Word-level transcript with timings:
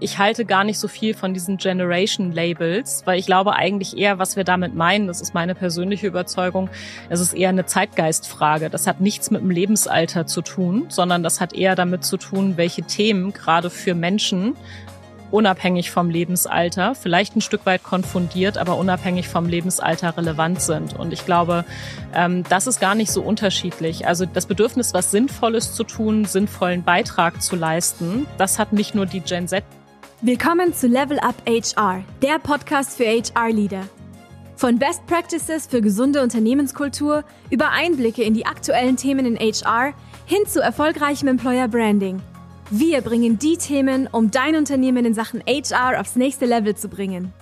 ich 0.00 0.18
halte 0.18 0.44
gar 0.44 0.64
nicht 0.64 0.78
so 0.78 0.88
viel 0.88 1.14
von 1.14 1.34
diesen 1.34 1.58
Generation 1.58 2.32
Labels, 2.32 3.02
weil 3.04 3.18
ich 3.18 3.26
glaube 3.26 3.54
eigentlich 3.54 3.96
eher, 3.96 4.18
was 4.18 4.36
wir 4.36 4.44
damit 4.44 4.74
meinen, 4.74 5.06
das 5.06 5.20
ist 5.20 5.34
meine 5.34 5.54
persönliche 5.54 6.06
Überzeugung, 6.06 6.70
es 7.10 7.20
ist 7.20 7.34
eher 7.34 7.50
eine 7.50 7.66
Zeitgeistfrage. 7.66 8.70
Das 8.70 8.86
hat 8.86 9.00
nichts 9.00 9.30
mit 9.30 9.42
dem 9.42 9.50
Lebensalter 9.50 10.26
zu 10.26 10.40
tun, 10.40 10.86
sondern 10.88 11.22
das 11.22 11.40
hat 11.40 11.52
eher 11.52 11.74
damit 11.74 12.04
zu 12.04 12.16
tun, 12.16 12.56
welche 12.56 12.82
Themen 12.82 13.32
gerade 13.32 13.70
für 13.70 13.94
Menschen 13.94 14.56
unabhängig 15.30 15.90
vom 15.90 16.10
Lebensalter, 16.10 16.96
vielleicht 16.96 17.36
ein 17.36 17.40
Stück 17.40 17.64
weit 17.64 17.84
konfundiert, 17.84 18.58
aber 18.58 18.76
unabhängig 18.76 19.28
vom 19.28 19.46
Lebensalter 19.46 20.16
relevant 20.16 20.60
sind. 20.60 20.98
Und 20.98 21.12
ich 21.12 21.24
glaube, 21.24 21.64
ähm, 22.14 22.42
das 22.48 22.66
ist 22.66 22.80
gar 22.80 22.96
nicht 22.96 23.12
so 23.12 23.22
unterschiedlich. 23.22 24.08
Also 24.08 24.26
das 24.26 24.46
Bedürfnis, 24.46 24.92
was 24.92 25.12
Sinnvolles 25.12 25.74
zu 25.74 25.84
tun, 25.84 26.24
sinnvollen 26.24 26.82
Beitrag 26.82 27.42
zu 27.42 27.54
leisten, 27.54 28.26
das 28.38 28.58
hat 28.58 28.72
nicht 28.72 28.96
nur 28.96 29.06
die 29.06 29.20
Gen 29.20 29.46
Z. 29.46 29.62
Willkommen 30.22 30.74
zu 30.74 30.86
Level 30.86 31.18
Up 31.18 31.34
HR, 31.46 32.04
der 32.22 32.38
Podcast 32.38 32.96
für 32.96 33.04
HR-Leader. 33.04 33.88
Von 34.56 34.78
Best 34.78 35.06
Practices 35.06 35.66
für 35.66 35.80
gesunde 35.80 36.22
Unternehmenskultur 36.22 37.24
über 37.50 37.70
Einblicke 37.70 38.22
in 38.22 38.34
die 38.34 38.46
aktuellen 38.46 38.96
Themen 38.96 39.24
in 39.24 39.36
HR 39.36 39.94
hin 40.26 40.46
zu 40.46 40.60
erfolgreichem 40.60 41.28
Employer 41.28 41.68
Branding– 41.68 42.20
wir 42.72 43.00
bringen 43.00 43.36
die 43.36 43.56
Themen, 43.56 44.06
um 44.06 44.30
dein 44.30 44.54
Unternehmen 44.54 45.04
in 45.04 45.12
Sachen 45.12 45.42
HR 45.44 46.00
aufs 46.00 46.14
nächste 46.14 46.46
Level 46.46 46.76
zu 46.76 46.88
bringen. 46.88 47.32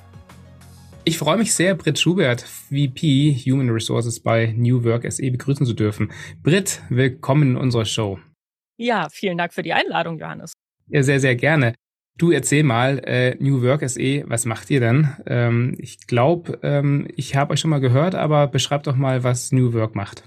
Ich 1.04 1.18
freue 1.18 1.36
mich 1.36 1.52
sehr, 1.52 1.74
Britt 1.74 1.98
Schubert, 1.98 2.40
VP 2.40 3.34
Human 3.44 3.68
Resources 3.68 4.20
bei 4.20 4.54
New 4.56 4.84
Work 4.84 5.04
SE 5.12 5.30
begrüßen 5.30 5.66
zu 5.66 5.74
dürfen. 5.74 6.10
Britt, 6.42 6.80
willkommen 6.88 7.50
in 7.50 7.56
unserer 7.58 7.84
Show. 7.84 8.18
Ja, 8.78 9.08
vielen 9.10 9.36
Dank 9.36 9.52
für 9.52 9.62
die 9.62 9.74
Einladung, 9.74 10.18
Johannes. 10.18 10.54
Ja, 10.86 11.02
sehr, 11.02 11.20
sehr 11.20 11.36
gerne. 11.36 11.74
Du 12.18 12.32
erzähl 12.32 12.64
mal, 12.64 12.98
äh, 13.04 13.36
New 13.38 13.62
Work 13.62 13.88
SE, 13.88 14.24
was 14.26 14.44
macht 14.44 14.68
ihr 14.70 14.80
denn? 14.80 15.08
Ähm, 15.26 15.76
ich 15.78 16.08
glaube, 16.08 16.58
ähm, 16.64 17.06
ich 17.14 17.36
habe 17.36 17.52
euch 17.52 17.60
schon 17.60 17.70
mal 17.70 17.78
gehört, 17.78 18.16
aber 18.16 18.48
beschreibt 18.48 18.88
doch 18.88 18.96
mal, 18.96 19.22
was 19.22 19.52
New 19.52 19.72
Work 19.72 19.94
macht. 19.94 20.24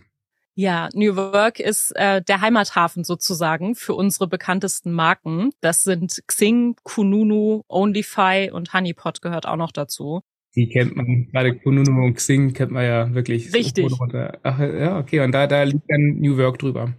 Ja, 0.56 0.88
New 0.94 1.18
Work 1.18 1.60
ist 1.60 1.92
äh, 1.96 2.22
der 2.22 2.40
Heimathafen 2.40 3.04
sozusagen 3.04 3.76
für 3.76 3.94
unsere 3.94 4.30
bekanntesten 4.30 4.94
Marken. 4.94 5.50
Das 5.60 5.84
sind 5.84 6.24
Xing, 6.28 6.76
Kununu, 6.84 7.64
Onlyfy 7.68 8.52
und 8.54 8.74
Honeypot 8.74 9.22
gehört 9.22 9.46
auch 9.46 9.58
noch 9.58 9.74
dazu. 9.74 10.22
Die 10.56 10.70
kennt 10.70 10.96
man, 10.96 11.28
gerade 11.30 11.58
Kununu 11.58 12.06
und 12.06 12.14
Xing 12.14 12.54
kennt 12.54 12.72
man 12.72 12.86
ja 12.86 13.14
wirklich. 13.14 13.54
Richtig. 13.54 13.90
So 13.90 13.98
Ach, 14.44 14.60
ja, 14.60 14.98
okay, 14.98 15.20
und 15.22 15.34
da, 15.34 15.46
da 15.46 15.64
liegt 15.64 15.90
dann 15.90 16.20
New 16.20 16.38
Work 16.38 16.60
drüber. 16.60 16.94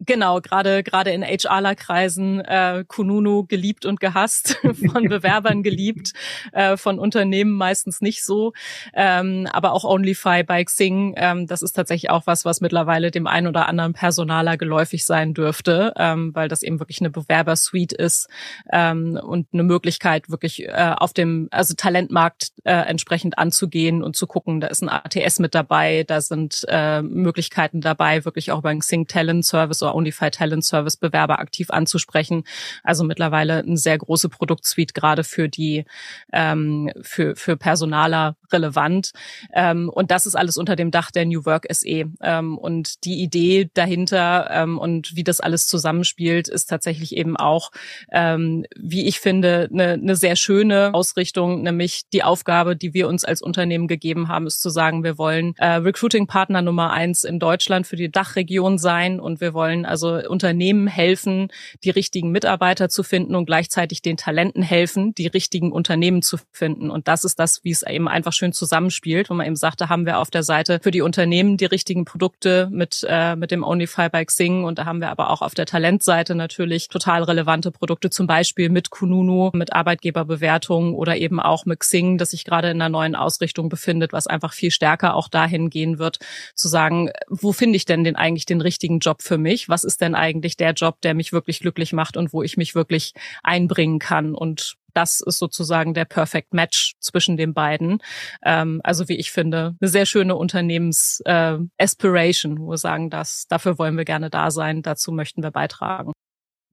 Genau, 0.00 0.40
gerade 0.40 0.84
gerade 0.84 1.10
in 1.10 1.24
HRler-Kreisen 1.24 2.40
äh, 2.40 2.84
Kununu 2.86 3.46
geliebt 3.46 3.84
und 3.84 3.98
gehasst, 3.98 4.60
von 4.92 5.08
Bewerbern 5.08 5.64
geliebt, 5.64 6.12
äh, 6.52 6.76
von 6.76 7.00
Unternehmen 7.00 7.50
meistens 7.50 8.00
nicht 8.00 8.24
so. 8.24 8.52
Ähm, 8.94 9.48
aber 9.52 9.72
auch 9.72 9.82
OnlyFi 9.82 10.44
bei 10.44 10.62
Xing, 10.62 11.14
ähm, 11.16 11.48
das 11.48 11.62
ist 11.62 11.72
tatsächlich 11.72 12.10
auch 12.10 12.28
was, 12.28 12.44
was 12.44 12.60
mittlerweile 12.60 13.10
dem 13.10 13.26
einen 13.26 13.48
oder 13.48 13.68
anderen 13.68 13.92
Personaler 13.92 14.56
geläufig 14.56 15.04
sein 15.04 15.34
dürfte, 15.34 15.92
ähm, 15.96 16.32
weil 16.32 16.46
das 16.46 16.62
eben 16.62 16.78
wirklich 16.78 17.00
eine 17.00 17.10
Bewerbersuite 17.10 17.96
ist 17.96 18.28
ähm, 18.72 19.18
und 19.20 19.48
eine 19.52 19.64
Möglichkeit, 19.64 20.30
wirklich 20.30 20.64
äh, 20.68 20.94
auf 20.96 21.12
dem 21.12 21.48
also 21.50 21.74
Talentmarkt 21.74 22.52
äh, 22.62 22.72
entsprechend 22.72 23.36
anzugehen 23.36 24.04
und 24.04 24.14
zu 24.14 24.28
gucken, 24.28 24.60
da 24.60 24.68
ist 24.68 24.82
ein 24.82 24.88
ATS 24.88 25.40
mit 25.40 25.56
dabei, 25.56 26.04
da 26.06 26.20
sind 26.20 26.64
äh, 26.68 27.02
Möglichkeiten 27.02 27.80
dabei, 27.80 28.24
wirklich 28.24 28.52
auch 28.52 28.62
beim 28.62 28.78
Xing 28.78 29.08
Talent 29.08 29.44
Service 29.44 29.87
oder 29.88 29.94
Unify 29.94 30.30
Talent 30.30 30.64
Service 30.64 30.96
Bewerber 30.96 31.38
aktiv 31.38 31.70
anzusprechen. 31.70 32.44
Also 32.82 33.04
mittlerweile 33.04 33.58
eine 33.58 33.76
sehr 33.76 33.98
große 33.98 34.28
Produktsuite 34.28 34.92
gerade 34.92 35.24
für 35.24 35.48
die 35.48 35.84
ähm, 36.32 36.90
für 37.02 37.36
für 37.36 37.56
Personaler 37.56 38.36
relevant. 38.52 39.12
Ähm, 39.52 39.88
und 39.88 40.10
das 40.10 40.26
ist 40.26 40.34
alles 40.34 40.56
unter 40.56 40.76
dem 40.76 40.90
Dach 40.90 41.10
der 41.10 41.26
New 41.26 41.44
Work 41.44 41.66
SE. 41.70 42.04
Ähm, 42.20 42.58
und 42.58 43.04
die 43.04 43.22
Idee 43.22 43.70
dahinter 43.74 44.48
ähm, 44.50 44.78
und 44.78 45.16
wie 45.16 45.24
das 45.24 45.40
alles 45.40 45.66
zusammenspielt, 45.66 46.48
ist 46.48 46.66
tatsächlich 46.66 47.16
eben 47.16 47.36
auch, 47.36 47.70
ähm, 48.12 48.64
wie 48.76 49.06
ich 49.06 49.20
finde, 49.20 49.68
eine, 49.72 49.92
eine 49.92 50.16
sehr 50.16 50.36
schöne 50.36 50.90
Ausrichtung, 50.94 51.62
nämlich 51.62 52.08
die 52.12 52.22
Aufgabe, 52.22 52.76
die 52.76 52.94
wir 52.94 53.08
uns 53.08 53.24
als 53.24 53.42
Unternehmen 53.42 53.88
gegeben 53.88 54.28
haben, 54.28 54.46
ist 54.46 54.60
zu 54.60 54.70
sagen, 54.70 55.04
wir 55.04 55.18
wollen 55.18 55.54
äh, 55.58 55.66
Recruiting-Partner 55.66 56.62
Nummer 56.62 56.92
eins 56.92 57.24
in 57.24 57.38
Deutschland 57.38 57.86
für 57.86 57.96
die 57.96 58.10
Dachregion 58.10 58.78
sein 58.78 59.20
und 59.20 59.40
wir 59.40 59.54
wollen 59.54 59.84
also 59.84 60.14
Unternehmen 60.28 60.86
helfen, 60.86 61.48
die 61.84 61.90
richtigen 61.90 62.30
Mitarbeiter 62.30 62.88
zu 62.88 63.02
finden 63.02 63.34
und 63.34 63.46
gleichzeitig 63.46 64.02
den 64.02 64.16
Talenten 64.16 64.62
helfen, 64.62 65.14
die 65.14 65.26
richtigen 65.26 65.72
Unternehmen 65.72 66.22
zu 66.22 66.38
finden. 66.52 66.90
Und 66.90 67.08
das 67.08 67.24
ist 67.24 67.38
das, 67.38 67.64
wie 67.64 67.70
es 67.70 67.82
eben 67.82 68.08
einfach 68.08 68.32
schön 68.38 68.52
zusammenspielt, 68.52 69.28
wo 69.28 69.34
man 69.34 69.46
eben 69.46 69.56
sagt, 69.56 69.80
da 69.80 69.88
haben 69.88 70.06
wir 70.06 70.18
auf 70.18 70.30
der 70.30 70.42
Seite 70.42 70.80
für 70.82 70.90
die 70.90 71.02
Unternehmen 71.02 71.56
die 71.56 71.66
richtigen 71.66 72.04
Produkte 72.04 72.68
mit, 72.70 73.04
äh, 73.08 73.36
mit 73.36 73.50
dem 73.50 73.64
Onlyfy 73.64 74.08
by 74.08 74.24
Xing 74.24 74.64
und 74.64 74.78
da 74.78 74.86
haben 74.86 75.00
wir 75.00 75.10
aber 75.10 75.30
auch 75.30 75.42
auf 75.42 75.54
der 75.54 75.66
Talentseite 75.66 76.34
natürlich 76.34 76.88
total 76.88 77.24
relevante 77.24 77.70
Produkte, 77.70 78.10
zum 78.10 78.26
Beispiel 78.26 78.70
mit 78.70 78.90
Kununu, 78.90 79.50
mit 79.52 79.72
Arbeitgeberbewertungen 79.72 80.94
oder 80.94 81.16
eben 81.16 81.40
auch 81.40 81.66
mit 81.66 81.80
Xing, 81.80 82.16
das 82.16 82.30
sich 82.30 82.44
gerade 82.44 82.70
in 82.70 82.80
einer 82.80 82.88
neuen 82.88 83.14
Ausrichtung 83.14 83.68
befindet, 83.68 84.12
was 84.12 84.26
einfach 84.26 84.52
viel 84.52 84.70
stärker 84.70 85.14
auch 85.14 85.28
dahin 85.28 85.68
gehen 85.68 85.98
wird, 85.98 86.18
zu 86.54 86.68
sagen, 86.68 87.10
wo 87.28 87.52
finde 87.52 87.76
ich 87.76 87.84
denn 87.84 88.04
den 88.04 88.16
eigentlich 88.16 88.46
den 88.46 88.60
richtigen 88.60 89.00
Job 89.00 89.22
für 89.22 89.38
mich? 89.38 89.68
Was 89.68 89.84
ist 89.84 90.00
denn 90.00 90.14
eigentlich 90.14 90.56
der 90.56 90.72
Job, 90.72 91.00
der 91.02 91.14
mich 91.14 91.32
wirklich 91.32 91.60
glücklich 91.60 91.92
macht 91.92 92.16
und 92.16 92.32
wo 92.32 92.42
ich 92.42 92.56
mich 92.56 92.74
wirklich 92.74 93.14
einbringen 93.42 93.98
kann? 93.98 94.34
Und 94.34 94.76
das 94.98 95.20
ist 95.20 95.38
sozusagen 95.38 95.94
der 95.94 96.04
Perfect 96.04 96.52
Match 96.52 96.96
zwischen 96.98 97.36
den 97.36 97.54
beiden. 97.54 97.98
Ähm, 98.44 98.80
also 98.82 99.08
wie 99.08 99.16
ich 99.16 99.30
finde, 99.30 99.76
eine 99.80 99.88
sehr 99.88 100.06
schöne 100.06 100.34
Unternehmens-Aspiration, 100.34 102.56
äh, 102.56 102.58
wo 102.58 102.70
wir 102.70 102.78
sagen, 102.78 103.08
dass 103.08 103.46
dafür 103.48 103.78
wollen 103.78 103.96
wir 103.96 104.04
gerne 104.04 104.28
da 104.28 104.50
sein, 104.50 104.82
dazu 104.82 105.12
möchten 105.12 105.44
wir 105.44 105.52
beitragen. 105.52 106.10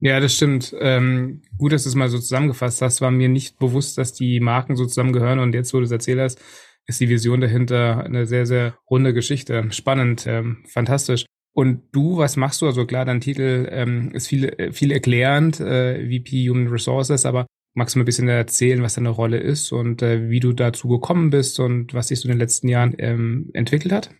Ja, 0.00 0.18
das 0.18 0.34
stimmt. 0.34 0.74
Ähm, 0.80 1.42
gut, 1.56 1.72
dass 1.72 1.84
du 1.84 1.88
es 1.88 1.94
mal 1.94 2.08
so 2.08 2.18
zusammengefasst 2.18 2.82
hast. 2.82 3.00
War 3.00 3.12
mir 3.12 3.28
nicht 3.28 3.60
bewusst, 3.60 3.96
dass 3.96 4.12
die 4.12 4.40
Marken 4.40 4.74
so 4.74 4.86
zusammengehören 4.86 5.38
und 5.38 5.54
jetzt, 5.54 5.72
wo 5.72 5.78
du 5.78 5.84
es 5.84 5.92
erzählt 5.92 6.18
hast, 6.18 6.42
ist 6.86 6.98
die 7.00 7.08
Vision 7.08 7.40
dahinter 7.40 8.04
eine 8.04 8.26
sehr, 8.26 8.44
sehr 8.44 8.76
runde 8.90 9.14
Geschichte. 9.14 9.68
Spannend, 9.70 10.26
ähm, 10.26 10.64
fantastisch. 10.68 11.26
Und 11.54 11.82
du, 11.92 12.18
was 12.18 12.34
machst 12.36 12.60
du? 12.60 12.66
Also 12.66 12.84
klar, 12.84 13.04
dein 13.04 13.20
Titel 13.20 13.68
ähm, 13.70 14.10
ist 14.12 14.26
viel, 14.26 14.46
äh, 14.58 14.72
viel 14.72 14.90
erklärend, 14.90 15.60
äh, 15.60 16.04
VP 16.04 16.48
Human 16.50 16.66
Resources, 16.68 17.24
aber 17.24 17.46
Magst 17.78 17.94
du 17.94 17.98
mir 17.98 18.04
ein 18.04 18.06
bisschen 18.06 18.28
erzählen, 18.28 18.82
was 18.82 18.94
deine 18.94 19.10
Rolle 19.10 19.36
ist 19.36 19.70
und 19.70 20.00
äh, 20.00 20.30
wie 20.30 20.40
du 20.40 20.54
dazu 20.54 20.88
gekommen 20.88 21.28
bist 21.28 21.60
und 21.60 21.92
was 21.92 22.08
sich 22.08 22.20
so 22.20 22.26
in 22.26 22.32
den 22.32 22.38
letzten 22.38 22.68
Jahren 22.68 22.94
ähm, 22.96 23.50
entwickelt 23.52 23.92
hat? 23.92 24.14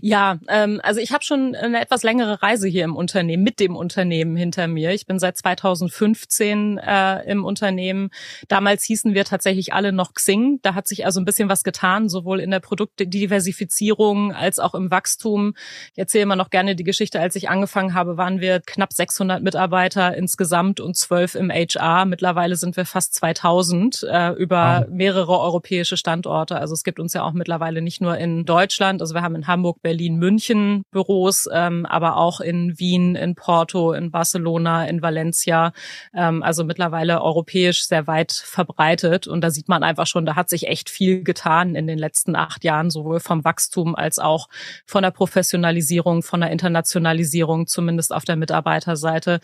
Ja, 0.00 0.38
ähm, 0.48 0.80
also 0.82 1.00
ich 1.00 1.12
habe 1.12 1.24
schon 1.24 1.54
eine 1.54 1.80
etwas 1.80 2.02
längere 2.02 2.42
Reise 2.42 2.68
hier 2.68 2.84
im 2.84 2.96
Unternehmen, 2.96 3.42
mit 3.42 3.60
dem 3.60 3.76
Unternehmen 3.76 4.36
hinter 4.36 4.68
mir. 4.68 4.92
Ich 4.92 5.06
bin 5.06 5.18
seit 5.18 5.36
2015 5.36 6.78
äh, 6.78 7.30
im 7.30 7.44
Unternehmen. 7.44 8.10
Damals 8.48 8.84
hießen 8.84 9.14
wir 9.14 9.24
tatsächlich 9.24 9.72
alle 9.72 9.92
noch 9.92 10.14
Xing. 10.14 10.60
Da 10.62 10.74
hat 10.74 10.86
sich 10.86 11.04
also 11.06 11.20
ein 11.20 11.24
bisschen 11.24 11.48
was 11.48 11.64
getan, 11.64 12.08
sowohl 12.08 12.40
in 12.40 12.50
der 12.50 12.60
Produktdiversifizierung 12.60 14.32
als 14.32 14.58
auch 14.58 14.74
im 14.74 14.90
Wachstum. 14.90 15.54
Ich 15.92 15.98
erzähle 15.98 16.22
immer 16.22 16.36
noch 16.36 16.50
gerne 16.50 16.76
die 16.76 16.84
Geschichte. 16.84 17.20
Als 17.20 17.36
ich 17.36 17.48
angefangen 17.48 17.94
habe, 17.94 18.16
waren 18.16 18.40
wir 18.40 18.60
knapp 18.60 18.92
600 18.92 19.42
Mitarbeiter 19.42 20.16
insgesamt 20.16 20.80
und 20.80 20.96
12 20.96 21.34
im 21.36 21.50
HR. 21.50 22.04
Mittlerweile 22.04 22.56
sind 22.56 22.76
wir 22.76 22.84
fast 22.84 23.14
2000 23.14 24.06
äh, 24.08 24.30
über 24.32 24.86
mehrere 24.90 25.38
europäische 25.38 25.96
Standorte. 25.96 26.56
Also 26.56 26.74
es 26.74 26.84
gibt 26.84 27.00
uns 27.00 27.12
ja 27.14 27.22
auch 27.22 27.32
mittlerweile 27.32 27.82
nicht 27.82 28.00
nur 28.00 28.16
in 28.18 28.44
Deutschland. 28.44 29.00
Also 29.00 29.14
wir 29.14 29.22
haben 29.22 29.34
in 29.34 29.46
Hamburg 29.46 29.69
Hamburg, 29.70 29.82
Berlin, 29.82 30.16
München 30.16 30.82
Büros, 30.90 31.48
ähm, 31.52 31.86
aber 31.86 32.16
auch 32.16 32.40
in 32.40 32.78
Wien, 32.78 33.14
in 33.14 33.34
Porto, 33.34 33.92
in 33.92 34.10
Barcelona, 34.10 34.86
in 34.86 35.02
Valencia. 35.02 35.72
Ähm, 36.14 36.42
also 36.42 36.64
mittlerweile 36.64 37.22
europäisch 37.22 37.86
sehr 37.86 38.06
weit 38.06 38.32
verbreitet. 38.32 39.26
Und 39.28 39.42
da 39.42 39.50
sieht 39.50 39.68
man 39.68 39.82
einfach 39.82 40.06
schon, 40.06 40.26
da 40.26 40.34
hat 40.34 40.48
sich 40.48 40.66
echt 40.66 40.90
viel 40.90 41.22
getan 41.22 41.74
in 41.76 41.86
den 41.86 41.98
letzten 41.98 42.34
acht 42.34 42.64
Jahren, 42.64 42.90
sowohl 42.90 43.20
vom 43.20 43.44
Wachstum 43.44 43.94
als 43.94 44.18
auch 44.18 44.48
von 44.86 45.02
der 45.02 45.12
Professionalisierung, 45.12 46.22
von 46.22 46.40
der 46.40 46.50
Internationalisierung, 46.50 47.66
zumindest 47.66 48.12
auf 48.12 48.24
der 48.24 48.36
Mitarbeiterseite, 48.36 49.40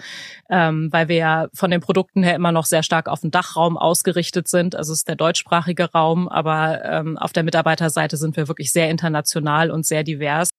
ähm, 0.50 0.88
weil 0.90 1.08
wir 1.08 1.16
ja 1.16 1.48
von 1.54 1.70
den 1.70 1.80
Produkten 1.80 2.22
her 2.24 2.34
immer 2.34 2.52
noch 2.52 2.64
sehr 2.64 2.82
stark 2.82 3.08
auf 3.08 3.20
den 3.20 3.30
Dachraum 3.30 3.76
ausgerichtet 3.76 4.48
sind. 4.48 4.74
Also 4.74 4.92
es 4.92 5.00
ist 5.00 5.08
der 5.08 5.16
deutschsprachige 5.16 5.92
Raum, 5.92 6.28
aber 6.28 6.84
ähm, 6.84 7.16
auf 7.16 7.32
der 7.32 7.44
Mitarbeiterseite 7.44 8.16
sind 8.16 8.36
wir 8.36 8.48
wirklich 8.48 8.72
sehr 8.72 8.90
international 8.90 9.70
und 9.70 9.86
sehr 9.86 10.02
divers 10.02 10.15
divers. 10.18 10.50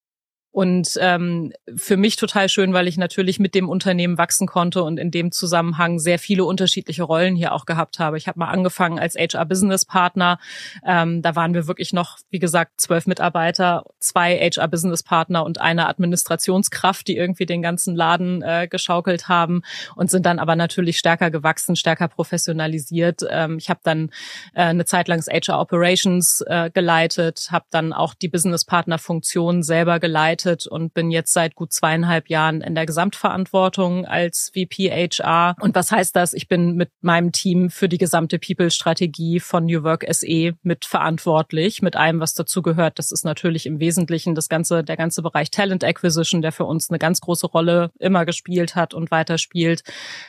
Und 0.57 0.97
ähm, 0.99 1.53
für 1.75 1.97
mich 1.97 2.15
total 2.15 2.49
schön, 2.49 2.73
weil 2.73 2.87
ich 2.87 2.97
natürlich 2.97 3.37
mit 3.37 3.53
dem 3.53 3.69
Unternehmen 3.69 4.17
wachsen 4.17 4.47
konnte 4.47 4.81
und 4.81 4.97
in 4.97 5.11
dem 5.11 5.31
Zusammenhang 5.31 5.99
sehr 5.99 6.17
viele 6.17 6.45
unterschiedliche 6.45 7.03
Rollen 7.03 7.35
hier 7.35 7.53
auch 7.53 7.65
gehabt 7.67 7.99
habe. 7.99 8.17
Ich 8.17 8.27
habe 8.27 8.39
mal 8.39 8.47
angefangen 8.47 8.97
als 8.97 9.13
HR-Business-Partner. 9.15 10.39
Ähm, 10.83 11.21
da 11.21 11.35
waren 11.35 11.53
wir 11.53 11.67
wirklich 11.67 11.93
noch, 11.93 12.17
wie 12.31 12.39
gesagt, 12.39 12.81
zwölf 12.81 13.05
Mitarbeiter, 13.05 13.83
zwei 13.99 14.35
HR-Business-Partner 14.35 15.45
und 15.45 15.61
eine 15.61 15.87
Administrationskraft, 15.87 17.07
die 17.07 17.17
irgendwie 17.17 17.45
den 17.45 17.61
ganzen 17.61 17.95
Laden 17.95 18.41
äh, 18.41 18.67
geschaukelt 18.67 19.29
haben 19.29 19.61
und 19.95 20.09
sind 20.09 20.25
dann 20.25 20.39
aber 20.39 20.55
natürlich 20.55 20.97
stärker 20.97 21.29
gewachsen, 21.29 21.75
stärker 21.75 22.07
professionalisiert. 22.07 23.21
Ähm, 23.29 23.59
ich 23.59 23.69
habe 23.69 23.81
dann 23.83 24.09
äh, 24.55 24.63
eine 24.63 24.85
Zeit 24.85 25.07
lang 25.07 25.21
HR-Operations 25.21 26.41
äh, 26.47 26.71
geleitet, 26.73 27.49
habe 27.51 27.65
dann 27.69 27.93
auch 27.93 28.15
die 28.15 28.27
Business-Partner-Funktion 28.27 29.61
selber 29.61 29.99
geleitet 29.99 30.46
geleitet 30.47 30.67
und 30.67 30.93
bin 30.93 31.11
jetzt 31.11 31.33
seit 31.33 31.55
gut 31.55 31.73
zweieinhalb 31.73 32.29
Jahren 32.29 32.61
in 32.61 32.75
der 32.75 32.85
Gesamtverantwortung 32.85 34.05
als 34.05 34.51
VP 34.53 34.89
HR. 34.89 35.55
Und 35.59 35.75
was 35.75 35.91
heißt 35.91 36.15
das? 36.15 36.33
Ich 36.33 36.47
bin 36.47 36.75
mit 36.75 36.89
meinem 37.01 37.31
Team 37.31 37.69
für 37.69 37.89
die 37.89 37.97
gesamte 37.97 38.39
People-Strategie 38.39 39.39
von 39.39 39.65
New 39.65 39.83
Work 39.83 40.05
SE 40.09 40.53
mitverantwortlich, 40.63 41.81
mit 41.81 41.95
allem, 41.95 42.19
was 42.19 42.33
dazu 42.33 42.61
gehört. 42.61 42.99
Das 42.99 43.11
ist 43.11 43.25
natürlich 43.25 43.65
im 43.65 43.79
Wesentlichen 43.79 44.35
das 44.35 44.49
ganze, 44.49 44.83
der 44.83 44.97
ganze 44.97 45.21
Bereich 45.21 45.51
Talent 45.51 45.83
Acquisition, 45.83 46.41
der 46.41 46.51
für 46.51 46.65
uns 46.65 46.89
eine 46.89 46.99
ganz 46.99 47.21
große 47.21 47.47
Rolle 47.47 47.91
immer 47.99 48.25
gespielt 48.25 48.75
hat 48.75 48.93
und 48.93 49.11
weiter 49.11 49.37
spielt. 49.37 49.83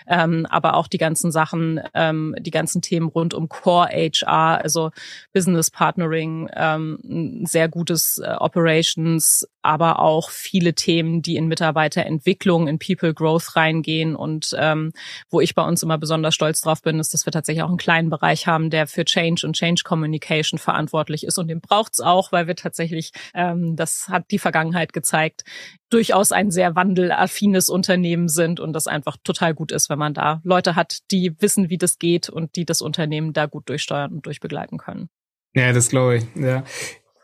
Ähm, 0.06 0.46
aber 0.50 0.74
auch 0.74 0.88
die 0.88 0.98
ganzen 0.98 1.30
Sachen, 1.30 1.80
ähm, 1.94 2.34
die 2.40 2.50
ganzen 2.50 2.82
Themen 2.82 3.08
rund 3.08 3.34
um 3.34 3.48
Core 3.48 3.88
HR, 3.88 4.62
also 4.62 4.90
Business 5.32 5.70
Partnering, 5.70 6.48
ähm, 6.54 7.44
sehr 7.44 7.68
gutes 7.68 8.18
äh, 8.18 8.34
Operations, 8.38 9.46
aber 9.68 9.97
auch 9.98 10.30
viele 10.30 10.74
Themen, 10.74 11.22
die 11.22 11.36
in 11.36 11.46
Mitarbeiterentwicklung, 11.46 12.68
in 12.68 12.78
People 12.78 13.14
Growth 13.14 13.56
reingehen. 13.56 14.16
Und 14.16 14.54
ähm, 14.58 14.92
wo 15.30 15.40
ich 15.40 15.54
bei 15.54 15.62
uns 15.62 15.82
immer 15.82 15.98
besonders 15.98 16.34
stolz 16.34 16.60
drauf 16.60 16.82
bin, 16.82 16.98
ist, 16.98 17.14
dass 17.14 17.26
wir 17.26 17.32
tatsächlich 17.32 17.62
auch 17.62 17.68
einen 17.68 17.78
kleinen 17.78 18.10
Bereich 18.10 18.46
haben, 18.46 18.70
der 18.70 18.86
für 18.86 19.04
Change 19.04 19.46
und 19.46 19.54
Change 19.56 19.82
Communication 19.84 20.58
verantwortlich 20.58 21.24
ist. 21.24 21.38
Und 21.38 21.48
den 21.48 21.60
braucht's 21.60 22.00
auch, 22.00 22.32
weil 22.32 22.46
wir 22.46 22.56
tatsächlich, 22.56 23.12
ähm, 23.34 23.76
das 23.76 24.08
hat 24.08 24.30
die 24.30 24.38
Vergangenheit 24.38 24.92
gezeigt, 24.92 25.44
durchaus 25.90 26.32
ein 26.32 26.50
sehr 26.50 26.76
wandelaffines 26.76 27.68
Unternehmen 27.68 28.28
sind 28.28 28.60
und 28.60 28.72
das 28.72 28.86
einfach 28.86 29.16
total 29.24 29.54
gut 29.54 29.72
ist, 29.72 29.88
wenn 29.88 29.98
man 29.98 30.14
da 30.14 30.40
Leute 30.44 30.76
hat, 30.76 30.98
die 31.10 31.40
wissen, 31.40 31.70
wie 31.70 31.78
das 31.78 31.98
geht 31.98 32.28
und 32.28 32.56
die 32.56 32.64
das 32.64 32.82
Unternehmen 32.82 33.32
da 33.32 33.46
gut 33.46 33.68
durchsteuern 33.68 34.12
und 34.12 34.26
durchbegleiten 34.26 34.78
können. 34.78 35.08
Ja, 35.54 35.72
das 35.72 35.88
glaube 35.88 36.16
ich. 36.16 36.24
Ja 36.36 36.64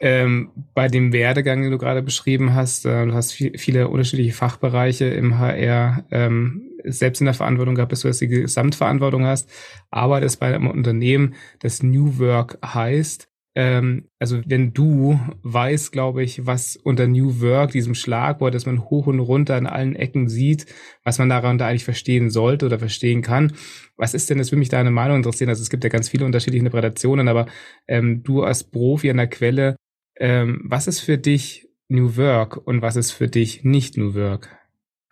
ähm, 0.04 0.50
bei 0.74 0.88
dem 0.88 1.14
Werdegang, 1.14 1.62
den 1.62 1.70
du 1.70 1.78
gerade 1.78 2.02
beschrieben 2.02 2.52
hast, 2.52 2.84
äh, 2.84 3.06
du 3.06 3.14
hast 3.14 3.32
viel, 3.32 3.56
viele 3.56 3.88
unterschiedliche 3.88 4.34
Fachbereiche 4.34 5.06
im 5.06 5.38
HR 5.38 6.04
ähm, 6.10 6.68
selbst 6.84 7.22
in 7.22 7.24
der 7.24 7.32
Verantwortung 7.32 7.74
gehabt, 7.74 7.88
bis 7.88 8.00
du 8.00 8.08
jetzt 8.08 8.20
die 8.20 8.28
Gesamtverantwortung 8.28 9.24
hast, 9.24 9.50
arbeitest 9.90 10.40
bei 10.40 10.54
einem 10.54 10.66
Unternehmen, 10.66 11.36
das 11.60 11.82
New 11.82 12.18
Work 12.18 12.58
heißt. 12.62 13.30
Ähm, 13.54 14.10
also 14.18 14.42
wenn 14.44 14.74
du 14.74 15.18
weißt, 15.42 15.90
glaube 15.90 16.22
ich, 16.22 16.44
was 16.44 16.76
unter 16.76 17.06
New 17.06 17.40
Work, 17.40 17.70
diesem 17.70 17.94
Schlagwort, 17.94 18.54
das 18.54 18.66
man 18.66 18.84
hoch 18.90 19.06
und 19.06 19.20
runter 19.20 19.56
an 19.56 19.66
allen 19.66 19.96
Ecken 19.96 20.28
sieht, 20.28 20.66
was 21.02 21.18
man 21.18 21.30
darunter 21.30 21.64
eigentlich 21.64 21.84
verstehen 21.84 22.28
sollte 22.28 22.66
oder 22.66 22.78
verstehen 22.78 23.22
kann. 23.22 23.54
Was 23.96 24.12
ist 24.12 24.28
denn, 24.28 24.36
das 24.36 24.50
würde 24.50 24.58
mich 24.58 24.68
deine 24.68 24.90
Meinung 24.90 25.16
interessieren. 25.16 25.48
Also 25.48 25.62
es 25.62 25.70
gibt 25.70 25.82
ja 25.82 25.88
ganz 25.88 26.10
viele 26.10 26.26
unterschiedliche 26.26 26.66
Interpretationen, 26.66 27.26
aber 27.28 27.46
ähm, 27.88 28.22
du 28.22 28.42
als 28.42 28.64
Profi 28.64 29.08
an 29.08 29.16
der 29.16 29.28
Quelle, 29.28 29.76
ähm, 30.16 30.62
was 30.64 30.86
ist 30.86 31.00
für 31.00 31.18
dich 31.18 31.68
New 31.88 32.16
Work 32.16 32.56
und 32.56 32.82
was 32.82 32.96
ist 32.96 33.12
für 33.12 33.28
dich 33.28 33.64
nicht 33.64 33.96
New 33.96 34.14
Work? 34.14 34.56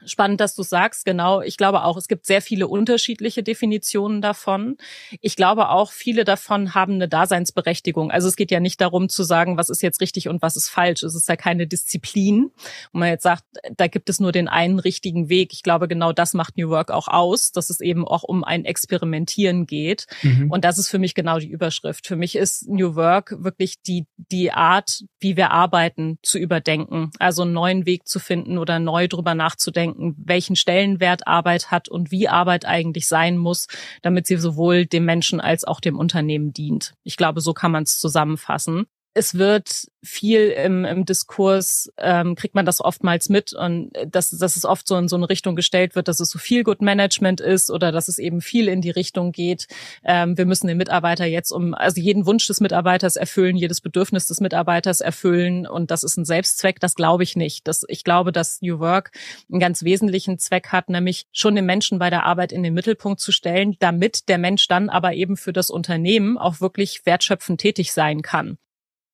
Spannend, 0.05 0.41
dass 0.41 0.55
du 0.55 0.63
sagst, 0.63 1.05
genau. 1.05 1.41
Ich 1.41 1.57
glaube 1.57 1.85
auch, 1.85 1.97
es 1.97 2.09
gibt 2.09 2.27
sehr 2.27 2.43
viele 2.43 2.69
unterschiedliche 2.69 3.43
Definitionen 3.43 4.21
davon. 4.21 4.77
Ich 5.21 5.37
glaube 5.37 5.69
auch, 5.69 5.93
viele 5.93 6.25
davon 6.25 6.75
haben 6.75 6.95
eine 6.95 7.09
Daseinsberechtigung. 7.09 8.11
Also 8.11 8.29
es 8.29 8.37
geht 8.37 8.51
ja 8.51 8.61
nicht 8.61 8.81
darum 8.81 9.09
zu 9.09 9.23
sagen, 9.23 9.57
was 9.57 9.69
ist 9.69 9.83
jetzt 9.83 10.01
richtig 10.01 10.29
und 10.29 10.43
was 10.43 10.57
ist 10.57 10.69
falsch. 10.69 11.03
Es 11.03 11.15
ist 11.15 11.29
ja 11.29 11.37
keine 11.37 11.67
Disziplin, 11.67 12.51
wo 12.93 12.99
man 12.99 13.09
jetzt 13.09 13.23
sagt, 13.23 13.45
da 13.77 13.87
gibt 13.87 14.09
es 14.09 14.21
nur 14.21 14.33
den 14.33 14.49
einen 14.49 14.79
richtigen 14.79 15.29
Weg. 15.29 15.53
Ich 15.53 15.63
glaube, 15.63 15.89
genau 15.89 16.13
das 16.13 16.35
macht 16.35 16.57
New 16.57 16.69
Work 16.71 16.91
auch 16.91 17.09
aus, 17.09 17.53
dass 17.53 17.71
es 17.71 17.81
eben 17.81 18.07
auch 18.07 18.23
um 18.23 18.45
ein 18.45 18.65
Experimentieren 18.65 19.67
geht. 19.67 20.07
Mhm. 20.23 20.51
Und 20.51 20.65
das 20.65 20.79
ist 20.79 20.89
für 20.89 20.99
mich 20.99 21.15
genau 21.15 21.39
die 21.39 21.51
Überschrift. 21.51 22.07
Für 22.07 22.17
mich 22.17 22.37
ist 22.37 22.69
New 22.69 22.97
Work 22.97 23.37
wirklich 23.39 23.83
die, 23.83 24.07
die 24.17 24.53
Art, 24.53 25.05
wie 25.21 25.37
wir 25.37 25.51
arbeiten, 25.51 26.19
zu 26.23 26.39
überdenken. 26.39 27.11
Also 27.19 27.43
einen 27.43 27.53
neuen 27.53 27.87
Weg 27.87 28.09
zu 28.09 28.19
finden 28.19 28.59
oder 28.59 28.79
neu 28.79 29.09
drüber 29.09 29.35
nachzudenken 29.35 29.92
nachdenken, 29.93 30.15
welchen 30.25 30.57
Stellenwert 30.57 31.27
Arbeit 31.27 31.71
hat 31.71 31.89
und 31.89 32.11
wie 32.11 32.29
Arbeit 32.29 32.65
eigentlich 32.65 33.09
sein 33.09 33.37
muss, 33.37 33.67
damit 34.03 34.27
sie 34.27 34.37
sowohl 34.37 34.87
dem 34.87 35.05
Menschen 35.05 35.41
als 35.41 35.65
auch 35.65 35.81
dem 35.81 35.99
Unternehmen 35.99 36.53
dient. 36.53 36.95
Ich 37.03 37.17
glaube, 37.17 37.41
so 37.41 37.53
kann 37.53 37.73
man 37.73 37.85
es 37.85 37.99
zusammenfassen 37.99 38.87
es 39.15 39.37
wird 39.37 39.89
viel 40.03 40.49
im, 40.49 40.85
im 40.85 41.05
Diskurs, 41.05 41.93
ähm, 41.99 42.35
kriegt 42.35 42.55
man 42.55 42.67
das 42.67 42.81
oftmals 42.81 43.29
mit 43.29 43.53
und 43.53 43.91
dass, 44.07 44.31
dass 44.31 44.57
es 44.57 44.65
oft 44.65 44.89
so 44.89 44.97
in 44.97 45.07
so 45.07 45.17
eine 45.17 45.29
Richtung 45.29 45.55
gestellt 45.55 45.95
wird, 45.95 46.09
dass 46.09 46.19
es 46.19 46.31
so 46.31 46.39
viel 46.39 46.65
Good 46.65 46.81
Management 46.81 47.41
ist 47.41 47.71
oder 47.71 47.93
dass 47.93 48.09
es 48.09 48.19
eben 48.19 48.41
viel 48.41 48.69
in 48.69 48.81
die 48.81 48.91
Richtung 48.91 49.31
geht. 49.31 49.69
Ähm, 50.05 50.37
wir 50.37 50.47
müssen 50.47 50.67
den 50.67 50.79
Mitarbeiter 50.79 51.27
jetzt 51.27 51.53
um, 51.53 51.75
also 51.75 52.01
jeden 52.01 52.27
Wunsch 52.27 52.47
des 52.47 52.61
Mitarbeiters 52.61 53.17
erfüllen, 53.17 53.57
jedes 53.57 53.81
Bedürfnis 53.81 54.27
des 54.27 54.41
Mitarbeiters 54.41 55.01
erfüllen 55.01 55.67
und 55.67 55.91
das 55.91 56.03
ist 56.03 56.17
ein 56.17 56.25
Selbstzweck. 56.25 56.81
Das 56.81 56.95
glaube 56.95 57.23
ich 57.23 57.37
nicht. 57.37 57.69
Das, 57.69 57.85
ich 57.89 58.05
glaube, 58.05 58.33
dass 58.33 58.63
New 58.63 58.79
Work 58.79 59.13
einen 59.51 59.61
ganz 59.61 59.85
wesentlichen 59.85 60.39
Zweck 60.39 60.69
hat, 60.69 60.89
nämlich 60.89 61.27
schon 61.33 61.55
den 61.55 61.67
Menschen 61.67 61.99
bei 61.99 62.09
der 62.09 62.25
Arbeit 62.25 62.51
in 62.51 62.63
den 62.63 62.75
Mittelpunkt 62.75 63.21
zu 63.21 63.31
stellen, 63.31 63.77
damit 63.79 64.29
der 64.29 64.39
Mensch 64.39 64.69
dann 64.69 64.89
aber 64.89 65.13
eben 65.13 65.37
für 65.37 65.53
das 65.53 65.71
Unternehmen 65.71 66.39
auch 66.39 66.61
wirklich 66.61 67.03
wertschöpfend 67.05 67.61
tätig 67.61 67.93
sein 67.93 68.23
kann. 68.23 68.59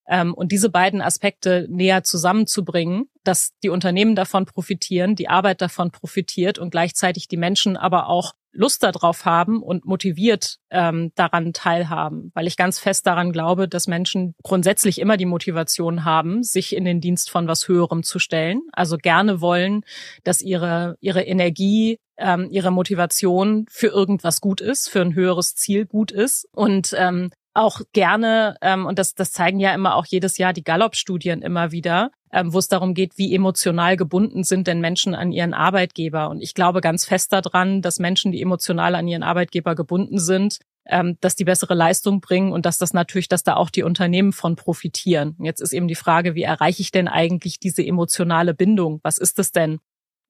Ähm, 0.08 0.34
und 0.34 0.50
diese 0.50 0.70
beiden 0.70 1.02
Aspekte 1.02 1.66
näher 1.69 2.02
zusammenzubringen, 2.02 3.08
dass 3.25 3.50
die 3.62 3.69
Unternehmen 3.69 4.14
davon 4.16 4.46
profitieren, 4.46 5.14
die 5.14 5.28
Arbeit 5.28 5.60
davon 5.60 5.90
profitiert 5.90 6.58
und 6.58 6.70
gleichzeitig 6.70 7.28
die 7.28 7.37
Menschen 7.37 7.76
aber 7.76 8.08
auch 8.08 8.32
Lust 8.52 8.82
darauf 8.82 9.26
haben 9.26 9.62
und 9.62 9.84
motiviert 9.84 10.56
ähm, 10.70 11.12
daran 11.14 11.52
teilhaben, 11.52 12.32
weil 12.34 12.46
ich 12.46 12.56
ganz 12.56 12.78
fest 12.78 13.06
daran 13.06 13.31
glaube, 13.31 13.69
dass 13.69 13.87
Menschen 13.87 14.34
grundsätzlich 14.43 14.99
immer 15.00 15.19
die 15.19 15.26
Motivation 15.26 16.05
haben, 16.05 16.43
sich 16.43 16.75
in 16.75 16.84
den 16.84 17.00
Dienst 17.00 17.31
von 17.31 17.46
was 17.46 17.69
Höherem 17.69 18.02
zu 18.02 18.19
stellen, 18.19 18.62
also 18.72 18.96
gerne 18.96 19.43
wollen, 19.43 19.82
dass 20.25 20.40
ihre 20.40 20.96
ihre 21.00 21.22
Energie 21.22 21.99
ähm, 22.16 22.49
ihre 22.50 22.72
Motivation 22.72 23.66
für 23.70 23.88
irgendwas 23.88 24.40
gut 24.40 24.60
ist, 24.60 24.88
für 24.88 25.02
ein 25.02 25.14
höheres 25.14 25.55
Ziel 25.55 25.87
gut 25.87 26.10
ist. 26.10 26.49
Und 26.52 26.94
ähm, 26.99 27.31
auch 27.58 27.81
gerne, 27.93 28.56
ähm, 28.62 28.87
und 28.87 28.99
das, 28.99 29.14
das 29.14 29.32
zeigen 29.32 29.58
ja 29.58 29.75
immer 29.75 29.96
auch 29.96 30.06
jedes 30.06 30.38
Jahr 30.38 30.52
die 30.52 30.62
Gallup-Studien 30.62 31.43
immer 31.43 31.72
wieder, 31.72 32.10
ähm, 32.32 32.52
wo 32.52 32.58
es 32.58 32.69
darum 32.69 32.94
geht, 32.94 33.19
wie 33.19 33.34
emotional 33.34 33.96
gebunden 33.96 34.44
sind 34.44 34.66
denn 34.66 34.81
Menschen 34.81 35.14
an 35.14 35.32
ihren 35.32 35.55
Arbeitgeber. 35.55 36.31
Und 36.31 36.40
ich 36.40 36.55
glaube 36.55 36.81
ganz 36.81 37.05
fest 37.05 37.32
daran, 37.32 37.82
dass 37.82 37.99
Menschen, 37.99 38.32
die 38.32 38.40
emotional 38.40 38.94
an 38.94 39.08
ihren 39.08 39.22
Arbeitgeber 39.22 39.75
gebunden 39.75 40.19
sind, 40.19 40.58
ähm, 40.87 41.17
dass 41.20 41.34
die 41.34 41.44
bessere 41.44 41.74
Leistung 41.74 42.20
bringen 42.20 42.53
und 42.53 42.65
dass 42.65 42.79
das 42.79 42.93
natürlich, 42.93 43.29
dass 43.29 43.43
da 43.43 43.56
auch 43.56 43.70
die 43.70 43.82
Unternehmen 43.82 44.32
von 44.32 44.56
profitieren. 44.56 45.36
Jetzt 45.41 45.60
ist 45.60 45.72
eben 45.72 45.88
die 45.88 45.94
Frage, 45.94 46.34
wie 46.34 46.43
erreiche 46.43 46.82
ich 46.82 46.93
denn 46.93 47.08
eigentlich 47.08 47.58
diese 47.58 47.84
emotionale 47.84 48.55
Bindung? 48.55 49.00
Was 49.03 49.19
ist 49.19 49.38
es 49.38 49.53
denn? 49.53 49.81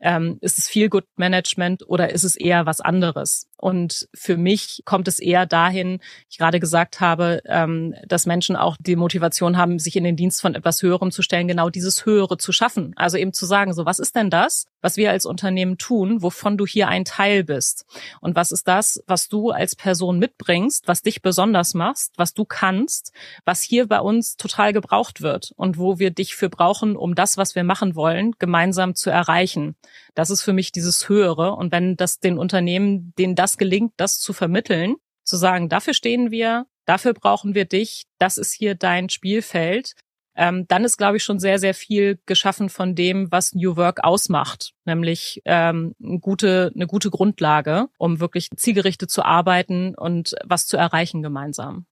Ähm, 0.00 0.38
ist 0.40 0.58
es 0.58 0.68
viel 0.68 0.88
Good 0.88 1.06
Management 1.16 1.86
oder 1.88 2.10
ist 2.10 2.24
es 2.24 2.36
eher 2.36 2.66
was 2.66 2.80
anderes? 2.80 3.47
Und 3.58 4.08
für 4.14 4.36
mich 4.36 4.82
kommt 4.84 5.08
es 5.08 5.18
eher 5.18 5.44
dahin, 5.44 5.98
ich 6.30 6.38
gerade 6.38 6.60
gesagt 6.60 7.00
habe, 7.00 7.42
ähm, 7.46 7.94
dass 8.06 8.24
Menschen 8.24 8.56
auch 8.56 8.76
die 8.78 8.96
Motivation 8.96 9.56
haben, 9.56 9.78
sich 9.78 9.96
in 9.96 10.04
den 10.04 10.16
Dienst 10.16 10.40
von 10.40 10.54
etwas 10.54 10.80
Höherem 10.80 11.10
zu 11.10 11.22
stellen, 11.22 11.48
genau 11.48 11.68
dieses 11.68 12.06
Höhere 12.06 12.38
zu 12.38 12.52
schaffen. 12.52 12.92
Also 12.96 13.16
eben 13.16 13.32
zu 13.32 13.46
sagen, 13.46 13.74
so 13.74 13.84
was 13.84 13.98
ist 13.98 14.14
denn 14.14 14.30
das, 14.30 14.66
was 14.80 14.96
wir 14.96 15.10
als 15.10 15.26
Unternehmen 15.26 15.76
tun, 15.76 16.22
wovon 16.22 16.56
du 16.56 16.66
hier 16.66 16.88
ein 16.88 17.04
Teil 17.04 17.42
bist? 17.42 17.84
Und 18.20 18.36
was 18.36 18.52
ist 18.52 18.68
das, 18.68 19.02
was 19.06 19.28
du 19.28 19.50
als 19.50 19.74
Person 19.74 20.20
mitbringst, 20.20 20.86
was 20.86 21.02
dich 21.02 21.20
besonders 21.20 21.74
machst, 21.74 22.12
was 22.16 22.34
du 22.34 22.44
kannst, 22.44 23.12
was 23.44 23.60
hier 23.60 23.88
bei 23.88 24.00
uns 24.00 24.36
total 24.36 24.72
gebraucht 24.72 25.20
wird 25.20 25.52
und 25.56 25.78
wo 25.78 25.98
wir 25.98 26.10
dich 26.10 26.36
für 26.36 26.48
brauchen, 26.48 26.96
um 26.96 27.16
das, 27.16 27.36
was 27.36 27.56
wir 27.56 27.64
machen 27.64 27.96
wollen, 27.96 28.32
gemeinsam 28.38 28.94
zu 28.94 29.10
erreichen. 29.10 29.74
Das 30.14 30.30
ist 30.30 30.42
für 30.42 30.52
mich 30.52 30.72
dieses 30.72 31.08
Höhere. 31.08 31.52
Und 31.52 31.72
wenn 31.72 31.96
das 31.96 32.20
den 32.20 32.38
Unternehmen, 32.38 33.12
denen 33.18 33.34
das 33.34 33.47
gelingt, 33.56 33.92
das 33.96 34.18
zu 34.18 34.32
vermitteln, 34.32 34.96
zu 35.24 35.36
sagen, 35.36 35.68
dafür 35.68 35.94
stehen 35.94 36.30
wir, 36.30 36.66
dafür 36.84 37.14
brauchen 37.14 37.54
wir 37.54 37.64
dich, 37.64 38.04
das 38.18 38.36
ist 38.38 38.52
hier 38.52 38.74
dein 38.74 39.08
Spielfeld, 39.08 39.94
ähm, 40.38 40.66
dann 40.68 40.84
ist, 40.84 40.98
glaube 40.98 41.16
ich, 41.16 41.24
schon 41.24 41.40
sehr, 41.40 41.58
sehr 41.58 41.74
viel 41.74 42.20
geschaffen 42.24 42.68
von 42.68 42.94
dem, 42.94 43.30
was 43.32 43.54
New 43.54 43.76
Work 43.76 44.04
ausmacht, 44.04 44.72
nämlich 44.84 45.42
ähm, 45.44 45.96
eine, 46.00 46.20
gute, 46.20 46.70
eine 46.76 46.86
gute 46.86 47.10
Grundlage, 47.10 47.88
um 47.98 48.20
wirklich 48.20 48.48
zielgerichtet 48.56 49.10
zu 49.10 49.24
arbeiten 49.24 49.96
und 49.96 50.36
was 50.44 50.68
zu 50.68 50.76
erreichen 50.76 51.24
gemeinsam. 51.24 51.86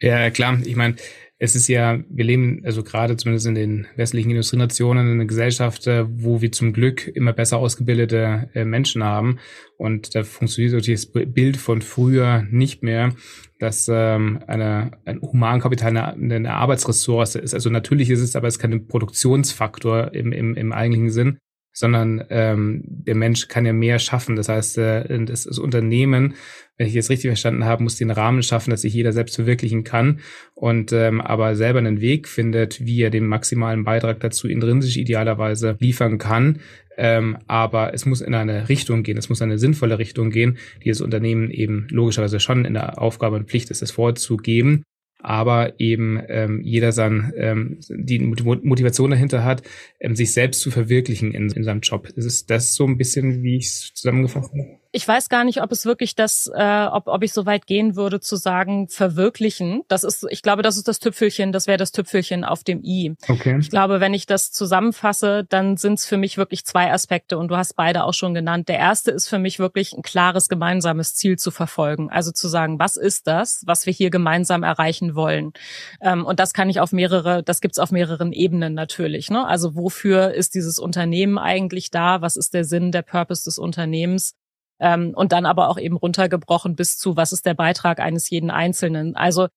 Ja, 0.00 0.30
klar. 0.30 0.58
Ich 0.64 0.76
meine, 0.76 0.96
es 1.42 1.54
ist 1.54 1.68
ja, 1.68 1.98
wir 2.08 2.24
leben 2.24 2.60
also 2.64 2.82
gerade 2.82 3.16
zumindest 3.16 3.46
in 3.46 3.54
den 3.54 3.86
westlichen 3.96 4.30
Industrienationen 4.30 5.06
in 5.06 5.12
einer 5.14 5.24
Gesellschaft, 5.24 5.86
äh, 5.86 6.04
wo 6.06 6.42
wir 6.42 6.52
zum 6.52 6.74
Glück 6.74 7.06
immer 7.08 7.32
besser 7.32 7.56
ausgebildete 7.56 8.50
äh, 8.54 8.64
Menschen 8.64 9.02
haben. 9.02 9.38
Und 9.78 10.14
da 10.14 10.22
funktioniert 10.22 10.74
natürlich 10.74 11.06
das 11.10 11.12
Bild 11.32 11.56
von 11.56 11.80
früher 11.80 12.46
nicht 12.50 12.82
mehr, 12.82 13.14
dass 13.58 13.88
ähm, 13.90 14.40
eine, 14.46 14.90
ein 15.06 15.22
Humankapital 15.22 15.96
eine, 15.96 16.34
eine 16.34 16.52
Arbeitsressource 16.52 17.36
ist. 17.36 17.54
Also 17.54 17.70
natürlich 17.70 18.10
ist 18.10 18.20
es, 18.20 18.36
aber 18.36 18.46
es 18.48 18.56
ist 18.56 18.60
kein 18.60 18.86
Produktionsfaktor 18.86 20.12
im, 20.12 20.32
im, 20.32 20.54
im 20.56 20.72
eigentlichen 20.72 21.10
Sinn 21.10 21.38
sondern 21.72 22.24
ähm, 22.30 22.82
der 22.84 23.14
Mensch 23.14 23.48
kann 23.48 23.66
ja 23.66 23.72
mehr 23.72 23.98
schaffen. 23.98 24.36
Das 24.36 24.48
heißt, 24.48 24.78
äh, 24.78 25.24
das, 25.24 25.44
das 25.44 25.58
Unternehmen, 25.58 26.34
wenn 26.76 26.86
ich 26.86 26.94
jetzt 26.94 27.10
richtig 27.10 27.28
verstanden 27.28 27.64
habe, 27.64 27.82
muss 27.82 27.96
den 27.96 28.10
Rahmen 28.10 28.42
schaffen, 28.42 28.70
dass 28.70 28.82
sich 28.82 28.94
jeder 28.94 29.12
selbst 29.12 29.36
verwirklichen 29.36 29.84
kann 29.84 30.20
und 30.54 30.92
ähm, 30.92 31.20
aber 31.20 31.54
selber 31.56 31.78
einen 31.78 32.00
Weg 32.00 32.26
findet, 32.28 32.84
wie 32.84 33.02
er 33.02 33.10
den 33.10 33.26
maximalen 33.26 33.84
Beitrag 33.84 34.20
dazu 34.20 34.48
intrinsisch 34.48 34.96
idealerweise 34.96 35.76
liefern 35.78 36.18
kann. 36.18 36.60
Ähm, 36.96 37.38
aber 37.46 37.94
es 37.94 38.04
muss 38.04 38.20
in 38.20 38.34
eine 38.34 38.68
Richtung 38.68 39.02
gehen, 39.02 39.16
es 39.16 39.28
muss 39.28 39.40
in 39.40 39.50
eine 39.50 39.58
sinnvolle 39.58 39.98
Richtung 39.98 40.30
gehen, 40.30 40.58
die 40.84 40.88
das 40.88 41.00
Unternehmen 41.00 41.50
eben 41.50 41.86
logischerweise 41.90 42.40
schon 42.40 42.64
in 42.64 42.74
der 42.74 43.00
Aufgabe 43.00 43.36
und 43.36 43.48
Pflicht 43.48 43.70
ist, 43.70 43.82
es 43.82 43.90
vorzugeben 43.90 44.82
aber 45.22 45.78
eben 45.78 46.20
ähm, 46.28 46.60
jeder 46.62 46.92
dann 46.92 47.32
ähm, 47.36 47.78
die 47.88 48.18
Motivation 48.18 49.10
dahinter 49.10 49.44
hat, 49.44 49.62
ähm, 50.00 50.16
sich 50.16 50.32
selbst 50.32 50.60
zu 50.60 50.70
verwirklichen 50.70 51.32
in, 51.32 51.50
in 51.50 51.64
seinem 51.64 51.80
Job. 51.80 52.08
Ist 52.08 52.50
das 52.50 52.74
so 52.74 52.86
ein 52.86 52.96
bisschen, 52.96 53.42
wie 53.42 53.56
ich 53.56 53.66
es 53.66 53.92
zusammengefasst 53.94 54.52
habe? 54.52 54.79
Ich 54.92 55.06
weiß 55.06 55.28
gar 55.28 55.44
nicht, 55.44 55.62
ob 55.62 55.70
es 55.70 55.84
wirklich 55.86 56.16
das, 56.16 56.50
äh, 56.52 56.86
ob, 56.90 57.06
ob 57.06 57.22
ich 57.22 57.32
so 57.32 57.46
weit 57.46 57.66
gehen 57.66 57.94
würde 57.94 58.20
zu 58.20 58.34
sagen, 58.36 58.88
verwirklichen. 58.88 59.82
Das 59.88 60.02
ist, 60.02 60.26
ich 60.30 60.42
glaube, 60.42 60.62
das 60.62 60.76
ist 60.76 60.88
das 60.88 60.98
Tüpfelchen, 60.98 61.52
das 61.52 61.66
wäre 61.68 61.78
das 61.78 61.92
Tüpfelchen 61.92 62.44
auf 62.44 62.64
dem 62.64 62.82
i. 62.82 63.14
Okay. 63.28 63.58
Ich 63.60 63.70
glaube, 63.70 64.00
wenn 64.00 64.14
ich 64.14 64.26
das 64.26 64.50
zusammenfasse, 64.50 65.44
dann 65.48 65.76
sind 65.76 65.94
es 65.94 66.06
für 66.06 66.16
mich 66.16 66.38
wirklich 66.38 66.64
zwei 66.64 66.92
Aspekte 66.92 67.38
und 67.38 67.48
du 67.48 67.56
hast 67.56 67.76
beide 67.76 68.04
auch 68.04 68.14
schon 68.14 68.34
genannt. 68.34 68.68
Der 68.68 68.78
erste 68.78 69.12
ist 69.12 69.28
für 69.28 69.38
mich 69.38 69.60
wirklich 69.60 69.92
ein 69.92 70.02
klares 70.02 70.48
gemeinsames 70.48 71.14
Ziel 71.14 71.38
zu 71.38 71.52
verfolgen. 71.52 72.10
Also 72.10 72.32
zu 72.32 72.48
sagen, 72.48 72.80
was 72.80 72.96
ist 72.96 73.28
das, 73.28 73.62
was 73.66 73.86
wir 73.86 73.92
hier 73.92 74.10
gemeinsam 74.10 74.64
erreichen 74.64 75.14
wollen? 75.14 75.52
Ähm, 76.00 76.24
und 76.24 76.40
das 76.40 76.52
kann 76.52 76.68
ich 76.68 76.80
auf 76.80 76.90
mehrere, 76.90 77.44
das 77.44 77.60
gibt's 77.60 77.78
auf 77.78 77.92
mehreren 77.92 78.32
Ebenen 78.32 78.74
natürlich. 78.74 79.30
Ne? 79.30 79.46
Also 79.46 79.76
wofür 79.76 80.34
ist 80.34 80.54
dieses 80.56 80.80
Unternehmen 80.80 81.38
eigentlich 81.38 81.90
da? 81.90 82.22
Was 82.22 82.36
ist 82.36 82.54
der 82.54 82.64
Sinn, 82.64 82.90
der 82.90 83.02
Purpose 83.02 83.44
des 83.44 83.58
Unternehmens? 83.58 84.34
Ähm, 84.80 85.12
und 85.14 85.32
dann 85.32 85.46
aber 85.46 85.68
auch 85.68 85.78
eben 85.78 85.96
runtergebrochen 85.96 86.76
bis 86.76 86.98
zu, 86.98 87.16
was 87.16 87.32
ist 87.32 87.46
der 87.46 87.54
Beitrag 87.54 88.00
eines 88.00 88.30
jeden 88.30 88.50
Einzelnen. 88.50 89.16
Also 89.16 89.48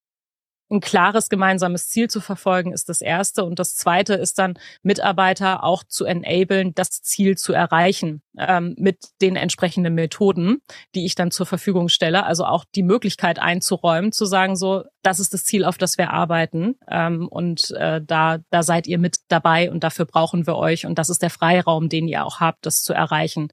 ein 0.74 0.82
klares 0.82 1.30
gemeinsames 1.30 1.89
Ziel 1.89 2.10
zu 2.10 2.20
verfolgen, 2.20 2.74
ist 2.74 2.89
das 2.89 3.01
Erste. 3.01 3.44
Und 3.44 3.60
das 3.60 3.75
Zweite 3.75 4.15
ist 4.15 4.39
dann, 4.39 4.58
Mitarbeiter 4.82 5.63
auch 5.63 5.84
zu 5.84 6.06
enablen, 6.06 6.74
das 6.74 7.01
Ziel 7.01 7.38
zu 7.38 7.53
erreichen 7.53 8.22
ähm, 8.38 8.75
mit 8.77 9.10
den 9.22 9.36
entsprechenden 9.36 9.94
Methoden, 9.94 10.62
die 10.96 11.06
ich 11.06 11.15
dann 11.15 11.32
zur 11.32 11.46
Verfügung 11.46 11.89
stelle. 11.89 12.25
Also 12.25 12.46
auch 12.46 12.65
die 12.75 12.84
Möglichkeit 12.84 13.39
einzuräumen, 13.39 14.12
zu 14.12 14.25
sagen, 14.25 14.56
so, 14.56 14.84
das 15.03 15.20
ist 15.20 15.34
das 15.34 15.46
Ziel, 15.46 15.65
auf 15.65 15.77
das 15.77 15.98
wir 15.98 16.12
arbeiten. 16.12 16.75
Ähm, 16.89 17.27
und 17.27 17.72
äh, 17.72 18.01
da, 18.01 18.39
da 18.50 18.63
seid 18.63 18.88
ihr 18.88 18.98
mit 18.98 19.18
dabei 19.27 19.72
und 19.72 19.84
dafür 19.84 20.06
brauchen 20.06 20.48
wir 20.48 20.56
euch. 20.56 20.86
Und 20.86 20.98
das 20.98 21.10
ist 21.10 21.22
der 21.22 21.30
Freiraum, 21.30 21.89
den 21.89 22.08
ihr 22.08 22.25
auch 22.25 22.39
habt, 22.39 22.65
das 22.65 22.84
zu 22.84 22.94
erreichen. 22.94 23.50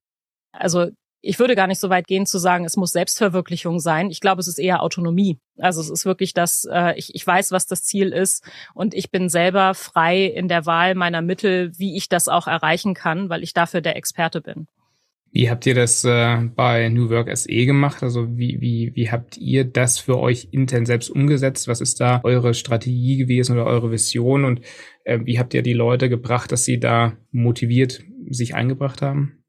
Also 0.53 0.89
ich 1.23 1.39
würde 1.39 1.55
gar 1.55 1.67
nicht 1.67 1.81
so 1.81 1.91
weit 1.91 2.07
gehen 2.07 2.27
zu 2.27 2.39
sagen, 2.39 2.65
es 2.65 2.77
muss 2.77 2.93
Selbstverwirklichung 2.93 3.79
sein. 3.79 4.11
Ich 4.11 4.21
glaube, 4.21 4.41
es 4.41 4.49
ist 4.49 4.59
eher 4.59 4.83
Autonomie. 4.83 5.39
Also 5.59 5.81
es 5.81 5.91
ist 5.91 6.07
wirklich 6.07 6.33
das, 6.33 6.67
äh, 6.71 6.95
ich, 6.97 7.15
ich 7.15 7.27
weiß, 7.27 7.53
was 7.53 7.67
das 7.67 7.83
Ziel 7.83 8.13
ist 8.13 8.45
und 8.75 8.95
ich 8.95 9.11
bin 9.11 9.29
selber 9.29 9.75
frei 9.75 10.25
in 10.25 10.49
der 10.49 10.67
Wahl 10.67 10.95
meiner 10.95 11.21
Mittel, 11.21 11.73
wie 11.77 11.97
ich 11.97 12.09
das 12.09 12.29
auch 12.29 12.47
erreichen 12.47 12.95
kann, 12.95 13.29
weil 13.29 13.43
ich 13.43 13.53
dafür 13.53 13.81
der 13.81 13.97
Experte 13.97 14.41
bin. 14.41 14.67
Wie 15.33 15.49
habt 15.49 15.65
ihr 15.65 15.77
das 15.77 16.03
äh, 16.03 16.39
bei 16.57 16.89
New 16.89 17.09
Work 17.09 17.37
SE 17.37 17.49
gemacht? 17.49 18.03
Also 18.03 18.37
wie, 18.37 18.61
wie, 18.61 18.93
wie 18.97 19.13
habt 19.13 19.37
ihr 19.37 19.65
das 19.65 19.99
für 19.99 20.19
euch 20.19 20.49
intern 20.51 20.87
selbst 20.87 21.09
umgesetzt? 21.09 21.69
Was 21.69 21.81
ist 21.81 22.01
da 22.01 22.21
eure 22.25 22.53
Strategie 22.53 23.17
gewesen 23.17 23.53
oder 23.53 23.67
eure 23.67 23.93
Vision? 23.93 24.45
Und 24.45 24.63
äh, 25.05 25.21
wie 25.23 25.39
habt 25.39 25.55
ihr 25.55 25.63
die 25.63 25.73
Leute 25.73 26.09
gebracht, 26.09 26.51
dass 26.51 26.65
sie 26.65 26.81
da 26.81 27.17
motiviert 27.31 28.03
sich 28.29 28.57
eingebracht 28.57 29.03
haben? 29.03 29.40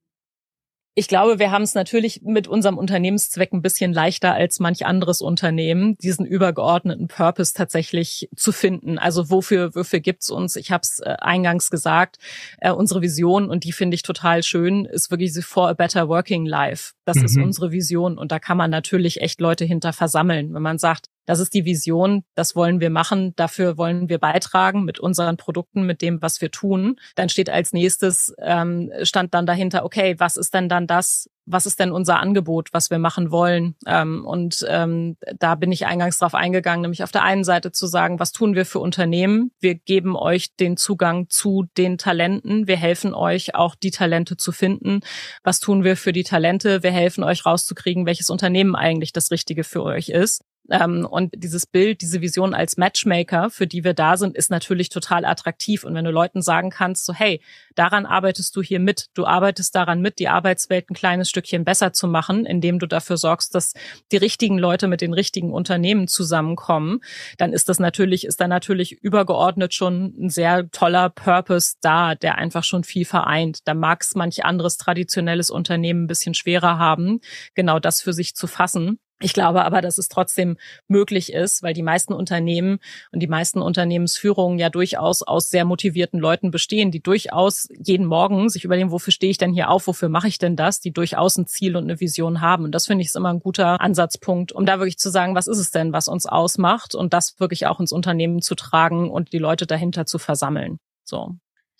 Ich 0.93 1.07
glaube, 1.07 1.39
wir 1.39 1.51
haben 1.51 1.61
es 1.61 1.73
natürlich 1.73 2.21
mit 2.21 2.49
unserem 2.49 2.77
Unternehmenszweck 2.77 3.53
ein 3.53 3.61
bisschen 3.61 3.93
leichter 3.93 4.33
als 4.33 4.59
manch 4.59 4.85
anderes 4.85 5.21
Unternehmen, 5.21 5.95
diesen 5.97 6.25
übergeordneten 6.25 7.07
Purpose 7.07 7.53
tatsächlich 7.53 8.27
zu 8.35 8.51
finden. 8.51 8.99
Also 8.99 9.29
wofür, 9.29 9.73
wofür 9.73 10.01
gibt's 10.01 10.29
uns? 10.29 10.57
Ich 10.57 10.69
habe 10.69 10.81
es 10.81 10.99
äh, 10.99 11.15
eingangs 11.19 11.69
gesagt, 11.69 12.17
äh, 12.59 12.71
unsere 12.71 13.01
Vision, 13.01 13.49
und 13.49 13.63
die 13.63 13.71
finde 13.71 13.95
ich 13.95 14.03
total 14.03 14.43
schön, 14.43 14.83
ist 14.83 15.11
wirklich 15.11 15.33
for 15.45 15.69
a 15.69 15.73
better 15.73 16.09
working 16.09 16.45
life. 16.45 16.91
Das 17.05 17.17
mhm. 17.17 17.25
ist 17.25 17.37
unsere 17.37 17.71
Vision. 17.71 18.17
Und 18.17 18.33
da 18.33 18.39
kann 18.39 18.57
man 18.57 18.69
natürlich 18.69 19.21
echt 19.21 19.39
Leute 19.39 19.63
hinter 19.63 19.93
versammeln. 19.93 20.53
Wenn 20.53 20.61
man 20.61 20.77
sagt, 20.77 21.07
das 21.25 21.39
ist 21.39 21.53
die 21.53 21.65
Vision, 21.65 22.23
das 22.35 22.55
wollen 22.55 22.79
wir 22.79 22.89
machen, 22.89 23.33
dafür 23.35 23.77
wollen 23.77 24.09
wir 24.09 24.19
beitragen 24.19 24.83
mit 24.83 24.99
unseren 24.99 25.37
Produkten, 25.37 25.85
mit 25.85 26.01
dem, 26.01 26.21
was 26.21 26.41
wir 26.41 26.51
tun. 26.51 26.99
Dann 27.15 27.29
steht 27.29 27.49
als 27.49 27.73
nächstes, 27.73 28.33
ähm, 28.39 28.91
stand 29.03 29.33
dann 29.33 29.45
dahinter, 29.45 29.85
okay, 29.85 30.15
was 30.17 30.37
ist 30.37 30.53
denn 30.53 30.69
dann 30.69 30.87
das, 30.87 31.29
was 31.45 31.65
ist 31.65 31.79
denn 31.79 31.91
unser 31.91 32.19
Angebot, 32.19 32.69
was 32.71 32.89
wir 32.89 32.99
machen 32.99 33.31
wollen? 33.31 33.75
Ähm, 33.85 34.25
und 34.25 34.65
ähm, 34.67 35.17
da 35.39 35.55
bin 35.55 35.71
ich 35.71 35.85
eingangs 35.85 36.17
drauf 36.17 36.35
eingegangen, 36.35 36.81
nämlich 36.81 37.03
auf 37.03 37.11
der 37.11 37.23
einen 37.23 37.43
Seite 37.43 37.71
zu 37.71 37.87
sagen, 37.87 38.19
was 38.19 38.31
tun 38.31 38.55
wir 38.55 38.65
für 38.65 38.79
Unternehmen? 38.79 39.51
Wir 39.59 39.75
geben 39.75 40.15
euch 40.15 40.55
den 40.55 40.77
Zugang 40.77 41.29
zu 41.29 41.65
den 41.77 41.97
Talenten. 41.97 42.67
Wir 42.67 42.77
helfen 42.77 43.13
euch 43.13 43.55
auch 43.55 43.75
die 43.75 43.91
Talente 43.91 44.37
zu 44.37 44.51
finden. 44.51 45.01
Was 45.43 45.59
tun 45.59 45.83
wir 45.83 45.97
für 45.97 46.13
die 46.13 46.23
Talente? 46.23 46.83
Wir 46.83 46.91
helfen 46.91 47.23
euch 47.23 47.45
rauszukriegen, 47.45 48.05
welches 48.05 48.29
Unternehmen 48.29 48.75
eigentlich 48.75 49.13
das 49.13 49.31
Richtige 49.31 49.63
für 49.63 49.83
euch 49.83 50.09
ist. 50.09 50.41
Ähm, 50.69 51.05
und 51.09 51.33
dieses 51.35 51.65
Bild, 51.65 52.01
diese 52.01 52.21
Vision 52.21 52.53
als 52.53 52.77
Matchmaker, 52.77 53.49
für 53.49 53.67
die 53.67 53.83
wir 53.83 53.93
da 53.93 54.17
sind, 54.17 54.35
ist 54.35 54.51
natürlich 54.51 54.89
total 54.89 55.25
attraktiv. 55.25 55.83
Und 55.83 55.95
wenn 55.95 56.05
du 56.05 56.11
Leuten 56.11 56.41
sagen 56.41 56.69
kannst, 56.69 57.05
so 57.05 57.13
hey, 57.13 57.41
daran 57.75 58.05
arbeitest 58.05 58.55
du 58.55 58.61
hier 58.61 58.79
mit, 58.79 59.07
du 59.13 59.25
arbeitest 59.25 59.75
daran 59.75 60.01
mit, 60.01 60.19
die 60.19 60.27
Arbeitswelt 60.27 60.89
ein 60.89 60.93
kleines 60.93 61.29
Stückchen 61.29 61.65
besser 61.65 61.93
zu 61.93 62.07
machen, 62.07 62.45
indem 62.45 62.79
du 62.79 62.87
dafür 62.87 63.17
sorgst, 63.17 63.55
dass 63.55 63.73
die 64.11 64.17
richtigen 64.17 64.57
Leute 64.57 64.87
mit 64.87 65.01
den 65.01 65.13
richtigen 65.13 65.51
Unternehmen 65.51 66.07
zusammenkommen, 66.07 66.99
dann 67.37 67.53
ist 67.53 67.69
das 67.69 67.79
natürlich, 67.79 68.25
ist 68.25 68.39
da 68.39 68.47
natürlich 68.47 68.93
übergeordnet 69.01 69.73
schon 69.73 70.13
ein 70.19 70.29
sehr 70.29 70.69
toller 70.71 71.09
Purpose 71.09 71.75
da, 71.81 72.15
der 72.15 72.37
einfach 72.37 72.63
schon 72.63 72.83
viel 72.83 73.05
vereint. 73.05 73.59
Da 73.65 73.73
mag 73.73 74.01
es 74.01 74.15
manch 74.15 74.45
anderes 74.45 74.77
traditionelles 74.77 75.49
Unternehmen 75.49 76.03
ein 76.03 76.07
bisschen 76.07 76.33
schwerer 76.33 76.77
haben, 76.77 77.19
genau 77.55 77.79
das 77.79 78.01
für 78.01 78.13
sich 78.13 78.35
zu 78.35 78.47
fassen. 78.47 78.99
Ich 79.21 79.33
glaube 79.33 79.63
aber, 79.63 79.81
dass 79.81 79.97
es 79.97 80.09
trotzdem 80.09 80.57
möglich 80.87 81.31
ist, 81.31 81.63
weil 81.63 81.73
die 81.73 81.83
meisten 81.83 82.13
Unternehmen 82.13 82.79
und 83.11 83.21
die 83.21 83.27
meisten 83.27 83.61
Unternehmensführungen 83.61 84.57
ja 84.57 84.69
durchaus 84.69 85.21
aus 85.21 85.49
sehr 85.49 85.63
motivierten 85.63 86.19
Leuten 86.19 86.51
bestehen, 86.51 86.91
die 86.91 87.01
durchaus 87.01 87.67
jeden 87.71 88.05
Morgen 88.05 88.49
sich 88.49 88.65
überlegen, 88.65 88.91
wofür 88.91 89.13
stehe 89.13 89.29
ich 89.29 89.37
denn 89.37 89.53
hier 89.53 89.69
auf, 89.69 89.87
wofür 89.87 90.09
mache 90.09 90.27
ich 90.27 90.39
denn 90.39 90.55
das, 90.55 90.79
die 90.79 90.91
durchaus 90.91 91.37
ein 91.37 91.45
Ziel 91.45 91.75
und 91.75 91.83
eine 91.83 91.99
Vision 91.99 92.41
haben. 92.41 92.63
Und 92.63 92.73
das 92.73 92.87
finde 92.87 93.03
ich 93.03 93.11
ist 93.11 93.15
immer 93.15 93.31
ein 93.31 93.39
guter 93.39 93.79
Ansatzpunkt, 93.79 94.51
um 94.51 94.65
da 94.65 94.79
wirklich 94.79 94.97
zu 94.97 95.09
sagen, 95.09 95.35
was 95.35 95.47
ist 95.47 95.59
es 95.59 95.71
denn, 95.71 95.93
was 95.93 96.07
uns 96.07 96.25
ausmacht 96.25 96.95
und 96.95 97.13
das 97.13 97.39
wirklich 97.39 97.67
auch 97.67 97.79
ins 97.79 97.91
Unternehmen 97.91 98.41
zu 98.41 98.55
tragen 98.55 99.09
und 99.09 99.33
die 99.33 99.37
Leute 99.37 99.67
dahinter 99.67 100.05
zu 100.05 100.17
versammeln. 100.17 100.79
So. 101.03 101.35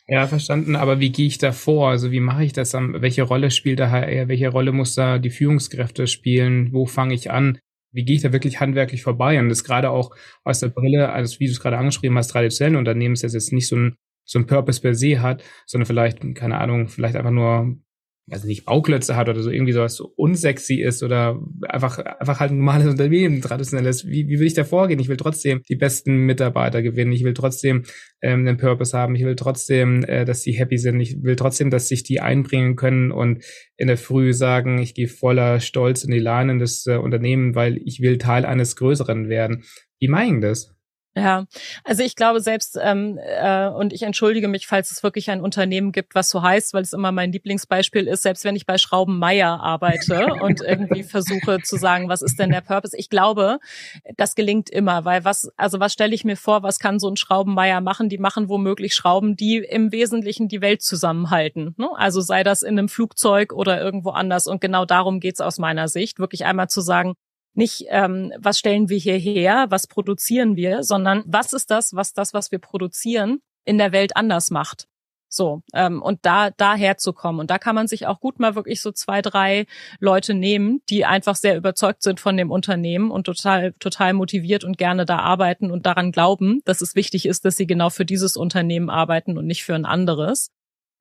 Ja, 0.08 0.28
verstanden. 0.28 0.76
Aber 0.76 1.00
wie 1.00 1.12
gehe 1.12 1.28
ich 1.28 1.38
da 1.38 1.52
vor? 1.52 1.90
Also 1.90 2.12
wie 2.12 2.20
mache 2.20 2.44
ich 2.44 2.54
das? 2.54 2.74
Welche 2.74 3.24
Rolle 3.24 3.52
spielt 3.52 3.80
da 3.80 3.90
HR? 3.90 4.28
Welche 4.28 4.50
Rolle 4.50 4.72
muss 4.72 4.96
da 4.96 5.20
die 5.20 5.30
Führungskräfte 5.30 6.08
spielen? 6.08 6.74
Wo 6.74 6.86
fange 6.86 7.14
ich 7.14 7.32
an? 7.32 7.60
Wie 7.94 8.04
gehe 8.04 8.16
ich 8.16 8.22
da 8.22 8.34
wirklich 8.34 8.60
handwerklich 8.60 9.04
vorbei? 9.04 9.40
Und 9.40 9.50
das 9.50 9.64
gerade 9.64 9.90
auch 9.90 10.16
aus 10.44 10.60
der 10.60 10.70
Brille, 10.70 11.12
also 11.12 11.40
wie 11.40 11.46
du 11.46 11.52
es 11.52 11.60
gerade 11.60 11.78
angeschrieben 11.78 12.18
hast, 12.18 12.30
traditionellen 12.30 12.78
Unternehmens, 12.78 13.22
das 13.22 13.34
jetzt 13.34 13.54
nicht 13.54 13.68
so 13.68 13.76
ein 13.76 13.96
so 14.24 14.40
ein 14.40 14.48
Purpose 14.48 14.82
per 14.82 14.96
se 14.96 15.22
hat, 15.22 15.44
sondern 15.66 15.88
vielleicht, 15.88 16.20
keine 16.36 16.58
Ahnung, 16.60 16.88
vielleicht 16.88 17.16
einfach 17.16 17.32
nur 17.32 17.76
also 18.32 18.48
nicht 18.48 18.66
Bauklötze 18.66 19.16
hat 19.16 19.30
oder 19.30 19.42
so 19.42 19.50
irgendwie 19.50 19.74
sowas 19.74 19.96
so 19.96 20.12
unsexy 20.16 20.76
ist 20.76 21.04
oder 21.04 21.40
einfach 21.68 22.00
einfach 22.00 22.40
halt 22.40 22.52
ein 22.52 22.58
normales 22.58 22.88
Unternehmen, 22.88 23.42
traditionelles. 23.42 24.08
Wie, 24.08 24.28
wie 24.28 24.40
will 24.40 24.48
ich 24.48 24.54
da 24.54 24.64
vorgehen? 24.64 25.00
Ich 25.00 25.10
will 25.10 25.18
trotzdem 25.18 25.62
die 25.68 25.76
besten 25.76 26.26
Mitarbeiter 26.26 26.82
gewinnen. 26.82 27.12
Ich 27.12 27.24
will 27.24 27.34
trotzdem 27.34 27.84
ähm, 28.22 28.48
einen 28.48 28.58
Purpose 28.58 28.98
haben. 28.98 29.16
Ich 29.16 29.24
will 29.24 29.36
trotzdem, 29.36 30.04
äh, 30.06 30.26
dass 30.26 30.42
sie 30.44 30.54
happy 30.54 30.78
sind. 30.78 31.00
Ich 31.02 31.22
will 31.22 31.36
trotzdem, 31.36 31.70
dass 31.70 31.88
sich 31.88 32.04
die 32.04 32.22
einbringen 32.22 32.76
können 32.76 33.12
und 33.12 33.44
in 33.78 33.88
der 33.88 33.98
Früh 33.98 34.34
sagen, 34.34 34.80
ich 34.80 34.94
gehe 34.94 35.08
voller 35.08 35.60
Stolz 35.60 36.04
in 36.04 36.12
die 36.12 36.20
Leinen 36.20 36.60
des 36.60 36.86
äh, 36.88 36.96
Unternehmens, 36.96 37.56
weil 37.56 37.80
ich 37.84 38.02
will 38.02 38.18
Teil 38.18 38.46
eines 38.46 38.76
Größeren 38.76 39.28
werden. 39.28 39.64
Wie 40.00 40.08
meinen 40.08 40.42
das? 40.42 40.74
Ja, 41.14 41.46
also 41.84 42.04
ich 42.04 42.16
glaube 42.16 42.40
selbst, 42.40 42.80
ähm, 42.82 43.20
äh, 43.22 43.68
und 43.68 43.92
ich 43.92 44.04
entschuldige 44.04 44.48
mich, 44.48 44.66
falls 44.66 44.92
es 44.92 45.04
wirklich 45.04 45.30
ein 45.30 45.42
Unternehmen 45.42 45.92
gibt, 45.92 46.16
was 46.16 46.30
so 46.30 46.42
heißt, 46.42 46.74
weil 46.74 46.84
es 46.84 46.94
immer 46.94 47.12
mein 47.12 47.34
Lieblingsbeispiel 47.34 48.08
ist, 48.08 48.24
selbst 48.24 48.46
wenn 48.46 48.56
ich 48.56 48.66
bei 48.66 48.78
Schraubenmeier 48.78 49.60
arbeite 49.60 50.28
und 50.42 50.62
irgendwie 50.62 51.04
versuche 51.04 51.60
zu 51.64 51.76
sagen, 51.76 52.08
was 52.08 52.22
ist 52.22 52.40
denn 52.40 52.50
der 52.50 52.62
Purpose? 52.62 52.96
Ich 52.96 53.10
glaube, 53.10 53.60
das 54.16 54.36
gelingt 54.36 54.70
immer, 54.70 55.04
weil 55.04 55.26
was, 55.26 55.52
also 55.58 55.82
was 55.82 55.92
stelle 55.92 56.16
ich 56.16 56.24
mir 56.24 56.38
vor, 56.38 56.64
was 56.64 56.80
kann 56.80 56.98
so 56.98 57.10
ein 57.10 57.18
Schraubenmeier 57.18 57.82
machen? 57.82 58.08
Die 58.08 58.18
machen 58.18 58.48
womöglich 58.48 58.96
Schrauben, 58.96 59.36
die 59.36 59.58
im 59.58 59.92
Wesentlichen 59.92 60.48
die 60.48 60.62
Welt 60.62 60.82
zusammenhalten. 60.82 61.76
Ne? 61.78 61.90
Also 61.96 62.22
sei 62.22 62.44
das 62.44 62.64
in 62.64 62.80
einem 62.80 62.88
Flugzeug 62.88 63.52
oder 63.52 63.82
irgendwo 63.82 64.12
anders. 64.12 64.48
Und 64.48 64.62
genau 64.62 64.86
darum 64.86 65.20
geht's 65.20 65.42
aus 65.42 65.60
meiner 65.60 65.90
Sicht, 65.90 66.20
wirklich 66.20 66.46
einmal 66.46 66.70
zu 66.70 66.80
sagen, 66.80 67.16
nicht, 67.54 67.86
ähm, 67.90 68.32
was 68.38 68.60
stellen 68.60 68.90
wir 68.90 68.98
hierher, 68.98 69.68
was 69.70 69.88
produzieren 69.88 70.56
wir, 70.56 70.84
sondern 70.84 71.24
was 71.26 71.54
ist 71.54 71.72
das, 71.72 71.96
was 71.96 72.14
das, 72.14 72.34
was 72.34 72.52
wir 72.52 72.60
produzieren, 72.60 73.42
in 73.66 73.78
der 73.78 73.92
Welt 73.92 74.16
anders 74.16 74.52
macht. 74.52 74.88
So, 75.34 75.64
ähm, 75.74 76.02
und 76.02 76.26
da 76.26 76.50
daher 76.52 76.98
zu 76.98 77.14
kommen. 77.14 77.40
Und 77.40 77.50
da 77.50 77.58
kann 77.58 77.74
man 77.74 77.88
sich 77.88 78.06
auch 78.06 78.20
gut 78.20 78.38
mal 78.40 78.56
wirklich 78.56 78.82
so 78.82 78.92
zwei, 78.92 79.22
drei 79.22 79.66
Leute 80.00 80.34
nehmen, 80.34 80.82
die 80.90 81.06
einfach 81.06 81.38
sehr 81.38 81.56
überzeugt 81.56 82.04
sind 82.04 82.20
von 82.20 82.36
dem 82.36 82.52
Unternehmen 82.52 83.12
und 83.12 83.24
total, 83.24 83.72
total 83.80 84.12
motiviert 84.12 84.66
und 84.66 84.78
gerne 84.78 85.06
da 85.06 85.20
arbeiten 85.20 85.72
und 85.72 85.86
daran 85.86 86.12
glauben, 86.12 86.60
dass 86.66 86.82
es 86.82 86.96
wichtig 86.96 87.26
ist, 87.26 87.46
dass 87.46 87.56
sie 87.56 87.66
genau 87.66 87.90
für 87.90 88.04
dieses 88.04 88.36
Unternehmen 88.36 88.90
arbeiten 88.90 89.38
und 89.38 89.48
nicht 89.48 89.64
für 89.64 89.74
ein 89.74 89.86
anderes. 89.86 90.52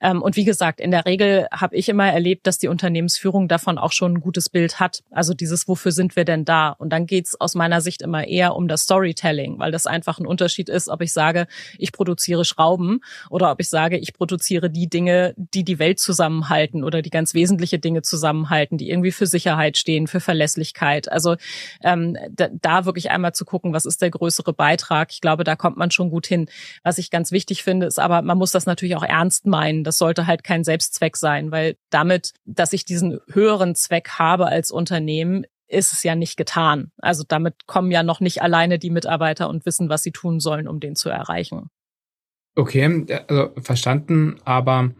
Ähm, 0.00 0.22
und 0.22 0.36
wie 0.36 0.44
gesagt, 0.44 0.80
in 0.80 0.90
der 0.90 1.06
Regel 1.06 1.46
habe 1.52 1.76
ich 1.76 1.88
immer 1.88 2.10
erlebt, 2.10 2.46
dass 2.46 2.58
die 2.58 2.68
Unternehmensführung 2.68 3.48
davon 3.48 3.78
auch 3.78 3.92
schon 3.92 4.14
ein 4.14 4.20
gutes 4.20 4.48
Bild 4.48 4.80
hat. 4.80 5.02
Also 5.10 5.34
dieses, 5.34 5.68
wofür 5.68 5.92
sind 5.92 6.16
wir 6.16 6.24
denn 6.24 6.44
da? 6.44 6.70
Und 6.70 6.90
dann 6.90 7.06
geht's 7.06 7.38
aus 7.40 7.54
meiner 7.54 7.80
Sicht 7.80 8.02
immer 8.02 8.26
eher 8.26 8.56
um 8.56 8.68
das 8.68 8.82
Storytelling, 8.82 9.58
weil 9.58 9.72
das 9.72 9.86
einfach 9.86 10.18
ein 10.18 10.26
Unterschied 10.26 10.68
ist, 10.68 10.88
ob 10.88 11.02
ich 11.02 11.12
sage, 11.12 11.46
ich 11.78 11.92
produziere 11.92 12.44
Schrauben 12.44 13.00
oder 13.28 13.50
ob 13.50 13.60
ich 13.60 13.68
sage, 13.68 13.98
ich 13.98 14.14
produziere 14.14 14.70
die 14.70 14.88
Dinge, 14.88 15.34
die 15.36 15.64
die 15.64 15.78
Welt 15.78 15.98
zusammenhalten 15.98 16.84
oder 16.84 17.02
die 17.02 17.10
ganz 17.10 17.34
wesentliche 17.34 17.78
Dinge 17.78 18.02
zusammenhalten, 18.02 18.78
die 18.78 18.90
irgendwie 18.90 19.12
für 19.12 19.26
Sicherheit 19.26 19.76
stehen, 19.76 20.06
für 20.06 20.20
Verlässlichkeit. 20.20 21.10
Also 21.10 21.36
ähm, 21.82 22.16
da, 22.30 22.48
da 22.50 22.84
wirklich 22.84 23.10
einmal 23.10 23.34
zu 23.34 23.44
gucken, 23.44 23.72
was 23.72 23.84
ist 23.84 24.00
der 24.00 24.10
größere 24.10 24.52
Beitrag. 24.52 25.12
Ich 25.12 25.20
glaube, 25.20 25.44
da 25.44 25.56
kommt 25.56 25.76
man 25.76 25.90
schon 25.90 26.10
gut 26.10 26.26
hin. 26.26 26.46
Was 26.82 26.98
ich 26.98 27.10
ganz 27.10 27.32
wichtig 27.32 27.62
finde, 27.62 27.86
ist 27.86 27.98
aber, 27.98 28.22
man 28.22 28.38
muss 28.38 28.52
das 28.52 28.66
natürlich 28.66 28.96
auch 28.96 29.02
ernst 29.02 29.46
meinen 29.46 29.84
das 29.90 29.98
sollte 29.98 30.28
halt 30.28 30.44
kein 30.44 30.62
Selbstzweck 30.62 31.16
sein, 31.16 31.50
weil 31.50 31.74
damit, 31.90 32.32
dass 32.44 32.72
ich 32.72 32.84
diesen 32.84 33.18
höheren 33.32 33.74
Zweck 33.74 34.10
habe 34.20 34.46
als 34.46 34.70
Unternehmen, 34.70 35.44
ist 35.66 35.92
es 35.92 36.04
ja 36.04 36.14
nicht 36.14 36.36
getan. 36.36 36.92
Also 36.98 37.24
damit 37.26 37.66
kommen 37.66 37.90
ja 37.90 38.04
noch 38.04 38.20
nicht 38.20 38.40
alleine 38.40 38.78
die 38.78 38.90
Mitarbeiter 38.90 39.48
und 39.48 39.66
wissen, 39.66 39.88
was 39.88 40.04
sie 40.04 40.12
tun 40.12 40.38
sollen, 40.38 40.68
um 40.68 40.78
den 40.78 40.94
zu 40.94 41.08
erreichen. 41.08 41.70
Okay, 42.54 43.04
also 43.26 43.50
verstanden, 43.60 44.36
aber 44.44 44.92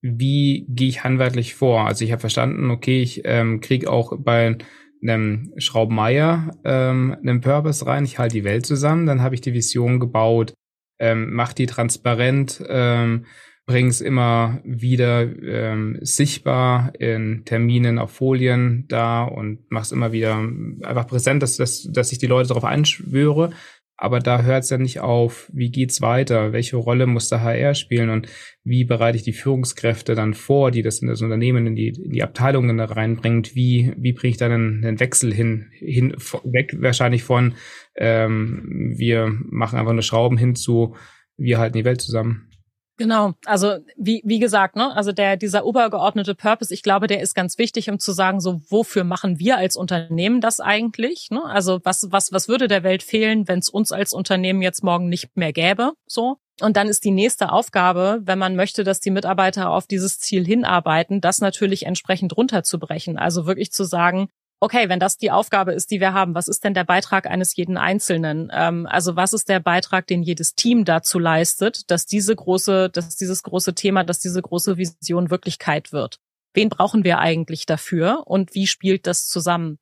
wie 0.00 0.64
gehe 0.70 0.88
ich 0.88 1.04
handwerklich 1.04 1.54
vor? 1.54 1.86
Also 1.86 2.06
ich 2.06 2.12
habe 2.12 2.20
verstanden, 2.20 2.70
okay, 2.70 3.02
ich 3.02 3.20
ähm, 3.26 3.60
kriege 3.60 3.90
auch 3.90 4.14
bei 4.18 4.56
einem 5.02 5.52
Schraubmeier 5.58 6.56
ähm, 6.64 7.14
einen 7.20 7.42
Purpose 7.42 7.84
rein, 7.84 8.06
ich 8.06 8.18
halte 8.18 8.36
die 8.36 8.44
Welt 8.44 8.64
zusammen, 8.64 9.04
dann 9.04 9.20
habe 9.20 9.34
ich 9.34 9.42
die 9.42 9.52
Vision 9.52 10.00
gebaut, 10.00 10.54
ähm, 10.98 11.28
mach 11.34 11.52
die 11.52 11.66
transparent, 11.66 12.64
ähm, 12.68 13.26
bringe 13.70 13.88
es 13.88 14.00
immer 14.00 14.60
wieder 14.64 15.22
ähm, 15.22 15.96
sichtbar 16.00 16.92
in 16.98 17.44
Terminen 17.44 18.00
auf 18.00 18.10
Folien 18.10 18.86
da 18.88 19.22
und 19.22 19.70
mache 19.70 19.84
es 19.84 19.92
immer 19.92 20.10
wieder 20.10 20.38
einfach 20.82 21.06
präsent, 21.06 21.40
dass, 21.40 21.56
dass, 21.56 21.84
dass 21.84 22.10
ich 22.10 22.18
die 22.18 22.26
Leute 22.26 22.48
darauf 22.48 22.64
einschwöre. 22.64 23.50
Aber 23.96 24.18
da 24.18 24.42
hört 24.42 24.64
es 24.64 24.70
ja 24.70 24.78
nicht 24.78 24.98
auf. 24.98 25.48
Wie 25.52 25.70
geht's 25.70 26.00
weiter? 26.00 26.52
Welche 26.52 26.78
Rolle 26.78 27.06
muss 27.06 27.28
der 27.28 27.42
HR 27.42 27.76
spielen? 27.76 28.10
Und 28.10 28.26
wie 28.64 28.84
bereite 28.84 29.18
ich 29.18 29.22
die 29.22 29.32
Führungskräfte 29.32 30.16
dann 30.16 30.34
vor, 30.34 30.72
die 30.72 30.82
das 30.82 31.00
in 31.00 31.06
das 31.06 31.22
Unternehmen, 31.22 31.68
in 31.68 31.76
die, 31.76 31.90
in 31.90 32.10
die 32.10 32.24
Abteilungen 32.24 32.76
da 32.76 32.86
reinbringt? 32.86 33.54
Wie, 33.54 33.92
wie 33.96 34.12
bringe 34.12 34.32
ich 34.32 34.36
dann 34.36 34.50
einen, 34.50 34.84
einen 34.84 34.98
Wechsel 34.98 35.32
hin, 35.32 35.68
hin, 35.78 36.12
weg 36.42 36.74
wahrscheinlich 36.80 37.22
von, 37.22 37.54
ähm, 37.94 38.94
wir 38.96 39.32
machen 39.48 39.78
einfach 39.78 39.92
nur 39.92 40.02
Schrauben 40.02 40.38
hin 40.38 40.56
zu, 40.56 40.96
wir 41.36 41.58
halten 41.58 41.78
die 41.78 41.84
Welt 41.84 42.00
zusammen? 42.00 42.49
Genau, 43.00 43.32
also 43.46 43.78
wie, 43.96 44.20
wie 44.26 44.38
gesagt, 44.38 44.76
ne, 44.76 44.94
also 44.94 45.10
der, 45.10 45.38
dieser 45.38 45.62
übergeordnete 45.62 46.34
Purpose, 46.34 46.74
ich 46.74 46.82
glaube, 46.82 47.06
der 47.06 47.22
ist 47.22 47.34
ganz 47.34 47.56
wichtig, 47.56 47.88
um 47.88 47.98
zu 47.98 48.12
sagen, 48.12 48.40
so 48.40 48.60
wofür 48.68 49.04
machen 49.04 49.38
wir 49.38 49.56
als 49.56 49.74
Unternehmen 49.74 50.42
das 50.42 50.60
eigentlich? 50.60 51.28
Ne? 51.30 51.42
Also 51.42 51.80
was, 51.82 52.08
was, 52.10 52.30
was 52.30 52.46
würde 52.46 52.68
der 52.68 52.82
Welt 52.82 53.02
fehlen, 53.02 53.48
wenn 53.48 53.60
es 53.60 53.70
uns 53.70 53.90
als 53.90 54.12
Unternehmen 54.12 54.60
jetzt 54.60 54.84
morgen 54.84 55.08
nicht 55.08 55.34
mehr 55.34 55.54
gäbe? 55.54 55.94
So. 56.06 56.36
Und 56.60 56.76
dann 56.76 56.88
ist 56.88 57.02
die 57.02 57.10
nächste 57.10 57.52
Aufgabe, 57.52 58.20
wenn 58.24 58.38
man 58.38 58.54
möchte, 58.54 58.84
dass 58.84 59.00
die 59.00 59.10
Mitarbeiter 59.10 59.70
auf 59.70 59.86
dieses 59.86 60.18
Ziel 60.18 60.44
hinarbeiten, 60.44 61.22
das 61.22 61.40
natürlich 61.40 61.86
entsprechend 61.86 62.36
runterzubrechen. 62.36 63.16
Also 63.16 63.46
wirklich 63.46 63.72
zu 63.72 63.84
sagen, 63.84 64.28
okay, 64.60 64.88
wenn 64.88 65.00
das 65.00 65.16
die 65.16 65.30
Aufgabe 65.30 65.72
ist, 65.72 65.90
die 65.90 66.00
wir 66.00 66.12
haben, 66.12 66.34
was 66.34 66.46
ist 66.46 66.62
denn 66.64 66.74
der 66.74 66.84
Beitrag 66.84 67.26
eines 67.26 67.56
jeden 67.56 67.78
Einzelnen? 67.78 68.50
Ähm, 68.52 68.86
also 68.86 69.16
was 69.16 69.32
ist 69.32 69.48
der 69.48 69.58
Beitrag, 69.58 70.06
den 70.06 70.22
jedes 70.22 70.54
Team 70.54 70.84
dazu 70.84 71.18
leistet, 71.18 71.90
dass 71.90 72.06
diese 72.06 72.36
große, 72.36 72.90
dass 72.90 73.16
dieses 73.16 73.42
große 73.42 73.74
Thema, 73.74 74.04
dass 74.04 74.20
diese 74.20 74.42
große 74.42 74.76
Vision 74.76 75.30
Wirklichkeit 75.30 75.92
wird? 75.92 76.20
Wen 76.52 76.68
brauchen 76.68 77.04
wir 77.04 77.18
eigentlich 77.18 77.64
dafür 77.64 78.24
und 78.26 78.54
wie 78.54 78.66
spielt 78.66 79.06
das 79.06 79.28
zusammen? 79.28 79.78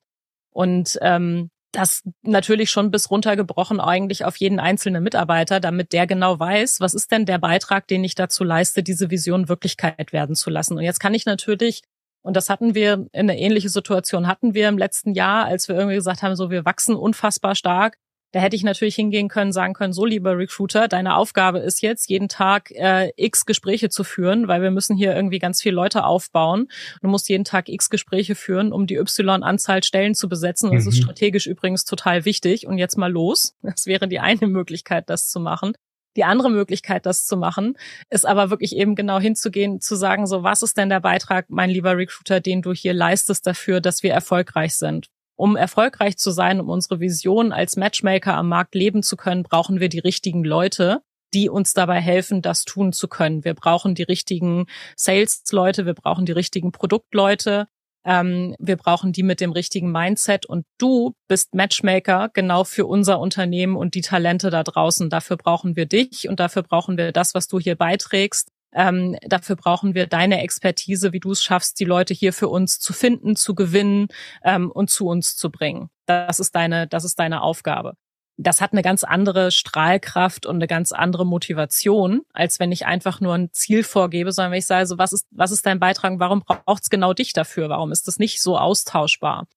Und 0.50 0.98
ähm, 1.02 1.50
das 1.72 2.02
natürlich 2.22 2.70
schon 2.70 2.90
bis 2.90 3.10
runtergebrochen 3.10 3.80
eigentlich 3.80 4.24
auf 4.24 4.36
jeden 4.36 4.58
einzelnen 4.60 5.02
Mitarbeiter, 5.02 5.60
damit 5.60 5.92
der 5.92 6.06
genau 6.06 6.38
weiß, 6.38 6.80
was 6.80 6.94
ist 6.94 7.10
denn 7.10 7.26
der 7.26 7.38
Beitrag, 7.38 7.86
den 7.88 8.04
ich 8.04 8.14
dazu 8.14 8.44
leiste, 8.44 8.82
diese 8.82 9.10
Vision 9.10 9.48
Wirklichkeit 9.48 10.12
werden 10.12 10.34
zu 10.34 10.50
lassen. 10.50 10.78
Und 10.78 10.84
jetzt 10.84 11.00
kann 11.00 11.14
ich 11.14 11.26
natürlich 11.26 11.82
und 12.28 12.36
das 12.36 12.50
hatten 12.50 12.74
wir, 12.74 13.06
in 13.12 13.30
eine 13.30 13.38
ähnliche 13.38 13.70
Situation 13.70 14.26
hatten 14.26 14.52
wir 14.52 14.68
im 14.68 14.76
letzten 14.76 15.14
Jahr, 15.14 15.46
als 15.46 15.66
wir 15.66 15.76
irgendwie 15.76 15.94
gesagt 15.94 16.20
haben, 16.20 16.36
so 16.36 16.50
wir 16.50 16.66
wachsen 16.66 16.94
unfassbar 16.94 17.54
stark. 17.54 17.96
Da 18.32 18.40
hätte 18.40 18.54
ich 18.54 18.62
natürlich 18.64 18.96
hingehen 18.96 19.28
können, 19.28 19.50
sagen 19.50 19.72
können, 19.72 19.94
so 19.94 20.04
lieber 20.04 20.36
Recruiter, 20.36 20.88
deine 20.88 21.16
Aufgabe 21.16 21.60
ist 21.60 21.80
jetzt, 21.80 22.10
jeden 22.10 22.28
Tag 22.28 22.70
äh, 22.72 23.12
x 23.16 23.46
Gespräche 23.46 23.88
zu 23.88 24.04
führen, 24.04 24.46
weil 24.46 24.60
wir 24.60 24.70
müssen 24.70 24.94
hier 24.94 25.16
irgendwie 25.16 25.38
ganz 25.38 25.62
viele 25.62 25.76
Leute 25.76 26.04
aufbauen. 26.04 26.68
Du 27.00 27.08
musst 27.08 27.30
jeden 27.30 27.44
Tag 27.44 27.70
x 27.70 27.88
Gespräche 27.88 28.34
führen, 28.34 28.74
um 28.74 28.86
die 28.86 28.96
Y-Anzahl 28.96 29.82
Stellen 29.82 30.14
zu 30.14 30.28
besetzen. 30.28 30.70
Das 30.70 30.84
mhm. 30.84 30.90
ist 30.90 30.98
strategisch 30.98 31.46
übrigens 31.46 31.86
total 31.86 32.26
wichtig. 32.26 32.66
Und 32.66 32.76
jetzt 32.76 32.98
mal 32.98 33.10
los. 33.10 33.54
Das 33.62 33.86
wäre 33.86 34.06
die 34.06 34.20
eine 34.20 34.46
Möglichkeit, 34.48 35.08
das 35.08 35.30
zu 35.30 35.40
machen. 35.40 35.72
Die 36.18 36.24
andere 36.24 36.50
Möglichkeit, 36.50 37.06
das 37.06 37.26
zu 37.26 37.36
machen, 37.36 37.78
ist 38.10 38.26
aber 38.26 38.50
wirklich 38.50 38.74
eben 38.74 38.96
genau 38.96 39.20
hinzugehen, 39.20 39.80
zu 39.80 39.94
sagen, 39.94 40.26
so, 40.26 40.42
was 40.42 40.62
ist 40.62 40.76
denn 40.76 40.88
der 40.88 40.98
Beitrag, 40.98 41.46
mein 41.48 41.70
lieber 41.70 41.96
Recruiter, 41.96 42.40
den 42.40 42.60
du 42.60 42.72
hier 42.72 42.92
leistest 42.92 43.46
dafür, 43.46 43.80
dass 43.80 44.02
wir 44.02 44.12
erfolgreich 44.12 44.74
sind? 44.74 45.06
Um 45.36 45.54
erfolgreich 45.54 46.16
zu 46.16 46.32
sein, 46.32 46.60
um 46.60 46.70
unsere 46.70 46.98
Vision 46.98 47.52
als 47.52 47.76
Matchmaker 47.76 48.34
am 48.34 48.48
Markt 48.48 48.74
leben 48.74 49.04
zu 49.04 49.16
können, 49.16 49.44
brauchen 49.44 49.78
wir 49.78 49.88
die 49.88 50.00
richtigen 50.00 50.42
Leute, 50.42 51.02
die 51.34 51.48
uns 51.48 51.72
dabei 51.72 52.00
helfen, 52.00 52.42
das 52.42 52.64
tun 52.64 52.92
zu 52.92 53.06
können. 53.06 53.44
Wir 53.44 53.54
brauchen 53.54 53.94
die 53.94 54.02
richtigen 54.02 54.66
Sales-Leute, 54.96 55.86
wir 55.86 55.94
brauchen 55.94 56.26
die 56.26 56.32
richtigen 56.32 56.72
Produktleute, 56.72 57.68
ähm, 58.08 58.56
wir 58.58 58.76
brauchen 58.76 59.12
die 59.12 59.22
mit 59.22 59.38
dem 59.40 59.52
richtigen 59.52 59.92
Mindset 59.92 60.46
und 60.46 60.64
du 60.78 61.12
bist 61.28 61.54
Matchmaker 61.54 62.30
genau 62.32 62.64
für 62.64 62.86
unser 62.86 63.20
Unternehmen 63.20 63.76
und 63.76 63.94
die 63.94 64.00
Talente 64.00 64.48
da 64.48 64.64
draußen. 64.64 65.10
Dafür 65.10 65.36
brauchen 65.36 65.76
wir 65.76 65.84
dich 65.84 66.26
und 66.26 66.40
dafür 66.40 66.62
brauchen 66.62 66.96
wir 66.96 67.12
das, 67.12 67.34
was 67.34 67.48
du 67.48 67.60
hier 67.60 67.76
beiträgst. 67.76 68.48
Ähm, 68.72 69.16
dafür 69.26 69.56
brauchen 69.56 69.94
wir 69.94 70.06
deine 70.06 70.42
Expertise, 70.42 71.12
wie 71.12 71.20
du 71.20 71.32
es 71.32 71.42
schaffst, 71.42 71.80
die 71.80 71.84
Leute 71.84 72.14
hier 72.14 72.32
für 72.32 72.48
uns 72.48 72.78
zu 72.78 72.94
finden, 72.94 73.36
zu 73.36 73.54
gewinnen 73.54 74.08
ähm, 74.42 74.70
und 74.70 74.88
zu 74.88 75.06
uns 75.06 75.36
zu 75.36 75.50
bringen. 75.50 75.90
Das 76.06 76.40
ist 76.40 76.54
deine, 76.54 76.86
das 76.86 77.04
ist 77.04 77.18
deine 77.18 77.42
Aufgabe 77.42 77.94
das 78.38 78.60
hat 78.60 78.72
eine 78.72 78.82
ganz 78.82 79.02
andere 79.02 79.50
Strahlkraft 79.50 80.46
und 80.46 80.56
eine 80.56 80.68
ganz 80.68 80.92
andere 80.92 81.26
Motivation, 81.26 82.22
als 82.32 82.60
wenn 82.60 82.70
ich 82.70 82.86
einfach 82.86 83.20
nur 83.20 83.34
ein 83.34 83.52
Ziel 83.52 83.82
vorgebe, 83.82 84.30
sondern 84.30 84.52
wenn 84.52 84.60
ich 84.60 84.66
sage, 84.66 84.86
so, 84.86 84.96
was 84.96 85.12
ist, 85.12 85.26
was 85.32 85.50
ist 85.50 85.66
dein 85.66 85.80
Beitrag, 85.80 86.14
warum 86.18 86.40
braucht 86.40 86.84
es 86.84 86.88
genau 86.88 87.12
dich 87.12 87.32
dafür? 87.32 87.68
Warum 87.68 87.90
ist 87.90 88.06
das 88.06 88.18
nicht 88.18 88.40
so 88.40 88.56
austauschbar? 88.56 89.48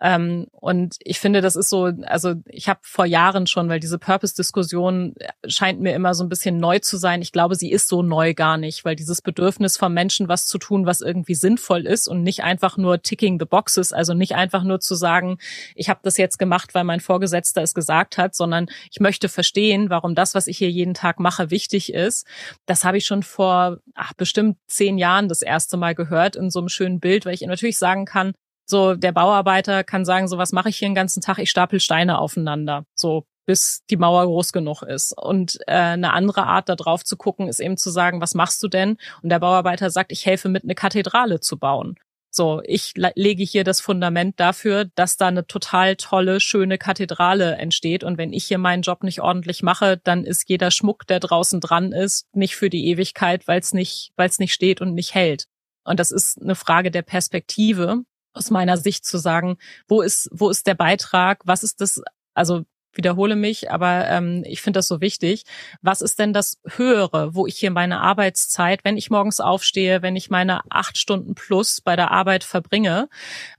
Ähm, 0.00 0.46
und 0.52 0.96
ich 1.00 1.18
finde, 1.18 1.40
das 1.40 1.56
ist 1.56 1.70
so, 1.70 1.90
also 2.06 2.34
ich 2.46 2.68
habe 2.68 2.80
vor 2.82 3.04
Jahren 3.04 3.46
schon, 3.46 3.68
weil 3.68 3.80
diese 3.80 3.98
Purpose-Diskussion 3.98 5.14
scheint 5.46 5.80
mir 5.80 5.94
immer 5.94 6.14
so 6.14 6.24
ein 6.24 6.28
bisschen 6.28 6.58
neu 6.58 6.78
zu 6.78 6.96
sein. 6.96 7.20
Ich 7.20 7.32
glaube, 7.32 7.56
sie 7.56 7.70
ist 7.70 7.88
so 7.88 8.02
neu 8.02 8.34
gar 8.34 8.58
nicht, 8.58 8.84
weil 8.84 8.94
dieses 8.94 9.22
Bedürfnis 9.22 9.76
vom 9.76 9.92
Menschen, 9.92 10.28
was 10.28 10.46
zu 10.46 10.58
tun, 10.58 10.86
was 10.86 11.00
irgendwie 11.00 11.34
sinnvoll 11.34 11.86
ist 11.86 12.06
und 12.06 12.22
nicht 12.22 12.44
einfach 12.44 12.76
nur 12.76 13.02
ticking 13.02 13.38
the 13.40 13.44
boxes, 13.44 13.92
also 13.92 14.14
nicht 14.14 14.34
einfach 14.34 14.62
nur 14.62 14.80
zu 14.80 14.94
sagen, 14.94 15.38
ich 15.74 15.88
habe 15.88 16.00
das 16.02 16.16
jetzt 16.16 16.38
gemacht, 16.38 16.74
weil 16.74 16.84
mein 16.84 17.00
Vorgesetzter 17.00 17.62
es 17.62 17.74
gesagt 17.74 18.18
hat, 18.18 18.34
sondern 18.34 18.66
ich 18.90 19.00
möchte 19.00 19.28
verstehen, 19.28 19.90
warum 19.90 20.14
das, 20.14 20.34
was 20.34 20.46
ich 20.46 20.58
hier 20.58 20.70
jeden 20.70 20.94
Tag 20.94 21.18
mache, 21.18 21.50
wichtig 21.50 21.92
ist. 21.92 22.26
Das 22.66 22.84
habe 22.84 22.98
ich 22.98 23.06
schon 23.06 23.22
vor 23.22 23.78
ach, 23.94 24.12
bestimmt 24.14 24.58
zehn 24.68 24.98
Jahren 24.98 25.28
das 25.28 25.42
erste 25.42 25.76
Mal 25.76 25.94
gehört 25.94 26.36
in 26.36 26.50
so 26.50 26.60
einem 26.60 26.68
schönen 26.68 27.00
Bild, 27.00 27.26
weil 27.26 27.34
ich 27.34 27.42
natürlich 27.42 27.78
sagen 27.78 28.04
kann, 28.04 28.32
so, 28.70 28.94
der 28.94 29.12
Bauarbeiter 29.12 29.82
kann 29.82 30.04
sagen, 30.04 30.28
so 30.28 30.36
was 30.36 30.52
mache 30.52 30.68
ich 30.68 30.76
hier 30.76 30.88
den 30.88 30.94
ganzen 30.94 31.22
Tag, 31.22 31.38
ich 31.38 31.50
stapel 31.50 31.80
Steine 31.80 32.18
aufeinander. 32.18 32.84
So, 32.94 33.24
bis 33.46 33.82
die 33.88 33.96
Mauer 33.96 34.26
groß 34.26 34.52
genug 34.52 34.82
ist. 34.82 35.16
Und 35.16 35.58
äh, 35.66 35.72
eine 35.72 36.12
andere 36.12 36.46
Art, 36.46 36.68
da 36.68 36.76
drauf 36.76 37.02
zu 37.02 37.16
gucken, 37.16 37.48
ist 37.48 37.60
eben 37.60 37.78
zu 37.78 37.88
sagen, 37.88 38.20
was 38.20 38.34
machst 38.34 38.62
du 38.62 38.68
denn? 38.68 38.98
Und 39.22 39.30
der 39.30 39.38
Bauarbeiter 39.38 39.88
sagt, 39.88 40.12
ich 40.12 40.26
helfe 40.26 40.50
mit, 40.50 40.64
eine 40.64 40.74
Kathedrale 40.74 41.40
zu 41.40 41.58
bauen. 41.58 41.96
So, 42.30 42.60
ich 42.62 42.92
lege 42.94 43.42
hier 43.42 43.64
das 43.64 43.80
Fundament 43.80 44.38
dafür, 44.38 44.84
dass 44.94 45.16
da 45.16 45.28
eine 45.28 45.46
total 45.46 45.96
tolle, 45.96 46.40
schöne 46.40 46.76
Kathedrale 46.76 47.56
entsteht. 47.56 48.04
Und 48.04 48.18
wenn 48.18 48.34
ich 48.34 48.44
hier 48.44 48.58
meinen 48.58 48.82
Job 48.82 49.02
nicht 49.02 49.22
ordentlich 49.22 49.62
mache, 49.62 49.96
dann 49.96 50.24
ist 50.24 50.46
jeder 50.50 50.70
Schmuck, 50.70 51.06
der 51.06 51.20
draußen 51.20 51.60
dran 51.60 51.92
ist, 51.92 52.26
nicht 52.34 52.54
für 52.54 52.68
die 52.68 52.88
Ewigkeit, 52.88 53.48
weil 53.48 53.60
es 53.60 53.72
nicht, 53.72 54.12
weil 54.16 54.28
es 54.28 54.38
nicht 54.38 54.52
steht 54.52 54.82
und 54.82 54.92
nicht 54.92 55.14
hält. 55.14 55.46
Und 55.84 55.98
das 55.98 56.10
ist 56.10 56.38
eine 56.42 56.54
Frage 56.54 56.90
der 56.90 57.00
Perspektive 57.00 58.02
aus 58.32 58.50
meiner 58.50 58.76
Sicht 58.76 59.04
zu 59.04 59.18
sagen, 59.18 59.56
wo 59.86 60.02
ist, 60.02 60.28
wo 60.32 60.50
ist 60.50 60.66
der 60.66 60.74
Beitrag? 60.74 61.42
Was 61.44 61.62
ist 61.62 61.80
das? 61.80 62.02
Also 62.34 62.64
wiederhole 62.98 63.36
mich, 63.36 63.70
aber 63.70 64.08
ähm, 64.08 64.42
ich 64.46 64.60
finde 64.60 64.78
das 64.78 64.88
so 64.88 65.00
wichtig. 65.00 65.44
Was 65.82 66.02
ist 66.02 66.18
denn 66.18 66.32
das 66.32 66.58
Höhere, 66.66 67.34
wo 67.34 67.46
ich 67.46 67.56
hier 67.56 67.70
meine 67.70 68.00
Arbeitszeit, 68.00 68.84
wenn 68.84 68.96
ich 68.96 69.08
morgens 69.08 69.40
aufstehe, 69.40 70.02
wenn 70.02 70.16
ich 70.16 70.30
meine 70.30 70.60
acht 70.68 70.98
Stunden 70.98 71.34
plus 71.34 71.80
bei 71.80 71.96
der 71.96 72.10
Arbeit 72.10 72.44
verbringe, 72.44 73.08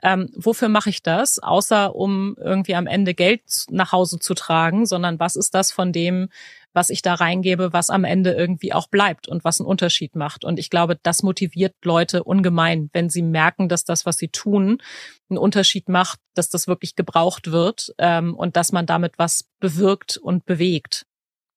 ähm, 0.04 0.30
wofür 0.36 0.68
mache 0.68 0.90
ich 0.90 1.04
das? 1.04 1.40
Außer 1.40 1.96
um 1.96 2.36
irgendwie 2.38 2.76
am 2.76 2.86
Ende 2.86 3.14
Geld 3.14 3.66
nach 3.70 3.92
Hause 3.94 4.20
zu 4.20 4.34
tragen, 4.34 4.86
sondern 4.86 5.20
was 5.20 5.36
ist 5.36 5.56
das 5.56 5.72
von 5.72 5.94
dem, 5.94 6.30
was 6.74 6.90
ich 6.90 7.02
da 7.02 7.16
reingebe, 7.16 7.74
was 7.74 7.90
am 7.90 8.04
Ende 8.04 8.34
irgendwie 8.34 8.74
auch 8.74 8.88
bleibt 8.88 9.28
und 9.28 9.44
was 9.44 9.60
einen 9.60 9.68
Unterschied 9.68 10.16
macht. 10.16 10.46
Und 10.46 10.60
ich 10.60 10.70
glaube, 10.70 10.98
das 11.02 11.24
motiviert 11.24 11.74
Leute 11.84 12.24
ungemein, 12.24 12.90
wenn 12.94 13.10
sie 13.10 13.24
merken, 13.24 13.70
dass 13.70 13.86
das, 13.86 14.06
was 14.06 14.18
sie 14.18 14.30
tun, 14.30 14.82
einen 15.30 15.38
Unterschied 15.38 15.90
macht, 15.90 16.20
dass 16.36 16.50
das 16.50 16.68
wirklich 16.68 16.96
gebraucht 16.96 17.52
wird 17.52 17.94
ähm, 17.98 18.36
und 18.36 18.56
dass 18.56 18.72
man 18.72 18.86
damit 18.86 19.14
was 19.18 19.46
bewirkt 19.60 20.18
und 20.18 20.46
bewegt. 20.46 21.06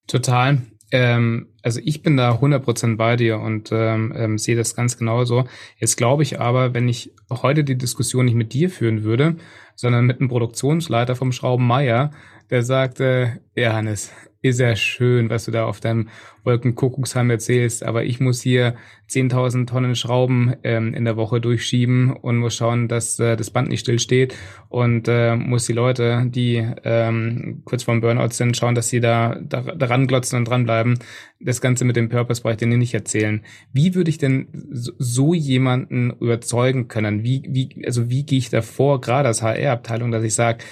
Total. 0.07 0.61
Ähm, 0.91 1.47
also 1.63 1.79
ich 1.83 2.03
bin 2.03 2.17
da 2.17 2.35
100% 2.35 2.97
bei 2.97 3.15
dir 3.15 3.39
und 3.39 3.71
ähm, 3.71 4.13
ähm, 4.15 4.37
sehe 4.37 4.55
das 4.55 4.75
ganz 4.75 4.97
genauso. 4.97 5.45
Jetzt 5.77 5.97
glaube 5.97 6.21
ich 6.23 6.39
aber, 6.39 6.73
wenn 6.73 6.87
ich 6.87 7.13
heute 7.31 7.63
die 7.63 7.77
Diskussion 7.77 8.25
nicht 8.25 8.35
mit 8.35 8.53
dir 8.53 8.69
führen 8.69 9.03
würde, 9.03 9.37
sondern 9.75 10.05
mit 10.05 10.19
einem 10.19 10.29
Produktionsleiter 10.29 11.15
vom 11.15 11.31
Schraubenmeier, 11.31 12.11
der 12.51 12.63
sagte, 12.63 13.41
ja 13.55 13.73
Hannes, 13.73 14.11
ist 14.43 14.59
ja 14.59 14.75
schön, 14.75 15.29
was 15.29 15.45
du 15.45 15.51
da 15.51 15.65
auf 15.65 15.79
deinem 15.79 16.09
Wolkenkuckucksheim 16.43 17.29
erzählst, 17.29 17.83
aber 17.83 18.03
ich 18.03 18.19
muss 18.19 18.41
hier 18.41 18.75
10.000 19.09 19.67
Tonnen 19.67 19.95
Schrauben 19.95 20.53
ähm, 20.63 20.93
in 20.93 21.05
der 21.05 21.15
Woche 21.15 21.39
durchschieben 21.39 22.11
und 22.11 22.37
muss 22.37 22.53
schauen, 22.53 22.89
dass 22.89 23.17
äh, 23.19 23.37
das 23.37 23.51
Band 23.51 23.69
nicht 23.69 23.79
stillsteht 23.79 24.35
und 24.67 25.07
äh, 25.07 25.37
muss 25.37 25.65
die 25.65 25.73
Leute, 25.73 26.25
die 26.27 26.61
ähm, 26.83 27.61
kurz 27.63 27.83
vorm 27.83 28.01
Burnout 28.01 28.31
sind, 28.31 28.57
schauen, 28.57 28.75
dass 28.75 28.89
sie 28.89 28.99
da, 28.99 29.39
da 29.41 29.61
daran 29.61 30.07
glotzen 30.07 30.39
und 30.39 30.49
dranbleiben. 30.49 30.99
Das 31.39 31.61
Ganze 31.61 31.85
mit 31.85 31.95
dem 31.95 32.09
Purpose 32.09 32.41
brauche 32.41 32.53
ich 32.53 32.59
dir 32.59 32.67
nicht 32.67 32.93
erzählen. 32.93 33.45
Wie 33.71 33.95
würde 33.95 34.09
ich 34.09 34.17
denn 34.17 34.49
so 34.71 35.33
jemanden 35.33 36.11
überzeugen 36.19 36.89
können? 36.89 37.23
Wie, 37.23 37.43
wie, 37.47 37.85
also 37.85 38.09
wie 38.09 38.25
gehe 38.25 38.39
ich 38.39 38.49
da 38.49 38.61
vor, 38.61 38.99
gerade 38.99 39.29
als 39.29 39.41
HR-Abteilung, 39.41 40.11
dass 40.11 40.23
ich 40.25 40.35
sage, 40.35 40.65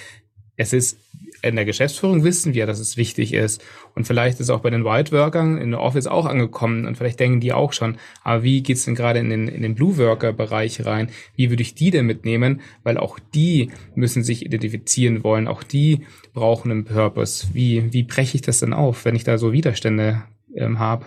es 0.56 0.74
ist 0.74 0.98
in 1.42 1.56
der 1.56 1.64
Geschäftsführung 1.64 2.24
wissen 2.24 2.54
wir, 2.54 2.66
dass 2.66 2.78
es 2.78 2.96
wichtig 2.96 3.34
ist. 3.34 3.62
Und 3.94 4.06
vielleicht 4.06 4.40
ist 4.40 4.50
auch 4.50 4.60
bei 4.60 4.70
den 4.70 4.84
White 4.84 5.12
Workern 5.12 5.58
in 5.58 5.72
der 5.72 5.80
Office 5.80 6.06
auch 6.06 6.26
angekommen 6.26 6.86
und 6.86 6.96
vielleicht 6.96 7.20
denken 7.20 7.40
die 7.40 7.52
auch 7.52 7.72
schon, 7.72 7.96
aber 8.22 8.42
wie 8.42 8.62
geht's 8.62 8.84
denn 8.84 8.94
gerade 8.94 9.18
in 9.18 9.28
den, 9.28 9.48
in 9.48 9.62
den 9.62 9.74
Blue 9.74 9.98
Worker 9.98 10.32
Bereich 10.32 10.84
rein? 10.86 11.10
Wie 11.36 11.50
würde 11.50 11.62
ich 11.62 11.74
die 11.74 11.90
denn 11.90 12.06
mitnehmen? 12.06 12.60
Weil 12.84 12.96
auch 12.96 13.18
die 13.18 13.70
müssen 13.94 14.22
sich 14.22 14.44
identifizieren 14.44 15.24
wollen. 15.24 15.48
Auch 15.48 15.62
die 15.62 16.06
brauchen 16.32 16.70
einen 16.70 16.84
Purpose. 16.84 17.48
Wie, 17.52 17.92
wie 17.92 18.04
breche 18.04 18.36
ich 18.36 18.42
das 18.42 18.60
denn 18.60 18.72
auf, 18.72 19.04
wenn 19.04 19.16
ich 19.16 19.24
da 19.24 19.36
so 19.36 19.52
Widerstände 19.52 20.22
ähm, 20.54 20.78
habe? 20.78 21.06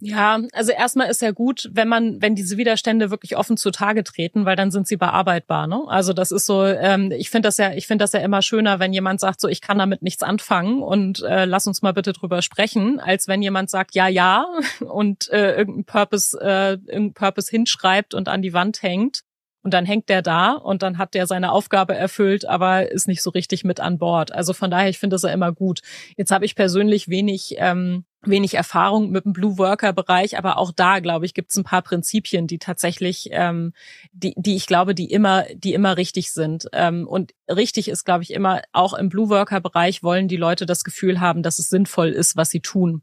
Ja, 0.00 0.40
also 0.52 0.72
erstmal 0.72 1.08
ist 1.08 1.22
ja 1.22 1.30
gut, 1.30 1.70
wenn 1.72 1.88
man, 1.88 2.20
wenn 2.20 2.34
diese 2.34 2.56
Widerstände 2.56 3.10
wirklich 3.10 3.36
offen 3.36 3.56
zutage 3.56 4.02
treten, 4.02 4.44
weil 4.44 4.56
dann 4.56 4.70
sind 4.70 4.88
sie 4.88 4.96
bearbeitbar. 4.96 5.66
Ne? 5.66 5.82
Also 5.86 6.12
das 6.12 6.32
ist 6.32 6.46
so, 6.46 6.64
ähm, 6.64 7.12
ich 7.12 7.30
finde 7.30 7.46
das 7.46 7.58
ja, 7.58 7.72
ich 7.72 7.86
finde 7.86 8.02
das 8.02 8.12
ja 8.12 8.20
immer 8.20 8.42
schöner, 8.42 8.80
wenn 8.80 8.92
jemand 8.92 9.20
sagt, 9.20 9.40
so 9.40 9.48
ich 9.48 9.60
kann 9.60 9.78
damit 9.78 10.02
nichts 10.02 10.22
anfangen 10.22 10.82
und 10.82 11.22
äh, 11.22 11.44
lass 11.44 11.66
uns 11.66 11.80
mal 11.80 11.92
bitte 11.94 12.12
drüber 12.12 12.42
sprechen, 12.42 12.98
als 12.98 13.28
wenn 13.28 13.40
jemand 13.40 13.70
sagt, 13.70 13.94
ja, 13.94 14.08
ja 14.08 14.46
und 14.80 15.30
äh, 15.30 15.56
irgendein 15.56 15.84
Purpose, 15.84 16.38
äh, 16.40 16.72
irgendein 16.72 17.14
Purpose 17.14 17.50
hinschreibt 17.50 18.14
und 18.14 18.28
an 18.28 18.42
die 18.42 18.52
Wand 18.52 18.82
hängt. 18.82 19.20
Und 19.62 19.72
dann 19.72 19.86
hängt 19.86 20.10
der 20.10 20.20
da 20.20 20.52
und 20.52 20.82
dann 20.82 20.98
hat 20.98 21.14
der 21.14 21.26
seine 21.26 21.50
Aufgabe 21.50 21.94
erfüllt, 21.94 22.46
aber 22.46 22.92
ist 22.92 23.08
nicht 23.08 23.22
so 23.22 23.30
richtig 23.30 23.64
mit 23.64 23.80
an 23.80 23.96
Bord. 23.96 24.30
Also 24.30 24.52
von 24.52 24.70
daher, 24.70 24.90
ich 24.90 24.98
finde 24.98 25.14
das 25.14 25.22
ja 25.22 25.30
immer 25.30 25.52
gut. 25.52 25.80
Jetzt 26.18 26.32
habe 26.32 26.44
ich 26.44 26.54
persönlich 26.54 27.08
wenig 27.08 27.54
ähm, 27.56 28.04
wenig 28.28 28.54
Erfahrung 28.54 29.10
mit 29.10 29.24
dem 29.24 29.32
Blue 29.32 29.58
Worker 29.58 29.92
Bereich, 29.92 30.38
aber 30.38 30.58
auch 30.58 30.72
da 30.72 31.00
glaube 31.00 31.26
ich 31.26 31.34
gibt 31.34 31.50
es 31.50 31.56
ein 31.56 31.64
paar 31.64 31.82
Prinzipien, 31.82 32.46
die 32.46 32.58
tatsächlich, 32.58 33.28
ähm, 33.32 33.72
die, 34.12 34.34
die 34.36 34.56
ich 34.56 34.66
glaube, 34.66 34.94
die 34.94 35.10
immer, 35.10 35.44
die 35.54 35.74
immer 35.74 35.96
richtig 35.96 36.32
sind. 36.32 36.66
Ähm, 36.72 37.06
und 37.06 37.32
richtig 37.48 37.88
ist, 37.88 38.04
glaube 38.04 38.22
ich, 38.22 38.32
immer 38.32 38.62
auch 38.72 38.94
im 38.94 39.08
Blue 39.08 39.28
Worker 39.28 39.60
Bereich 39.60 40.02
wollen 40.02 40.28
die 40.28 40.36
Leute 40.36 40.66
das 40.66 40.84
Gefühl 40.84 41.20
haben, 41.20 41.42
dass 41.42 41.58
es 41.58 41.68
sinnvoll 41.68 42.08
ist, 42.08 42.36
was 42.36 42.50
sie 42.50 42.60
tun. 42.60 43.02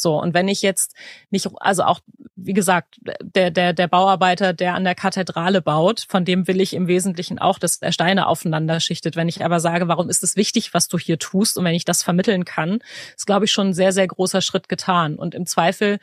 So, 0.00 0.20
und 0.20 0.34
wenn 0.34 0.48
ich 0.48 0.62
jetzt 0.62 0.94
nicht, 1.30 1.48
also 1.60 1.84
auch, 1.84 2.00
wie 2.36 2.52
gesagt, 2.52 3.00
der, 3.22 3.50
der, 3.50 3.72
der 3.72 3.88
Bauarbeiter, 3.88 4.52
der 4.52 4.74
an 4.74 4.84
der 4.84 4.94
Kathedrale 4.94 5.62
baut, 5.62 6.06
von 6.08 6.24
dem 6.24 6.46
will 6.48 6.60
ich 6.60 6.74
im 6.74 6.86
Wesentlichen 6.88 7.38
auch, 7.38 7.58
dass 7.58 7.76
er 7.76 7.92
Steine 7.92 8.26
aufeinander 8.26 8.80
schichtet. 8.80 9.16
Wenn 9.16 9.28
ich 9.28 9.44
aber 9.44 9.60
sage, 9.60 9.88
warum 9.88 10.08
ist 10.08 10.22
es 10.22 10.36
wichtig, 10.36 10.74
was 10.74 10.88
du 10.88 10.98
hier 10.98 11.18
tust, 11.18 11.58
und 11.58 11.64
wenn 11.64 11.74
ich 11.74 11.84
das 11.84 12.02
vermitteln 12.02 12.44
kann, 12.44 12.80
ist, 13.16 13.26
glaube 13.26 13.44
ich, 13.44 13.52
schon 13.52 13.68
ein 13.68 13.74
sehr, 13.74 13.92
sehr 13.92 14.06
großer 14.06 14.40
Schritt 14.40 14.68
getan. 14.68 15.16
Und 15.16 15.34
im 15.34 15.46
Zweifel 15.46 15.98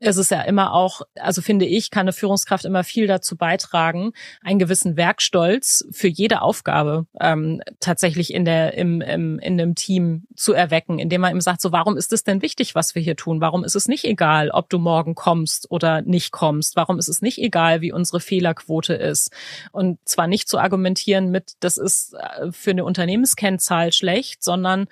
es 0.00 0.16
ist 0.16 0.30
ja 0.30 0.42
immer 0.42 0.72
auch, 0.74 1.02
also 1.16 1.42
finde 1.42 1.66
ich, 1.66 1.90
kann 1.90 2.02
eine 2.02 2.12
Führungskraft 2.12 2.64
immer 2.64 2.84
viel 2.84 3.06
dazu 3.06 3.36
beitragen, 3.36 4.12
einen 4.42 4.58
gewissen 4.58 4.96
Werkstolz 4.96 5.86
für 5.90 6.08
jede 6.08 6.42
Aufgabe 6.42 7.06
ähm, 7.20 7.60
tatsächlich 7.80 8.32
in 8.32 8.44
der 8.44 8.74
im, 8.74 9.00
im 9.00 9.38
in 9.40 9.58
dem 9.58 9.74
Team 9.74 10.26
zu 10.36 10.52
erwecken, 10.52 10.98
indem 10.98 11.22
man 11.22 11.32
ihm 11.32 11.40
sagt, 11.40 11.60
so 11.60 11.72
warum 11.72 11.96
ist 11.96 12.12
es 12.12 12.22
denn 12.22 12.42
wichtig, 12.42 12.74
was 12.74 12.94
wir 12.94 13.02
hier 13.02 13.16
tun? 13.16 13.40
Warum 13.40 13.64
ist 13.64 13.74
es 13.74 13.88
nicht 13.88 14.04
egal, 14.04 14.50
ob 14.50 14.68
du 14.70 14.78
morgen 14.78 15.14
kommst 15.14 15.70
oder 15.70 16.02
nicht 16.02 16.30
kommst? 16.30 16.76
Warum 16.76 16.98
ist 16.98 17.08
es 17.08 17.20
nicht 17.20 17.38
egal, 17.38 17.80
wie 17.80 17.92
unsere 17.92 18.20
Fehlerquote 18.20 18.94
ist? 18.94 19.32
Und 19.72 19.98
zwar 20.04 20.28
nicht 20.28 20.48
zu 20.48 20.58
argumentieren 20.58 21.30
mit, 21.30 21.54
das 21.60 21.76
ist 21.76 22.14
äh, 22.14 22.52
für 22.52 22.70
eine 22.70 22.84
Unternehmenskennzahl 22.84 23.92
schlecht, 23.92 24.44
sondern 24.44 24.86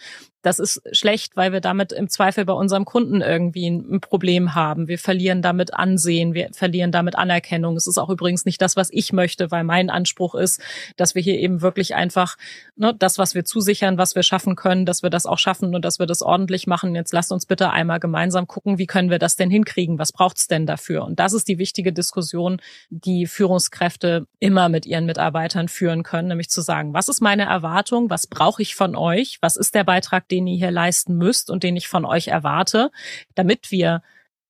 das 0.47 0.61
ist 0.61 0.81
schlecht, 0.93 1.37
weil 1.37 1.53
wir 1.53 1.61
damit 1.61 1.91
im 1.91 2.09
Zweifel 2.09 2.45
bei 2.45 2.53
unserem 2.53 2.85
Kunden 2.85 3.21
irgendwie 3.21 3.67
ein 3.67 4.01
Problem 4.01 4.55
haben. 4.55 4.87
Wir 4.87 4.97
verlieren 4.99 5.43
damit 5.43 5.75
Ansehen, 5.75 6.35
wir 6.35 6.51
verlieren 6.53 6.93
damit 6.93 7.17
Anerkennung. 7.19 7.75
Es 7.77 7.89
ist 7.89 7.99
auch 7.99 8.11
übrigens 8.11 8.45
nicht 8.45 8.63
das, 8.63 8.77
was 8.77 8.89
ich 8.93 9.13
möchte, 9.13 9.51
weil 9.51 9.65
mein 9.65 9.91
Anspruch 9.91 10.37
ist, 10.37 10.63
dass 10.97 11.17
wir 11.17 11.23
hier 11.23 11.37
eben 11.41 11.63
wirklich 11.63 11.97
einfach 11.97 12.37
ne, 12.77 12.95
das, 12.97 13.19
was 13.19 13.35
wir 13.35 13.45
zusichern, 13.45 13.99
was 13.99 14.15
wir 14.15 14.23
schaffen 14.23 14.55
können, 14.55 14.87
dass 14.87 15.03
wir 15.03 15.11
das 15.11 15.27
auch 15.27 15.39
schaffen 15.39 15.75
und 15.75 15.85
dass 15.85 15.99
wir 15.99 16.07
das 16.07 16.23
ordentlich 16.23 16.69
machen. 16.69 16.95
Jetzt 16.95 17.13
lasst 17.13 17.33
uns 17.33 17.45
bitte 17.45 17.71
einmal 17.71 17.99
gemeinsam 17.99 18.47
gucken, 18.47 18.79
wie 18.79 18.87
können 18.87 19.11
wir 19.11 19.19
das 19.19 19.35
denn 19.35 19.51
hinkriegen? 19.51 19.99
Was 19.99 20.13
braucht's 20.13 20.47
denn 20.47 20.65
dafür? 20.65 21.05
Und 21.05 21.19
das 21.19 21.33
ist 21.33 21.49
die 21.49 21.59
wichtige 21.59 21.93
Diskussion, 21.93 22.59
die 22.91 23.27
Führungskräfte 23.27 24.29
immer 24.39 24.69
mit 24.69 24.87
ihren 24.87 25.07
Mitarbeitern 25.07 25.67
führen 25.67 26.05
können, 26.05 26.29
nämlich 26.29 26.51
zu 26.51 26.61
sagen, 26.61 26.95
was 26.95 27.09
ist 27.09 27.21
meine 27.21 27.47
Erwartung? 27.47 28.11
Was 28.11 28.29
brauche 28.29 28.63
ich 28.63 28.77
von 28.77 28.95
euch? 28.95 29.39
Was 29.41 29.57
ist 29.57 29.75
der 29.75 29.83
Beitrag, 29.83 30.29
den 30.29 30.36
ihr 30.45 30.57
hier 30.57 30.73
leisten 30.73 31.17
müsst 31.17 31.51
und 31.51 31.63
den 31.63 31.77
ich 31.77 31.87
von 31.87 32.05
euch 32.05 32.27
erwarte, 32.27 32.91
damit 33.37 33.71
wir 33.71 34.03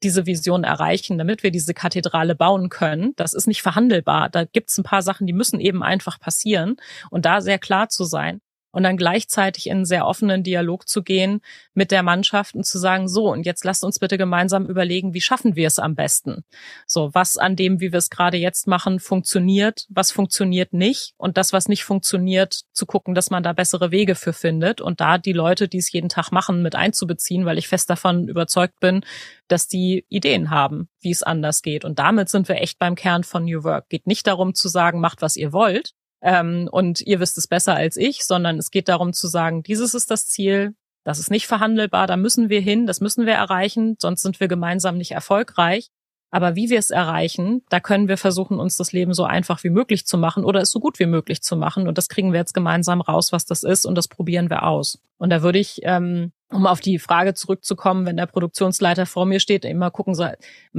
diese 0.03 0.25
Vision 0.27 0.64
erreichen, 0.64 1.18
damit 1.18 1.42
wir 1.42 1.51
diese 1.51 1.75
Kathedrale 1.75 2.35
bauen 2.35 2.68
können. 2.68 3.12
Das 3.16 3.35
ist 3.35 3.46
nicht 3.46 3.62
verhandelbar. 3.62 4.29
Da 4.31 4.44
gibt 4.44 4.70
es 4.70 4.79
ein 4.79 4.85
paar 4.85 5.03
Sachen, 5.03 5.27
die 5.27 5.33
müssen 5.33 5.61
eben 5.61 5.83
einfach 5.83 6.18
passieren. 6.18 6.77
Und 7.11 7.27
da 7.27 7.40
sehr 7.40 7.59
klar 7.59 7.88
zu 7.88 8.05
sein, 8.05 8.40
und 8.77 8.83
dann 8.83 8.99
gleichzeitig 8.99 9.69
in 9.69 9.77
einen 9.77 9.85
sehr 9.87 10.07
offenen 10.07 10.43
Dialog 10.43 10.87
zu 10.87 11.03
gehen 11.03 11.41
mit 11.73 11.91
der 11.91 12.03
Mannschaft 12.03 12.55
und 12.55 12.67
zu 12.67 12.79
sagen, 12.79 13.09
so, 13.09 13.33
und 13.33 13.47
jetzt 13.47 13.65
lasst 13.65 13.83
uns 13.83 13.99
bitte 13.99 14.19
gemeinsam 14.19 14.67
überlegen, 14.67 15.15
wie 15.15 15.23
schaffen 15.23 15.57
wir 15.57 15.67
es 15.67 15.79
am 15.79 15.95
besten? 15.95 16.45
So, 16.87 17.09
was 17.15 17.39
an 17.39 17.57
dem, 17.57 17.81
wie 17.81 17.91
wir 17.91 17.99
es 17.99 18.11
gerade 18.11 18.37
jetzt 18.37 18.67
machen, 18.67 19.01
funktioniert, 19.01 19.87
was 19.89 20.12
funktioniert 20.12 20.75
nicht 20.75 21.15
und 21.17 21.39
das, 21.39 21.55
was 21.55 21.69
nicht 21.69 21.85
funktioniert, 21.85 22.65
zu 22.75 22.85
gucken, 22.85 23.15
dass 23.15 23.31
man 23.31 23.43
da 23.43 23.55
bessere 23.55 23.93
Wege 23.93 24.15
für 24.15 24.35
findet 24.35 24.83
und 24.83 25.01
da 25.01 25.17
die 25.17 25.33
Leute, 25.33 25.69
die 25.69 25.79
es 25.79 25.91
jeden 25.91 26.11
Tag 26.11 26.31
machen, 26.31 26.61
mit 26.61 26.75
einzubeziehen, 26.75 27.47
weil 27.47 27.57
ich 27.57 27.69
fest 27.69 27.89
davon 27.89 28.29
überzeugt 28.29 28.79
bin, 28.81 29.07
dass 29.49 29.69
die 29.69 30.05
Ideen 30.11 30.51
haben, 30.51 30.91
wie 31.01 31.12
es 31.12 31.23
anders 31.23 31.62
geht. 31.62 31.87
Und 31.87 31.99
damit 31.99 32.29
sind 32.29 32.47
wir 32.47 32.61
echt 32.61 32.79
beim 32.79 32.95
Kern 32.95 33.25
von 33.25 33.47
New 33.47 33.65
Work. 33.65 33.89
Geht 33.89 34.07
nicht 34.07 34.27
darum 34.27 34.55
zu 34.55 34.69
sagen, 34.69 35.01
macht, 35.01 35.23
was 35.23 35.37
ihr 35.37 35.55
wollt, 35.55 35.95
ähm, 36.27 36.69
und 36.73 37.01
ihr 37.03 37.21
wisst 37.21 37.39
es 37.39 37.47
besser 37.47 37.77
als 37.77 37.97
ich, 37.97 38.25
sondern 38.25 38.59
es 38.59 38.73
geht 38.73 38.89
darum 38.89 39.12
zu 39.12 39.29
sagen, 39.29 39.62
dieses 39.62 39.95
ist 39.95 40.11
das 40.11 40.27
Ziel, 40.27 40.75
das 41.05 41.21
ist 41.21 41.31
nicht 41.31 41.47
verhandelbar, 41.47 42.09
da 42.09 42.17
müssen 42.17 42.49
wir 42.49 42.61
hin, 42.61 42.85
das 42.85 43.01
müssen 43.01 43.27
wir 43.27 43.35
erreichen, 43.35 43.95
sonst 44.01 44.23
sind 44.23 44.41
wir 44.41 44.49
gemeinsam 44.49 44.99
nicht 44.99 45.12
erfolgreich. 45.12 45.89
Aber 46.31 46.57
wie 46.57 46.71
wir 46.71 46.79
es 46.79 46.91
erreichen, 46.91 47.62
da 47.69 47.81
können 47.81 48.09
wir 48.09 48.17
versuchen, 48.17 48.59
uns 48.59 48.77
das 48.77 48.93
Leben 48.93 49.15
so 49.15 49.25
einfach 49.25 49.62
wie 49.62 49.71
möglich 49.71 50.07
zu 50.07 50.19
machen 50.19 50.45
oder 50.45 50.61
es 50.61 50.71
so 50.71 50.81
gut 50.81 50.99
wie 50.99 51.07
möglich 51.07 51.43
zu 51.43 51.57
machen. 51.57 51.87
Und 51.87 51.99
das 51.99 52.09
kriegen 52.09 52.33
wir 52.33 52.41
jetzt 52.41 52.53
gemeinsam 52.53 53.01
raus, 53.01 53.33
was 53.33 53.47
das 53.47 53.62
ist. 53.62 53.87
Und 53.87 53.95
das 53.95 54.09
probieren 54.09 54.51
wir 54.51 54.65
aus. 54.65 54.99
Und 55.19 55.31
da 55.31 55.43
würde 55.43 55.59
ich, 55.59 55.81
ähm, 55.85 56.33
um 56.51 56.67
auf 56.67 56.81
die 56.81 56.99
Frage 56.99 57.35
zurückzukommen, 57.35 58.07
wenn 58.07 58.17
der 58.17 58.27
Produktionsleiter 58.27 59.07
vor 59.07 59.25
mir 59.25 59.41
steht, 59.41 59.65
immer 59.65 59.91
gucken 59.91 60.15
soll, 60.15 60.37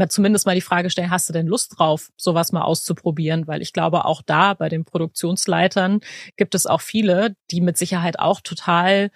zumindest 0.10 0.46
mal 0.46 0.56
die 0.56 0.62
Frage 0.62 0.90
stellen, 0.90 1.12
hast 1.12 1.28
du 1.28 1.34
denn 1.34 1.48
Lust 1.48 1.78
drauf, 1.78 2.10
sowas 2.18 2.52
mal 2.52 2.62
auszuprobieren? 2.62 3.48
Weil 3.48 3.62
ich 3.62 3.74
glaube, 3.74 4.06
auch 4.06 4.22
da 4.22 4.54
bei 4.54 4.70
den 4.70 4.86
Produktionsleitern 4.86 6.02
gibt 6.36 6.56
es 6.56 6.68
auch 6.68 6.82
viele, 6.82 7.36
die 7.52 7.62
mit 7.62 7.78
Sicherheit 7.78 8.20
auch 8.20 8.42
total 8.42 9.12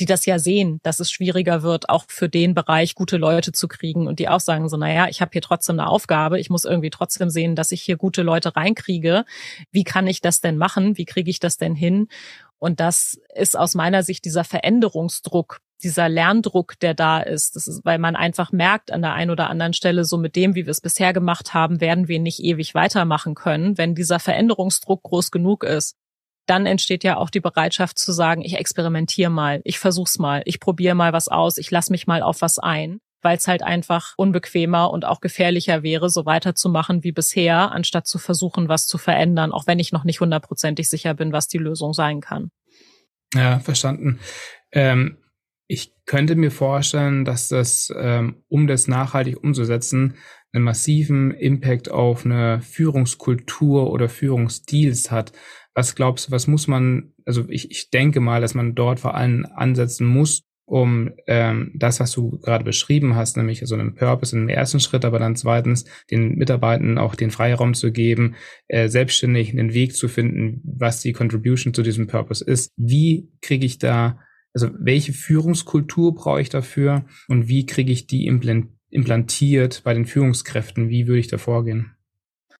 die 0.00 0.06
das 0.06 0.26
ja 0.26 0.38
sehen, 0.38 0.80
dass 0.82 0.98
es 0.98 1.10
schwieriger 1.10 1.62
wird, 1.62 1.88
auch 1.88 2.04
für 2.08 2.28
den 2.28 2.54
Bereich 2.54 2.94
gute 2.94 3.16
Leute 3.16 3.52
zu 3.52 3.68
kriegen 3.68 4.06
und 4.06 4.18
die 4.18 4.28
auch 4.28 4.40
sagen 4.40 4.68
so, 4.68 4.76
naja, 4.76 5.08
ich 5.08 5.20
habe 5.20 5.30
hier 5.32 5.42
trotzdem 5.42 5.78
eine 5.78 5.88
Aufgabe, 5.88 6.40
ich 6.40 6.50
muss 6.50 6.64
irgendwie 6.64 6.90
trotzdem 6.90 7.30
sehen, 7.30 7.54
dass 7.54 7.72
ich 7.72 7.82
hier 7.82 7.96
gute 7.96 8.22
Leute 8.22 8.56
reinkriege. 8.56 9.24
Wie 9.70 9.84
kann 9.84 10.06
ich 10.06 10.20
das 10.20 10.40
denn 10.40 10.56
machen? 10.56 10.98
Wie 10.98 11.04
kriege 11.04 11.30
ich 11.30 11.38
das 11.38 11.56
denn 11.56 11.74
hin? 11.74 12.08
Und 12.58 12.80
das 12.80 13.20
ist 13.34 13.58
aus 13.58 13.74
meiner 13.74 14.02
Sicht 14.02 14.24
dieser 14.24 14.42
Veränderungsdruck, 14.42 15.58
dieser 15.82 16.08
Lerndruck, 16.08 16.78
der 16.80 16.94
da 16.94 17.20
ist. 17.20 17.56
Das 17.56 17.68
ist, 17.68 17.84
weil 17.84 17.98
man 17.98 18.16
einfach 18.16 18.52
merkt 18.52 18.90
an 18.90 19.02
der 19.02 19.12
einen 19.12 19.30
oder 19.30 19.50
anderen 19.50 19.74
Stelle, 19.74 20.04
so 20.04 20.16
mit 20.16 20.34
dem, 20.34 20.54
wie 20.54 20.64
wir 20.64 20.70
es 20.70 20.80
bisher 20.80 21.12
gemacht 21.12 21.52
haben, 21.54 21.80
werden 21.80 22.08
wir 22.08 22.20
nicht 22.20 22.40
ewig 22.40 22.74
weitermachen 22.74 23.34
können, 23.34 23.76
wenn 23.76 23.94
dieser 23.94 24.18
Veränderungsdruck 24.18 25.02
groß 25.02 25.30
genug 25.30 25.62
ist 25.62 25.96
dann 26.46 26.66
entsteht 26.66 27.04
ja 27.04 27.16
auch 27.16 27.30
die 27.30 27.40
Bereitschaft 27.40 27.98
zu 27.98 28.12
sagen, 28.12 28.42
ich 28.42 28.56
experimentiere 28.56 29.30
mal, 29.30 29.60
ich 29.64 29.78
versuch's 29.78 30.18
mal, 30.18 30.42
ich 30.44 30.60
probiere 30.60 30.94
mal 30.94 31.12
was 31.12 31.28
aus, 31.28 31.58
ich 31.58 31.70
lass 31.70 31.90
mich 31.90 32.06
mal 32.06 32.22
auf 32.22 32.42
was 32.42 32.58
ein, 32.58 33.00
weil 33.22 33.36
es 33.36 33.48
halt 33.48 33.62
einfach 33.62 34.14
unbequemer 34.16 34.90
und 34.90 35.04
auch 35.04 35.20
gefährlicher 35.20 35.82
wäre, 35.82 36.10
so 36.10 36.26
weiterzumachen 36.26 37.02
wie 37.02 37.12
bisher, 37.12 37.72
anstatt 37.72 38.06
zu 38.06 38.18
versuchen, 38.18 38.68
was 38.68 38.86
zu 38.86 38.98
verändern, 38.98 39.52
auch 39.52 39.66
wenn 39.66 39.78
ich 39.78 39.92
noch 39.92 40.04
nicht 40.04 40.20
hundertprozentig 40.20 40.88
sicher 40.88 41.14
bin, 41.14 41.32
was 41.32 41.48
die 41.48 41.58
Lösung 41.58 41.94
sein 41.94 42.20
kann. 42.20 42.50
Ja, 43.34 43.58
verstanden. 43.58 44.20
Ähm, 44.72 45.18
ich 45.66 45.94
könnte 46.04 46.36
mir 46.36 46.50
vorstellen, 46.50 47.24
dass 47.24 47.48
das, 47.48 47.92
ähm, 47.96 48.42
um 48.48 48.66
das 48.66 48.86
nachhaltig 48.86 49.42
umzusetzen, 49.42 50.16
einen 50.52 50.64
massiven 50.64 51.32
Impact 51.32 51.90
auf 51.90 52.24
eine 52.24 52.60
Führungskultur 52.60 53.90
oder 53.90 54.08
Führungsstils 54.08 55.10
hat. 55.10 55.32
Was 55.74 55.94
glaubst 55.94 56.28
du, 56.28 56.32
was 56.32 56.46
muss 56.46 56.68
man, 56.68 57.12
also 57.24 57.44
ich, 57.48 57.70
ich 57.70 57.90
denke 57.90 58.20
mal, 58.20 58.40
dass 58.40 58.54
man 58.54 58.74
dort 58.74 59.00
vor 59.00 59.14
allem 59.14 59.46
ansetzen 59.54 60.06
muss, 60.06 60.44
um 60.66 61.12
ähm, 61.26 61.72
das, 61.74 62.00
was 62.00 62.12
du 62.12 62.38
gerade 62.38 62.64
beschrieben 62.64 63.16
hast, 63.16 63.36
nämlich 63.36 63.60
so 63.64 63.74
einen 63.74 63.94
Purpose 63.94 64.36
im 64.36 64.48
ersten 64.48 64.80
Schritt, 64.80 65.04
aber 65.04 65.18
dann 65.18 65.36
zweitens 65.36 65.84
den 66.10 66.36
Mitarbeitern 66.36 66.96
auch 66.96 67.14
den 67.14 67.30
Freiraum 67.30 67.74
zu 67.74 67.92
geben, 67.92 68.36
äh, 68.68 68.88
selbstständig 68.88 69.50
einen 69.50 69.74
Weg 69.74 69.94
zu 69.94 70.08
finden, 70.08 70.62
was 70.64 71.00
die 71.00 71.12
Contribution 71.12 71.74
zu 71.74 71.82
diesem 71.82 72.06
Purpose 72.06 72.44
ist. 72.44 72.72
Wie 72.76 73.28
kriege 73.42 73.66
ich 73.66 73.78
da, 73.78 74.18
also 74.54 74.70
welche 74.78 75.12
Führungskultur 75.12 76.14
brauche 76.14 76.40
ich 76.40 76.48
dafür 76.48 77.04
und 77.28 77.48
wie 77.48 77.66
kriege 77.66 77.92
ich 77.92 78.06
die 78.06 78.26
implantiert 78.26 79.82
bei 79.84 79.92
den 79.92 80.06
Führungskräften? 80.06 80.88
Wie 80.88 81.06
würde 81.06 81.20
ich 81.20 81.28
da 81.28 81.36
vorgehen? 81.36 81.93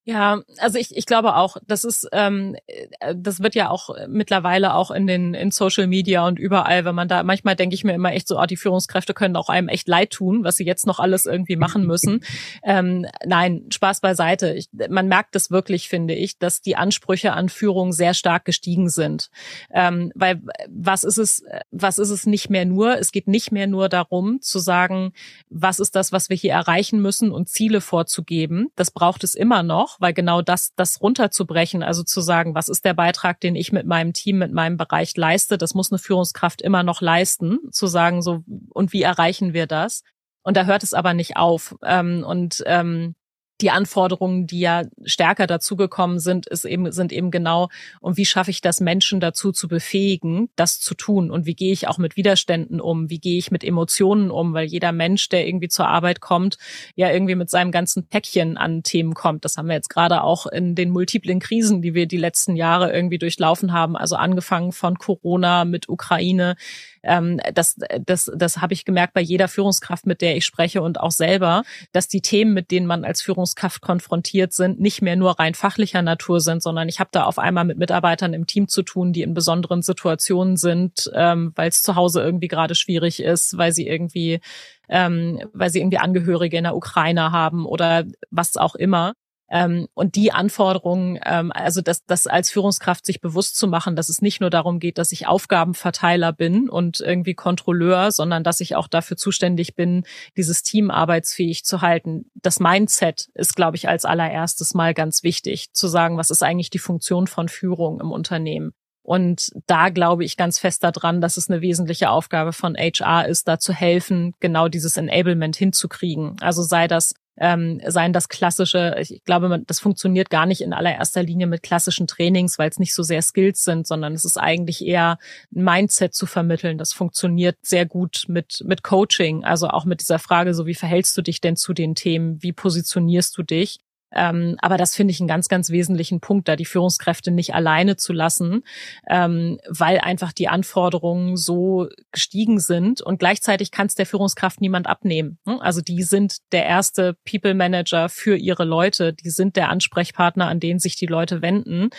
Ja, 0.06 0.42
also 0.58 0.78
ich, 0.78 0.94
ich 0.94 1.06
glaube 1.06 1.34
auch, 1.34 1.56
das 1.66 1.84
ist, 1.84 2.06
ähm, 2.12 2.56
äh, 2.66 3.14
das 3.16 3.40
wird 3.42 3.54
ja 3.54 3.70
auch 3.70 3.88
mittlerweile 4.06 4.74
auch 4.74 4.90
in 4.90 5.06
den 5.06 5.32
in 5.32 5.50
Social 5.50 5.86
Media 5.86 6.26
und 6.26 6.38
überall, 6.38 6.84
wenn 6.84 6.94
man 6.94 7.08
da, 7.08 7.22
manchmal 7.22 7.56
denke 7.56 7.74
ich 7.74 7.84
mir 7.84 7.94
immer 7.94 8.12
echt 8.12 8.28
so, 8.28 8.38
oh, 8.38 8.44
die 8.44 8.58
Führungskräfte 8.58 9.14
können 9.14 9.34
auch 9.34 9.48
einem 9.48 9.68
echt 9.68 9.88
leid 9.88 10.10
tun, 10.10 10.44
was 10.44 10.56
sie 10.56 10.66
jetzt 10.66 10.86
noch 10.86 11.00
alles 11.00 11.24
irgendwie 11.24 11.56
machen 11.56 11.86
müssen. 11.86 12.20
ähm, 12.62 13.06
nein, 13.24 13.64
Spaß 13.70 14.02
beiseite. 14.02 14.52
Ich, 14.52 14.68
man 14.90 15.08
merkt 15.08 15.36
es 15.36 15.50
wirklich, 15.50 15.88
finde 15.88 16.12
ich, 16.12 16.38
dass 16.38 16.60
die 16.60 16.76
Ansprüche 16.76 17.32
an 17.32 17.48
Führung 17.48 17.92
sehr 17.92 18.12
stark 18.12 18.44
gestiegen 18.44 18.90
sind. 18.90 19.30
Ähm, 19.72 20.12
weil 20.14 20.42
was 20.68 21.04
ist 21.04 21.16
es, 21.16 21.44
was 21.70 21.96
ist 21.96 22.10
es 22.10 22.26
nicht 22.26 22.50
mehr 22.50 22.66
nur? 22.66 22.98
Es 22.98 23.10
geht 23.10 23.26
nicht 23.26 23.52
mehr 23.52 23.66
nur 23.66 23.88
darum 23.88 24.42
zu 24.42 24.58
sagen, 24.58 25.14
was 25.48 25.78
ist 25.78 25.96
das, 25.96 26.12
was 26.12 26.28
wir 26.28 26.36
hier 26.36 26.52
erreichen 26.52 27.00
müssen 27.00 27.32
und 27.32 27.48
Ziele 27.48 27.80
vorzugeben. 27.80 28.68
Das 28.76 28.90
braucht 28.90 29.24
es 29.24 29.34
immer 29.34 29.62
noch 29.62 29.93
weil 30.00 30.12
genau 30.12 30.42
das, 30.42 30.74
das 30.76 31.00
runterzubrechen, 31.00 31.82
also 31.82 32.02
zu 32.02 32.20
sagen, 32.20 32.54
was 32.54 32.68
ist 32.68 32.84
der 32.84 32.94
Beitrag, 32.94 33.40
den 33.40 33.56
ich 33.56 33.72
mit 33.72 33.86
meinem 33.86 34.12
Team, 34.12 34.38
mit 34.38 34.52
meinem 34.52 34.76
Bereich 34.76 35.16
leiste, 35.16 35.58
das 35.58 35.74
muss 35.74 35.90
eine 35.90 35.98
Führungskraft 35.98 36.62
immer 36.62 36.82
noch 36.82 37.00
leisten, 37.00 37.58
zu 37.70 37.86
sagen, 37.86 38.22
so, 38.22 38.44
und 38.70 38.92
wie 38.92 39.02
erreichen 39.02 39.52
wir 39.52 39.66
das? 39.66 40.02
Und 40.42 40.56
da 40.56 40.64
hört 40.64 40.82
es 40.82 40.94
aber 40.94 41.14
nicht 41.14 41.36
auf. 41.36 41.74
Ähm, 41.82 42.24
und 42.26 42.62
ähm, 42.66 43.14
die 43.60 43.70
Anforderungen, 43.70 44.46
die 44.46 44.60
ja 44.60 44.82
stärker 45.04 45.46
dazugekommen 45.46 46.18
sind, 46.18 46.46
ist 46.46 46.64
eben, 46.64 46.90
sind 46.90 47.12
eben 47.12 47.30
genau, 47.30 47.68
und 48.00 48.16
wie 48.16 48.26
schaffe 48.26 48.50
ich 48.50 48.60
das, 48.60 48.80
Menschen 48.80 49.20
dazu 49.20 49.52
zu 49.52 49.68
befähigen, 49.68 50.48
das 50.56 50.80
zu 50.80 50.94
tun? 50.94 51.30
Und 51.30 51.46
wie 51.46 51.54
gehe 51.54 51.72
ich 51.72 51.86
auch 51.86 51.98
mit 51.98 52.16
Widerständen 52.16 52.80
um? 52.80 53.10
Wie 53.10 53.20
gehe 53.20 53.38
ich 53.38 53.50
mit 53.50 53.62
Emotionen 53.62 54.30
um? 54.30 54.54
Weil 54.54 54.66
jeder 54.66 54.92
Mensch, 54.92 55.28
der 55.28 55.46
irgendwie 55.46 55.68
zur 55.68 55.86
Arbeit 55.86 56.20
kommt, 56.20 56.58
ja 56.96 57.10
irgendwie 57.10 57.36
mit 57.36 57.48
seinem 57.48 57.70
ganzen 57.70 58.08
Päckchen 58.08 58.56
an 58.56 58.82
Themen 58.82 59.14
kommt. 59.14 59.44
Das 59.44 59.56
haben 59.56 59.68
wir 59.68 59.74
jetzt 59.74 59.90
gerade 59.90 60.22
auch 60.22 60.46
in 60.46 60.74
den 60.74 60.90
multiplen 60.90 61.38
Krisen, 61.38 61.80
die 61.80 61.94
wir 61.94 62.06
die 62.06 62.16
letzten 62.16 62.56
Jahre 62.56 62.92
irgendwie 62.92 63.18
durchlaufen 63.18 63.72
haben. 63.72 63.96
Also 63.96 64.16
angefangen 64.16 64.72
von 64.72 64.98
Corona 64.98 65.64
mit 65.64 65.88
Ukraine, 65.88 66.56
ähm, 67.04 67.40
das, 67.54 67.76
das, 68.04 68.30
das 68.34 68.60
habe 68.60 68.72
ich 68.72 68.84
gemerkt 68.84 69.14
bei 69.14 69.20
jeder 69.20 69.48
Führungskraft, 69.48 70.06
mit 70.06 70.20
der 70.20 70.36
ich 70.36 70.44
spreche 70.44 70.82
und 70.82 71.00
auch 71.00 71.10
selber, 71.10 71.62
dass 71.92 72.08
die 72.08 72.20
Themen, 72.20 72.54
mit 72.54 72.70
denen 72.70 72.86
man 72.86 73.04
als 73.04 73.22
Führungskraft 73.22 73.80
konfrontiert 73.80 74.52
sind, 74.52 74.80
nicht 74.80 75.02
mehr 75.02 75.16
nur 75.16 75.38
rein 75.38 75.54
fachlicher 75.54 76.02
Natur 76.02 76.40
sind, 76.40 76.62
sondern 76.62 76.88
ich 76.88 77.00
habe 77.00 77.10
da 77.12 77.24
auf 77.24 77.38
einmal 77.38 77.64
mit 77.64 77.78
Mitarbeitern 77.78 78.34
im 78.34 78.46
Team 78.46 78.68
zu 78.68 78.82
tun, 78.82 79.12
die 79.12 79.22
in 79.22 79.34
besonderen 79.34 79.82
Situationen 79.82 80.56
sind, 80.56 81.10
ähm, 81.14 81.52
weil 81.54 81.68
es 81.68 81.82
zu 81.82 81.94
Hause 81.94 82.22
irgendwie 82.22 82.48
gerade 82.48 82.74
schwierig 82.74 83.22
ist, 83.22 83.56
weil 83.56 83.72
sie 83.72 83.86
irgendwie 83.86 84.40
ähm, 84.88 85.40
weil 85.52 85.70
sie 85.70 85.80
irgendwie 85.80 85.98
Angehörige 85.98 86.58
in 86.58 86.64
der 86.64 86.76
Ukraine 86.76 87.32
haben 87.32 87.66
oder 87.66 88.04
was 88.30 88.56
auch 88.56 88.74
immer. 88.74 89.14
Ähm, 89.54 89.86
und 89.94 90.16
die 90.16 90.32
Anforderungen, 90.32 91.20
ähm, 91.24 91.52
also 91.52 91.80
das, 91.80 92.04
das 92.06 92.26
als 92.26 92.50
Führungskraft 92.50 93.06
sich 93.06 93.20
bewusst 93.20 93.56
zu 93.56 93.68
machen, 93.68 93.94
dass 93.94 94.08
es 94.08 94.20
nicht 94.20 94.40
nur 94.40 94.50
darum 94.50 94.80
geht, 94.80 94.98
dass 94.98 95.12
ich 95.12 95.28
Aufgabenverteiler 95.28 96.32
bin 96.32 96.68
und 96.68 96.98
irgendwie 96.98 97.34
Kontrolleur, 97.34 98.10
sondern 98.10 98.42
dass 98.42 98.58
ich 98.58 98.74
auch 98.74 98.88
dafür 98.88 99.16
zuständig 99.16 99.76
bin, 99.76 100.02
dieses 100.36 100.64
Team 100.64 100.90
arbeitsfähig 100.90 101.64
zu 101.64 101.82
halten. 101.82 102.28
Das 102.34 102.58
Mindset 102.58 103.28
ist, 103.34 103.54
glaube 103.54 103.76
ich, 103.76 103.88
als 103.88 104.04
allererstes 104.04 104.74
mal 104.74 104.92
ganz 104.92 105.22
wichtig, 105.22 105.72
zu 105.72 105.86
sagen, 105.86 106.16
was 106.16 106.30
ist 106.30 106.42
eigentlich 106.42 106.70
die 106.70 106.80
Funktion 106.80 107.28
von 107.28 107.48
Führung 107.48 108.00
im 108.00 108.10
Unternehmen. 108.10 108.72
Und 109.04 109.52
da 109.66 109.90
glaube 109.90 110.24
ich 110.24 110.36
ganz 110.36 110.58
fest 110.58 110.82
daran, 110.82 111.20
dass 111.20 111.36
es 111.36 111.48
eine 111.48 111.60
wesentliche 111.60 112.10
Aufgabe 112.10 112.52
von 112.52 112.74
HR 112.74 113.28
ist, 113.28 113.46
da 113.46 113.60
zu 113.60 113.72
helfen, 113.72 114.34
genau 114.40 114.66
dieses 114.66 114.96
Enablement 114.96 115.54
hinzukriegen. 115.54 116.36
Also 116.40 116.62
sei 116.62 116.88
das 116.88 117.14
ähm, 117.36 117.80
seien 117.86 118.12
das 118.12 118.28
klassische, 118.28 118.96
ich 118.98 119.22
glaube, 119.24 119.48
man, 119.48 119.64
das 119.66 119.80
funktioniert 119.80 120.30
gar 120.30 120.46
nicht 120.46 120.60
in 120.60 120.72
allererster 120.72 121.22
Linie 121.22 121.46
mit 121.46 121.62
klassischen 121.62 122.06
Trainings, 122.06 122.58
weil 122.58 122.70
es 122.70 122.78
nicht 122.78 122.94
so 122.94 123.02
sehr 123.02 123.22
Skills 123.22 123.64
sind, 123.64 123.86
sondern 123.86 124.12
es 124.14 124.24
ist 124.24 124.36
eigentlich 124.36 124.84
eher 124.84 125.18
ein 125.54 125.64
Mindset 125.64 126.14
zu 126.14 126.26
vermitteln. 126.26 126.78
Das 126.78 126.92
funktioniert 126.92 127.56
sehr 127.62 127.86
gut 127.86 128.24
mit, 128.28 128.62
mit 128.64 128.82
Coaching, 128.82 129.44
also 129.44 129.68
auch 129.68 129.84
mit 129.84 130.00
dieser 130.00 130.18
Frage, 130.18 130.54
so 130.54 130.66
wie 130.66 130.74
verhältst 130.74 131.16
du 131.16 131.22
dich 131.22 131.40
denn 131.40 131.56
zu 131.56 131.72
den 131.72 131.94
Themen, 131.94 132.42
wie 132.42 132.52
positionierst 132.52 133.36
du 133.36 133.42
dich? 133.42 133.80
Ähm, 134.14 134.56
aber 134.60 134.76
das 134.76 134.94
finde 134.94 135.12
ich 135.12 135.20
einen 135.20 135.28
ganz, 135.28 135.48
ganz 135.48 135.70
wesentlichen 135.70 136.20
Punkt, 136.20 136.48
da 136.48 136.56
die 136.56 136.64
Führungskräfte 136.64 137.30
nicht 137.30 137.54
alleine 137.54 137.96
zu 137.96 138.12
lassen, 138.12 138.62
ähm, 139.08 139.58
weil 139.68 139.98
einfach 139.98 140.32
die 140.32 140.48
Anforderungen 140.48 141.36
so 141.36 141.88
gestiegen 142.12 142.60
sind 142.60 143.02
und 143.02 143.18
gleichzeitig 143.18 143.70
kann 143.70 143.86
es 143.86 143.94
der 143.94 144.06
Führungskraft 144.06 144.60
niemand 144.60 144.86
abnehmen. 144.86 145.38
Ne? 145.44 145.60
Also 145.60 145.80
die 145.80 146.02
sind 146.02 146.38
der 146.52 146.66
erste 146.66 147.16
People 147.28 147.54
Manager 147.54 148.08
für 148.08 148.36
ihre 148.36 148.64
Leute, 148.64 149.12
die 149.12 149.30
sind 149.30 149.56
der 149.56 149.68
Ansprechpartner, 149.68 150.46
an 150.46 150.60
den 150.60 150.78
sich 150.78 150.96
die 150.96 151.06
Leute 151.06 151.42
wenden. 151.42 151.90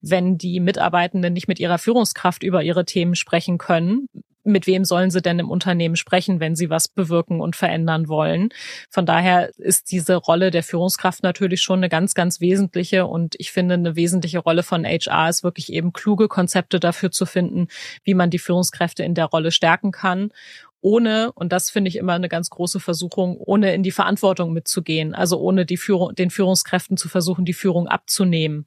Wenn 0.00 0.38
die 0.38 0.60
Mitarbeitenden 0.60 1.32
nicht 1.32 1.48
mit 1.48 1.58
ihrer 1.58 1.78
Führungskraft 1.78 2.42
über 2.42 2.62
ihre 2.62 2.84
Themen 2.84 3.14
sprechen 3.14 3.58
können, 3.58 4.08
mit 4.46 4.66
wem 4.66 4.84
sollen 4.84 5.10
sie 5.10 5.20
denn 5.20 5.38
im 5.38 5.50
Unternehmen 5.50 5.96
sprechen, 5.96 6.40
wenn 6.40 6.56
sie 6.56 6.70
was 6.70 6.88
bewirken 6.88 7.40
und 7.40 7.56
verändern 7.56 8.08
wollen. 8.08 8.50
Von 8.90 9.06
daher 9.06 9.50
ist 9.58 9.90
diese 9.90 10.16
Rolle 10.16 10.50
der 10.50 10.62
Führungskraft 10.62 11.22
natürlich 11.22 11.62
schon 11.62 11.80
eine 11.80 11.88
ganz, 11.88 12.14
ganz 12.14 12.40
wesentliche 12.40 13.06
und 13.06 13.34
ich 13.38 13.52
finde, 13.52 13.74
eine 13.74 13.96
wesentliche 13.96 14.38
Rolle 14.38 14.62
von 14.62 14.84
HR 14.84 15.28
ist 15.28 15.44
wirklich 15.44 15.72
eben 15.72 15.92
kluge 15.92 16.28
Konzepte 16.28 16.80
dafür 16.80 17.10
zu 17.10 17.26
finden, 17.26 17.68
wie 18.04 18.14
man 18.14 18.30
die 18.30 18.38
Führungskräfte 18.38 19.02
in 19.02 19.14
der 19.14 19.26
Rolle 19.26 19.50
stärken 19.50 19.92
kann 19.92 20.30
ohne, 20.86 21.32
und 21.32 21.52
das 21.52 21.68
finde 21.68 21.88
ich 21.88 21.96
immer 21.96 22.12
eine 22.12 22.28
ganz 22.28 22.48
große 22.48 22.78
Versuchung, 22.78 23.38
ohne 23.38 23.74
in 23.74 23.82
die 23.82 23.90
Verantwortung 23.90 24.52
mitzugehen, 24.52 25.16
also 25.16 25.40
ohne 25.40 25.66
die 25.66 25.78
Führung, 25.78 26.14
den 26.14 26.30
Führungskräften 26.30 26.96
zu 26.96 27.08
versuchen, 27.08 27.44
die 27.44 27.54
Führung 27.54 27.88
abzunehmen. 27.88 28.66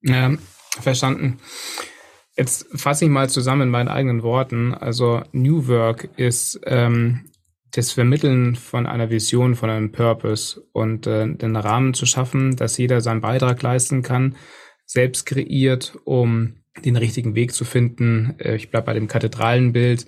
Ja, 0.00 0.32
verstanden. 0.80 1.38
Jetzt 2.38 2.68
fasse 2.72 3.04
ich 3.04 3.10
mal 3.10 3.28
zusammen 3.28 3.62
in 3.62 3.70
meinen 3.70 3.88
eigenen 3.88 4.22
Worten. 4.22 4.72
Also 4.72 5.22
New 5.32 5.66
Work 5.66 6.08
ist 6.16 6.60
ähm, 6.66 7.24
das 7.72 7.90
Vermitteln 7.90 8.54
von 8.54 8.86
einer 8.86 9.10
Vision, 9.10 9.56
von 9.56 9.70
einem 9.70 9.90
Purpose 9.90 10.62
und 10.72 11.08
äh, 11.08 11.26
den 11.26 11.56
Rahmen 11.56 11.94
zu 11.94 12.06
schaffen, 12.06 12.54
dass 12.54 12.78
jeder 12.78 13.00
seinen 13.00 13.22
Beitrag 13.22 13.60
leisten 13.62 14.02
kann, 14.02 14.36
selbst 14.86 15.26
kreiert, 15.26 15.98
um 16.04 16.54
den 16.84 16.94
richtigen 16.94 17.34
Weg 17.34 17.52
zu 17.52 17.64
finden. 17.64 18.36
Äh, 18.38 18.54
ich 18.54 18.70
bleibe 18.70 18.86
bei 18.86 18.94
dem 18.94 19.08
Kathedralenbild. 19.08 20.06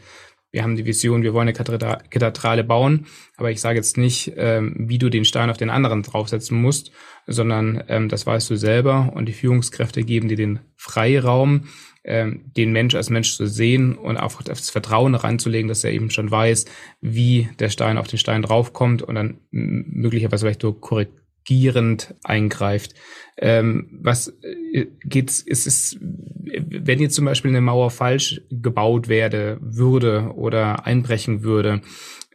Wir 0.53 0.63
haben 0.63 0.77
die 0.77 0.87
Vision, 0.87 1.25
wir 1.25 1.35
wollen 1.35 1.49
eine 1.49 1.53
Kathedrale 1.53 2.63
bauen, 2.63 3.07
aber 3.37 3.51
ich 3.51 3.61
sage 3.61 3.77
jetzt 3.77 3.97
nicht, 3.97 4.35
ähm, 4.37 4.75
wie 4.79 4.99
du 4.99 5.09
den 5.09 5.25
Stein 5.25 5.51
auf 5.51 5.57
den 5.57 5.71
anderen 5.71 6.03
draufsetzen 6.03 6.61
musst, 6.61 6.93
sondern 7.27 7.83
ähm, 7.89 8.09
das 8.09 8.25
weißt 8.25 8.51
du 8.51 8.57
selber 8.57 9.13
und 9.15 9.27
die 9.27 9.33
Führungskräfte 9.33 10.03
geben 10.03 10.29
dir 10.29 10.37
den 10.37 10.61
Freiraum, 10.77 11.69
ähm, 12.05 12.51
den 12.57 12.73
Mensch 12.73 12.95
als 12.95 13.11
Mensch 13.11 13.37
zu 13.37 13.47
sehen 13.47 13.97
und 13.97 14.17
einfach 14.17 14.43
das 14.43 14.71
Vertrauen 14.71 15.15
reinzulegen, 15.15 15.69
dass 15.69 15.85
er 15.85 15.93
eben 15.93 16.11
schon 16.11 16.31
weiß, 16.31 16.65
wie 17.01 17.49
der 17.59 17.69
Stein 17.69 17.99
auf 17.99 18.07
den 18.07 18.19
Stein 18.19 18.43
draufkommt 18.43 19.03
und 19.03 19.15
dann 19.15 19.39
möglicherweise 19.51 20.47
vielleicht 20.47 20.63
so 20.63 20.73
korrigierend 20.73 22.15
eingreift. 22.25 22.95
Ähm, 23.37 23.99
was 24.03 24.29
äh, 24.43 24.87
geht's, 25.05 25.41
ist 25.41 25.67
es, 25.67 25.99
wenn 26.01 27.01
jetzt 27.01 27.15
zum 27.15 27.27
Beispiel 27.27 27.51
eine 27.51 27.61
Mauer 27.61 27.91
falsch 27.91 28.41
gebaut 28.51 29.09
werde, 29.09 29.59
würde 29.61 30.33
oder 30.35 30.87
einbrechen 30.87 31.43
würde, 31.43 31.83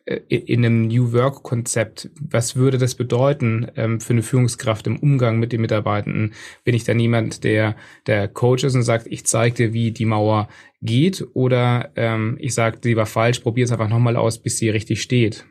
in 0.06 0.64
einem 0.64 0.88
New 0.88 1.14
Work 1.14 1.42
Konzept, 1.42 2.12
was 2.20 2.56
würde 2.56 2.78
das 2.78 2.94
bedeuten 2.94 3.68
ähm, 3.76 4.00
für 4.00 4.14
eine 4.14 4.22
Führungskraft 4.22 4.86
im 4.86 5.00
Umgang 5.00 5.40
mit 5.40 5.52
den 5.52 5.62
Mitarbeitenden? 5.62 6.34
Bin 6.64 6.76
ich 6.76 6.84
dann 6.84 7.00
jemand, 7.00 7.44
der 7.44 7.76
der 8.06 8.28
Coach 8.28 8.64
ist 8.64 8.76
und 8.76 8.84
sagt, 8.84 9.08
ich 9.08 9.26
zeige 9.26 9.56
dir, 9.56 9.74
wie 9.74 9.92
die 9.92 10.06
Mauer 10.06 10.48
geht, 10.82 11.26
oder 11.34 11.92
ähm, 11.96 12.38
ich 12.40 12.54
sage, 12.54 12.80
die 12.80 12.96
war 12.96 13.08
falsch, 13.08 13.40
probier 13.40 13.66
es 13.66 13.72
einfach 13.72 13.90
nochmal 13.90 14.16
aus, 14.16 14.38
bis 14.38 14.60
sie 14.60 14.70
richtig 14.70 15.02
steht? 15.02 15.46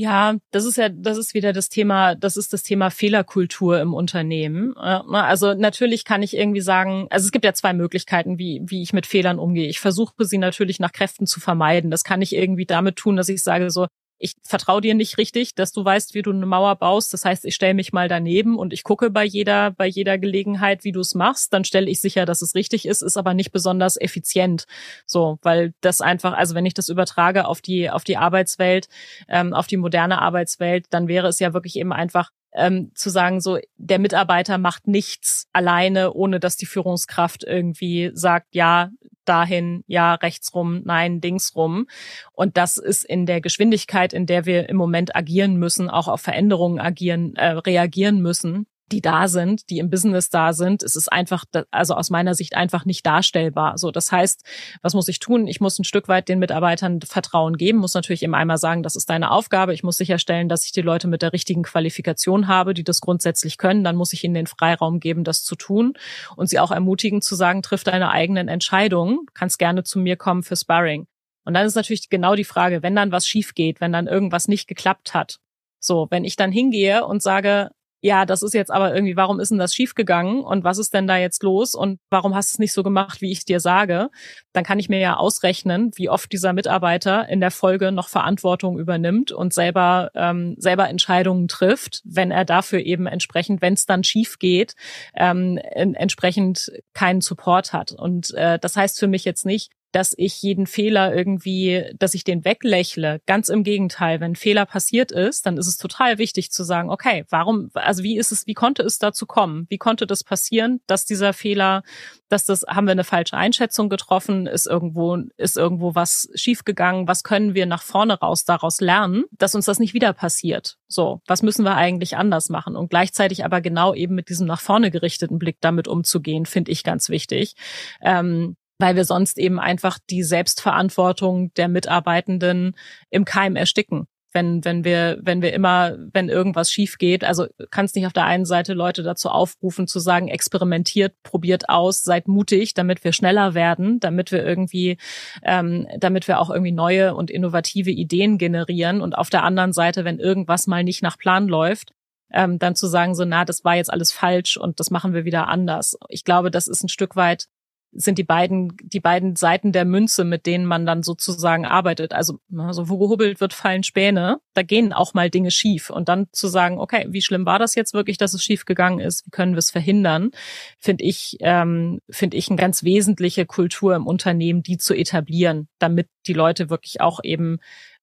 Ja, 0.00 0.36
das 0.52 0.64
ist 0.64 0.76
ja, 0.76 0.90
das 0.90 1.18
ist 1.18 1.34
wieder 1.34 1.52
das 1.52 1.70
Thema, 1.70 2.14
das 2.14 2.36
ist 2.36 2.52
das 2.52 2.62
Thema 2.62 2.88
Fehlerkultur 2.88 3.80
im 3.80 3.94
Unternehmen. 3.94 4.68
Ne, 4.76 5.24
also 5.24 5.54
natürlich 5.54 6.04
kann 6.04 6.22
ich 6.22 6.36
irgendwie 6.36 6.60
sagen, 6.60 7.08
also 7.10 7.24
es 7.26 7.32
gibt 7.32 7.44
ja 7.44 7.52
zwei 7.52 7.72
Möglichkeiten, 7.72 8.38
wie, 8.38 8.62
wie 8.64 8.80
ich 8.80 8.92
mit 8.92 9.06
Fehlern 9.06 9.40
umgehe. 9.40 9.68
Ich 9.68 9.80
versuche 9.80 10.24
sie 10.24 10.38
natürlich 10.38 10.78
nach 10.78 10.92
Kräften 10.92 11.26
zu 11.26 11.40
vermeiden. 11.40 11.90
Das 11.90 12.04
kann 12.04 12.22
ich 12.22 12.32
irgendwie 12.32 12.64
damit 12.64 12.94
tun, 12.94 13.16
dass 13.16 13.28
ich 13.28 13.42
sage 13.42 13.70
so, 13.70 13.88
ich 14.18 14.34
vertraue 14.42 14.80
dir 14.80 14.94
nicht 14.94 15.18
richtig, 15.18 15.54
dass 15.54 15.72
du 15.72 15.84
weißt, 15.84 16.14
wie 16.14 16.22
du 16.22 16.30
eine 16.30 16.46
Mauer 16.46 16.76
baust. 16.76 17.12
Das 17.12 17.24
heißt, 17.24 17.44
ich 17.44 17.54
stelle 17.54 17.74
mich 17.74 17.92
mal 17.92 18.08
daneben 18.08 18.58
und 18.58 18.72
ich 18.72 18.82
gucke 18.82 19.10
bei 19.10 19.24
jeder, 19.24 19.70
bei 19.70 19.86
jeder 19.86 20.18
Gelegenheit, 20.18 20.84
wie 20.84 20.92
du 20.92 21.00
es 21.00 21.14
machst. 21.14 21.52
Dann 21.52 21.64
stelle 21.64 21.88
ich 21.88 22.00
sicher, 22.00 22.26
dass 22.26 22.42
es 22.42 22.54
richtig 22.54 22.86
ist, 22.86 23.02
ist 23.02 23.16
aber 23.16 23.34
nicht 23.34 23.52
besonders 23.52 24.00
effizient. 24.00 24.66
So, 25.06 25.38
weil 25.42 25.72
das 25.80 26.00
einfach, 26.00 26.32
also 26.32 26.54
wenn 26.54 26.66
ich 26.66 26.74
das 26.74 26.88
übertrage 26.88 27.46
auf 27.46 27.60
die, 27.60 27.90
auf 27.90 28.04
die 28.04 28.16
Arbeitswelt, 28.16 28.88
ähm, 29.28 29.54
auf 29.54 29.66
die 29.66 29.76
moderne 29.76 30.20
Arbeitswelt, 30.20 30.86
dann 30.90 31.08
wäre 31.08 31.28
es 31.28 31.38
ja 31.38 31.54
wirklich 31.54 31.76
eben 31.76 31.92
einfach 31.92 32.30
ähm, 32.54 32.90
zu 32.94 33.10
sagen, 33.10 33.40
so 33.40 33.58
der 33.76 33.98
Mitarbeiter 33.98 34.58
macht 34.58 34.88
nichts 34.88 35.48
alleine, 35.52 36.12
ohne 36.12 36.40
dass 36.40 36.56
die 36.56 36.66
Führungskraft 36.66 37.44
irgendwie 37.44 38.10
sagt, 38.14 38.54
ja, 38.54 38.90
dahin, 39.28 39.84
ja, 39.86 40.14
rechts 40.14 40.54
rum, 40.54 40.82
nein, 40.84 41.20
Dings 41.20 41.54
rum. 41.54 41.86
Und 42.32 42.56
das 42.56 42.76
ist 42.76 43.04
in 43.04 43.26
der 43.26 43.40
Geschwindigkeit, 43.40 44.12
in 44.12 44.26
der 44.26 44.46
wir 44.46 44.68
im 44.68 44.76
Moment 44.76 45.14
agieren 45.14 45.56
müssen, 45.56 45.90
auch 45.90 46.08
auf 46.08 46.20
Veränderungen 46.20 46.78
agieren, 46.80 47.34
äh, 47.36 47.48
reagieren 47.50 48.20
müssen, 48.20 48.66
die 48.92 49.00
da 49.00 49.28
sind, 49.28 49.70
die 49.70 49.78
im 49.78 49.90
Business 49.90 50.30
da 50.30 50.52
sind, 50.52 50.82
es 50.82 50.96
ist 50.96 51.12
einfach, 51.12 51.44
also 51.70 51.94
aus 51.94 52.10
meiner 52.10 52.34
Sicht 52.34 52.56
einfach 52.56 52.84
nicht 52.84 53.04
darstellbar. 53.06 53.78
So, 53.78 53.90
das 53.90 54.10
heißt, 54.10 54.44
was 54.82 54.94
muss 54.94 55.08
ich 55.08 55.18
tun? 55.18 55.46
Ich 55.46 55.60
muss 55.60 55.78
ein 55.78 55.84
Stück 55.84 56.08
weit 56.08 56.28
den 56.28 56.38
Mitarbeitern 56.38 57.00
Vertrauen 57.02 57.56
geben, 57.56 57.78
muss 57.78 57.94
natürlich 57.94 58.22
eben 58.22 58.34
einmal 58.34 58.58
sagen, 58.58 58.82
das 58.82 58.96
ist 58.96 59.10
deine 59.10 59.30
Aufgabe. 59.30 59.74
Ich 59.74 59.82
muss 59.82 59.96
sicherstellen, 59.96 60.48
dass 60.48 60.64
ich 60.64 60.72
die 60.72 60.82
Leute 60.82 61.08
mit 61.08 61.22
der 61.22 61.32
richtigen 61.32 61.62
Qualifikation 61.62 62.48
habe, 62.48 62.74
die 62.74 62.84
das 62.84 63.00
grundsätzlich 63.00 63.58
können. 63.58 63.84
Dann 63.84 63.96
muss 63.96 64.12
ich 64.12 64.24
ihnen 64.24 64.34
den 64.34 64.46
Freiraum 64.46 65.00
geben, 65.00 65.24
das 65.24 65.44
zu 65.44 65.56
tun 65.56 65.94
und 66.36 66.48
sie 66.48 66.58
auch 66.58 66.70
ermutigen 66.70 67.22
zu 67.22 67.34
sagen, 67.34 67.62
triff 67.62 67.84
deine 67.84 68.10
eigenen 68.10 68.48
Entscheidungen, 68.48 69.20
kannst 69.34 69.58
gerne 69.58 69.84
zu 69.84 69.98
mir 69.98 70.16
kommen 70.16 70.42
für 70.42 70.56
Sparring. 70.56 71.06
Und 71.44 71.54
dann 71.54 71.66
ist 71.66 71.76
natürlich 71.76 72.10
genau 72.10 72.34
die 72.34 72.44
Frage, 72.44 72.82
wenn 72.82 72.94
dann 72.94 73.10
was 73.10 73.26
schief 73.26 73.54
geht, 73.54 73.80
wenn 73.80 73.92
dann 73.92 74.06
irgendwas 74.06 74.48
nicht 74.48 74.68
geklappt 74.68 75.14
hat. 75.14 75.38
So, 75.80 76.06
wenn 76.10 76.24
ich 76.24 76.36
dann 76.36 76.52
hingehe 76.52 77.06
und 77.06 77.22
sage, 77.22 77.70
ja, 78.00 78.24
das 78.26 78.42
ist 78.42 78.54
jetzt 78.54 78.70
aber 78.70 78.94
irgendwie, 78.94 79.16
warum 79.16 79.40
ist 79.40 79.50
denn 79.50 79.58
das 79.58 79.74
schiefgegangen 79.74 80.40
und 80.42 80.62
was 80.62 80.78
ist 80.78 80.94
denn 80.94 81.06
da 81.06 81.16
jetzt 81.16 81.42
los 81.42 81.74
und 81.74 81.98
warum 82.10 82.34
hast 82.34 82.52
du 82.52 82.56
es 82.56 82.58
nicht 82.58 82.72
so 82.72 82.82
gemacht, 82.82 83.20
wie 83.20 83.32
ich 83.32 83.44
dir 83.44 83.58
sage, 83.60 84.10
dann 84.52 84.64
kann 84.64 84.78
ich 84.78 84.88
mir 84.88 85.00
ja 85.00 85.16
ausrechnen, 85.16 85.90
wie 85.96 86.08
oft 86.08 86.30
dieser 86.32 86.52
Mitarbeiter 86.52 87.28
in 87.28 87.40
der 87.40 87.50
Folge 87.50 87.90
noch 87.90 88.08
Verantwortung 88.08 88.78
übernimmt 88.78 89.32
und 89.32 89.52
selber 89.52 90.10
ähm, 90.14 90.54
selber 90.58 90.88
Entscheidungen 90.88 91.48
trifft, 91.48 92.00
wenn 92.04 92.30
er 92.30 92.44
dafür 92.44 92.80
eben 92.80 93.06
entsprechend, 93.06 93.62
wenn 93.62 93.74
es 93.74 93.86
dann 93.86 94.04
schief 94.04 94.38
geht, 94.38 94.74
ähm, 95.16 95.58
entsprechend 95.58 96.70
keinen 96.94 97.20
Support 97.20 97.72
hat. 97.72 97.92
Und 97.92 98.32
äh, 98.34 98.58
das 98.58 98.76
heißt 98.76 98.98
für 98.98 99.08
mich 99.08 99.24
jetzt 99.24 99.44
nicht, 99.44 99.72
dass 99.92 100.14
ich 100.16 100.42
jeden 100.42 100.66
Fehler 100.66 101.14
irgendwie, 101.14 101.90
dass 101.98 102.14
ich 102.14 102.24
den 102.24 102.44
weglächle. 102.44 103.20
Ganz 103.26 103.48
im 103.48 103.64
Gegenteil, 103.64 104.20
wenn 104.20 104.36
Fehler 104.36 104.66
passiert 104.66 105.10
ist, 105.12 105.46
dann 105.46 105.56
ist 105.56 105.66
es 105.66 105.78
total 105.78 106.18
wichtig 106.18 106.50
zu 106.50 106.62
sagen, 106.62 106.90
okay, 106.90 107.24
warum, 107.30 107.70
also 107.74 108.02
wie 108.02 108.18
ist 108.18 108.30
es, 108.30 108.46
wie 108.46 108.54
konnte 108.54 108.82
es 108.82 108.98
dazu 108.98 109.26
kommen? 109.26 109.66
Wie 109.70 109.78
konnte 109.78 110.06
das 110.06 110.24
passieren, 110.24 110.80
dass 110.86 111.06
dieser 111.06 111.32
Fehler, 111.32 111.82
dass 112.28 112.44
das, 112.44 112.64
haben 112.68 112.86
wir 112.86 112.92
eine 112.92 113.04
falsche 113.04 113.36
Einschätzung 113.36 113.88
getroffen? 113.88 114.46
Ist 114.46 114.66
irgendwo, 114.66 115.16
ist 115.38 115.56
irgendwo 115.56 115.94
was 115.94 116.28
schiefgegangen? 116.34 117.08
Was 117.08 117.24
können 117.24 117.54
wir 117.54 117.64
nach 117.64 117.82
vorne 117.82 118.18
raus 118.18 118.44
daraus 118.44 118.80
lernen, 118.80 119.24
dass 119.32 119.54
uns 119.54 119.64
das 119.64 119.78
nicht 119.78 119.94
wieder 119.94 120.12
passiert? 120.12 120.76
So, 120.86 121.22
was 121.26 121.42
müssen 121.42 121.64
wir 121.64 121.76
eigentlich 121.76 122.16
anders 122.16 122.50
machen? 122.50 122.76
Und 122.76 122.90
gleichzeitig 122.90 123.44
aber 123.44 123.62
genau 123.62 123.94
eben 123.94 124.14
mit 124.14 124.28
diesem 124.28 124.46
nach 124.46 124.60
vorne 124.60 124.90
gerichteten 124.90 125.38
Blick 125.38 125.56
damit 125.62 125.88
umzugehen, 125.88 126.44
finde 126.44 126.72
ich 126.72 126.84
ganz 126.84 127.08
wichtig. 127.08 127.54
Ähm, 128.02 128.56
weil 128.78 128.96
wir 128.96 129.04
sonst 129.04 129.38
eben 129.38 129.58
einfach 129.58 129.98
die 130.10 130.22
Selbstverantwortung 130.22 131.52
der 131.54 131.68
Mitarbeitenden 131.68 132.76
im 133.10 133.24
Keim 133.24 133.56
ersticken. 133.56 134.06
Wenn, 134.34 134.62
wenn 134.62 134.84
wir, 134.84 135.18
wenn 135.22 135.40
wir 135.40 135.54
immer, 135.54 135.96
wenn 136.12 136.28
irgendwas 136.28 136.70
schief 136.70 136.98
geht, 136.98 137.24
also 137.24 137.46
kannst 137.70 137.96
nicht 137.96 138.06
auf 138.06 138.12
der 138.12 138.26
einen 138.26 138.44
Seite 138.44 138.74
Leute 138.74 139.02
dazu 139.02 139.30
aufrufen, 139.30 139.86
zu 139.86 140.00
sagen, 140.00 140.28
experimentiert, 140.28 141.14
probiert 141.22 141.70
aus, 141.70 142.02
seid 142.02 142.28
mutig, 142.28 142.74
damit 142.74 143.04
wir 143.04 143.14
schneller 143.14 143.54
werden, 143.54 144.00
damit 144.00 144.30
wir 144.30 144.44
irgendwie, 144.44 144.98
ähm, 145.42 145.86
damit 145.98 146.28
wir 146.28 146.40
auch 146.40 146.50
irgendwie 146.50 146.72
neue 146.72 147.14
und 147.14 147.30
innovative 147.30 147.90
Ideen 147.90 148.36
generieren. 148.36 149.00
Und 149.00 149.16
auf 149.16 149.30
der 149.30 149.44
anderen 149.44 149.72
Seite, 149.72 150.04
wenn 150.04 150.18
irgendwas 150.18 150.66
mal 150.66 150.84
nicht 150.84 151.02
nach 151.02 151.16
Plan 151.16 151.48
läuft, 151.48 151.92
ähm, 152.30 152.58
dann 152.58 152.74
zu 152.74 152.86
sagen, 152.86 153.14
so, 153.14 153.24
na, 153.24 153.46
das 153.46 153.64
war 153.64 153.76
jetzt 153.76 153.90
alles 153.90 154.12
falsch 154.12 154.58
und 154.58 154.78
das 154.78 154.90
machen 154.90 155.14
wir 155.14 155.24
wieder 155.24 155.48
anders. 155.48 155.96
Ich 156.10 156.24
glaube, 156.24 156.50
das 156.50 156.68
ist 156.68 156.84
ein 156.84 156.90
Stück 156.90 157.16
weit 157.16 157.46
sind 157.92 158.18
die 158.18 158.24
beiden, 158.24 158.76
die 158.82 159.00
beiden 159.00 159.34
Seiten 159.34 159.72
der 159.72 159.84
Münze, 159.84 160.24
mit 160.24 160.46
denen 160.46 160.66
man 160.66 160.84
dann 160.84 161.02
sozusagen 161.02 161.64
arbeitet. 161.64 162.12
Also, 162.12 162.38
also 162.56 162.88
wo 162.88 162.98
gehobelt 162.98 163.40
wird, 163.40 163.54
fallen 163.54 163.82
Späne. 163.82 164.40
Da 164.54 164.62
gehen 164.62 164.92
auch 164.92 165.14
mal 165.14 165.30
Dinge 165.30 165.50
schief. 165.50 165.90
Und 165.90 166.08
dann 166.08 166.26
zu 166.32 166.48
sagen, 166.48 166.78
okay, 166.78 167.06
wie 167.08 167.22
schlimm 167.22 167.46
war 167.46 167.58
das 167.58 167.74
jetzt 167.74 167.94
wirklich, 167.94 168.18
dass 168.18 168.34
es 168.34 168.44
schief 168.44 168.66
gegangen 168.66 169.00
ist? 169.00 169.26
Wie 169.26 169.30
können 169.30 169.54
wir 169.54 169.58
es 169.58 169.70
verhindern? 169.70 170.30
Finde 170.78 171.04
ich, 171.04 171.38
ähm, 171.40 172.00
finde 172.10 172.36
ich 172.36 172.48
eine 172.48 172.58
ganz 172.58 172.84
wesentliche 172.84 173.46
Kultur 173.46 173.96
im 173.96 174.06
Unternehmen, 174.06 174.62
die 174.62 174.76
zu 174.76 174.94
etablieren, 174.94 175.68
damit 175.78 176.08
die 176.26 176.34
Leute 176.34 176.70
wirklich 176.70 177.00
auch 177.00 177.20
eben 177.22 177.58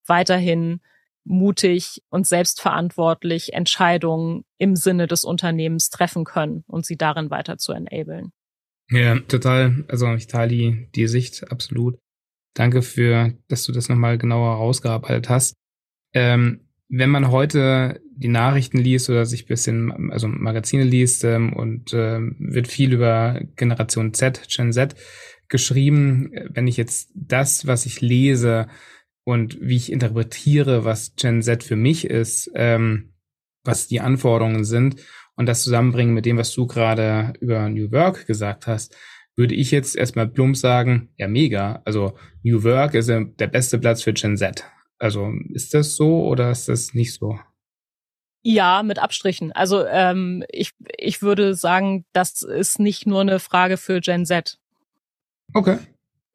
weiterhin 0.05 0.81
mutig 1.25 2.03
und 2.09 2.27
selbstverantwortlich 2.27 3.53
Entscheidungen 3.53 4.45
im 4.57 4.75
Sinne 4.75 5.07
des 5.07 5.23
Unternehmens 5.23 5.89
treffen 5.89 6.23
können 6.23 6.63
und 6.67 6.85
sie 6.85 6.97
darin 6.97 7.29
weiter 7.29 7.57
zu 7.57 7.71
enablen. 7.71 8.31
Ja, 8.89 9.19
total. 9.19 9.83
Also 9.87 10.13
ich 10.13 10.27
teile 10.27 10.49
die, 10.49 10.87
die 10.95 11.07
Sicht 11.07 11.51
absolut. 11.51 11.97
Danke 12.53 12.81
für, 12.81 13.33
dass 13.47 13.65
du 13.65 13.71
das 13.71 13.89
nochmal 13.89 14.17
genauer 14.17 14.55
rausgearbeitet 14.55 15.29
hast. 15.29 15.55
Ähm, 16.13 16.61
wenn 16.89 17.09
man 17.09 17.31
heute 17.31 18.01
die 18.15 18.27
Nachrichten 18.29 18.77
liest 18.77 19.09
oder 19.09 19.25
sich 19.25 19.47
bisschen, 19.47 20.11
also 20.11 20.27
Magazine 20.27 20.83
liest 20.83 21.23
ähm, 21.23 21.53
und 21.53 21.93
äh, 21.93 22.19
wird 22.39 22.67
viel 22.67 22.93
über 22.93 23.41
Generation 23.55 24.13
Z, 24.13 24.47
Gen 24.49 24.71
Z 24.71 24.95
geschrieben, 25.49 26.31
wenn 26.49 26.67
ich 26.67 26.77
jetzt 26.77 27.11
das, 27.15 27.67
was 27.67 27.85
ich 27.85 28.01
lese 28.01 28.67
und 29.25 29.59
wie 29.61 29.75
ich 29.77 29.91
interpretiere, 29.91 30.85
was 30.85 31.15
Gen 31.15 31.41
Z 31.41 31.63
für 31.63 31.75
mich 31.75 32.05
ist, 32.05 32.51
ähm, 32.55 33.13
was 33.63 33.87
die 33.87 33.99
Anforderungen 33.99 34.63
sind 34.63 35.01
und 35.35 35.47
das 35.47 35.63
zusammenbringen 35.63 36.13
mit 36.13 36.25
dem, 36.25 36.37
was 36.37 36.53
du 36.53 36.67
gerade 36.67 37.33
über 37.39 37.69
New 37.69 37.91
Work 37.91 38.25
gesagt 38.25 38.67
hast, 38.67 38.95
würde 39.35 39.55
ich 39.55 39.71
jetzt 39.71 39.95
erstmal 39.95 40.27
plump 40.27 40.55
sagen, 40.55 41.09
ja, 41.17 41.27
mega. 41.27 41.81
Also 41.85 42.17
New 42.43 42.63
Work 42.63 42.93
ist 42.93 43.09
der 43.09 43.47
beste 43.47 43.79
Platz 43.79 44.01
für 44.01 44.13
Gen 44.13 44.37
Z. 44.37 44.63
Also 44.97 45.31
ist 45.49 45.73
das 45.73 45.95
so 45.95 46.25
oder 46.25 46.51
ist 46.51 46.69
das 46.69 46.93
nicht 46.93 47.13
so? 47.13 47.37
Ja, 48.43 48.83
mit 48.83 48.99
Abstrichen. 48.99 49.51
Also 49.51 49.85
ähm, 49.85 50.43
ich, 50.49 50.71
ich 50.97 51.21
würde 51.21 51.55
sagen, 51.55 52.05
das 52.13 52.43
ist 52.43 52.79
nicht 52.79 53.07
nur 53.07 53.21
eine 53.21 53.39
Frage 53.39 53.77
für 53.77 53.99
Gen 53.99 54.25
Z. 54.25 54.59
Okay. 55.53 55.79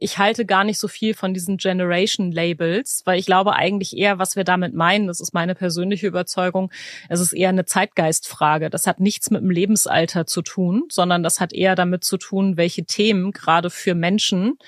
Ich 0.01 0.19
halte 0.19 0.47
gar 0.47 0.65
nicht 0.65 0.79
so 0.79 0.89
viel 0.89 1.15
von 1.15 1.35
diesen 1.35 1.59
Generation 1.59 2.33
Labels, 2.33 3.03
weil 3.05 3.19
ich 3.19 3.27
glaube 3.27 3.55
eigentlich 3.55 3.97
eher, 3.97 4.19
was 4.19 4.35
wir 4.35 4.45
damit 4.45 4.75
meinen, 4.75 5.07
das 5.07 5.21
ist 5.21 5.35
meine 5.35 5.55
persönliche 5.55 6.07
Überzeugung, 6.07 6.73
es 7.09 7.21
ist 7.21 7.35
eher 7.35 7.51
eine 7.51 7.67
Zeitgeistfrage. 7.67 8.71
Das 8.71 8.87
hat 8.87 8.99
nichts 8.99 9.31
mit 9.31 9.43
dem 9.43 9.51
Lebensalter 9.51 10.27
zu 10.27 10.41
tun, 10.43 10.85
sondern 10.91 11.23
das 11.23 11.39
hat 11.39 11.53
eher 11.53 11.75
damit 11.75 12.03
zu 12.03 12.17
tun, 12.17 12.57
welche 12.57 12.85
Themen 12.85 13.33
gerade 13.33 13.69
für 13.69 13.95
Menschen 13.95 14.59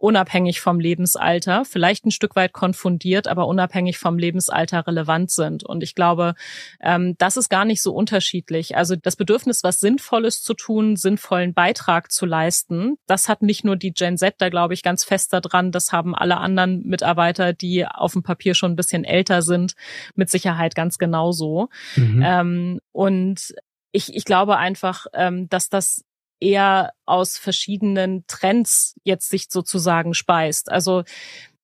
unabhängig 0.00 0.60
vom 0.60 0.80
Lebensalter, 0.80 1.64
vielleicht 1.64 2.06
ein 2.06 2.10
Stück 2.10 2.34
weit 2.34 2.52
konfundiert, 2.52 3.28
aber 3.28 3.46
unabhängig 3.46 3.98
vom 3.98 4.18
Lebensalter 4.18 4.86
relevant 4.86 5.30
sind. 5.30 5.64
Und 5.64 5.82
ich 5.82 5.94
glaube, 5.94 6.34
ähm, 6.80 7.14
das 7.18 7.36
ist 7.36 7.50
gar 7.50 7.64
nicht 7.64 7.82
so 7.82 7.92
unterschiedlich. 7.92 8.76
Also 8.76 8.96
das 8.96 9.16
Bedürfnis, 9.16 9.62
was 9.62 9.80
Sinnvolles 9.80 10.42
zu 10.42 10.54
tun, 10.54 10.96
sinnvollen 10.96 11.52
Beitrag 11.52 12.10
zu 12.10 12.24
leisten, 12.24 12.96
das 13.06 13.28
hat 13.28 13.42
nicht 13.42 13.64
nur 13.64 13.76
die 13.76 13.92
Gen 13.92 14.16
Z, 14.16 14.36
da 14.38 14.48
glaube 14.48 14.74
ich 14.74 14.82
ganz 14.82 15.04
fest 15.04 15.32
daran, 15.32 15.70
das 15.70 15.92
haben 15.92 16.14
alle 16.14 16.38
anderen 16.38 16.82
Mitarbeiter, 16.82 17.52
die 17.52 17.86
auf 17.86 18.12
dem 18.12 18.22
Papier 18.22 18.54
schon 18.54 18.72
ein 18.72 18.76
bisschen 18.76 19.04
älter 19.04 19.42
sind, 19.42 19.74
mit 20.14 20.30
Sicherheit 20.30 20.74
ganz 20.74 20.98
genauso. 20.98 21.68
Mhm. 21.96 22.22
Ähm, 22.24 22.80
und 22.92 23.54
ich, 23.92 24.14
ich 24.14 24.24
glaube 24.24 24.56
einfach, 24.56 25.06
ähm, 25.14 25.48
dass 25.48 25.68
das 25.68 26.04
eher 26.40 26.92
aus 27.06 27.38
verschiedenen 27.38 28.24
Trends 28.26 28.94
jetzt 29.04 29.28
sich 29.28 29.46
sozusagen 29.50 30.14
speist. 30.14 30.70
Also 30.70 31.04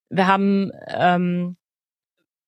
wir 0.08 0.26
haben 0.26 0.70
ähm, 0.88 1.56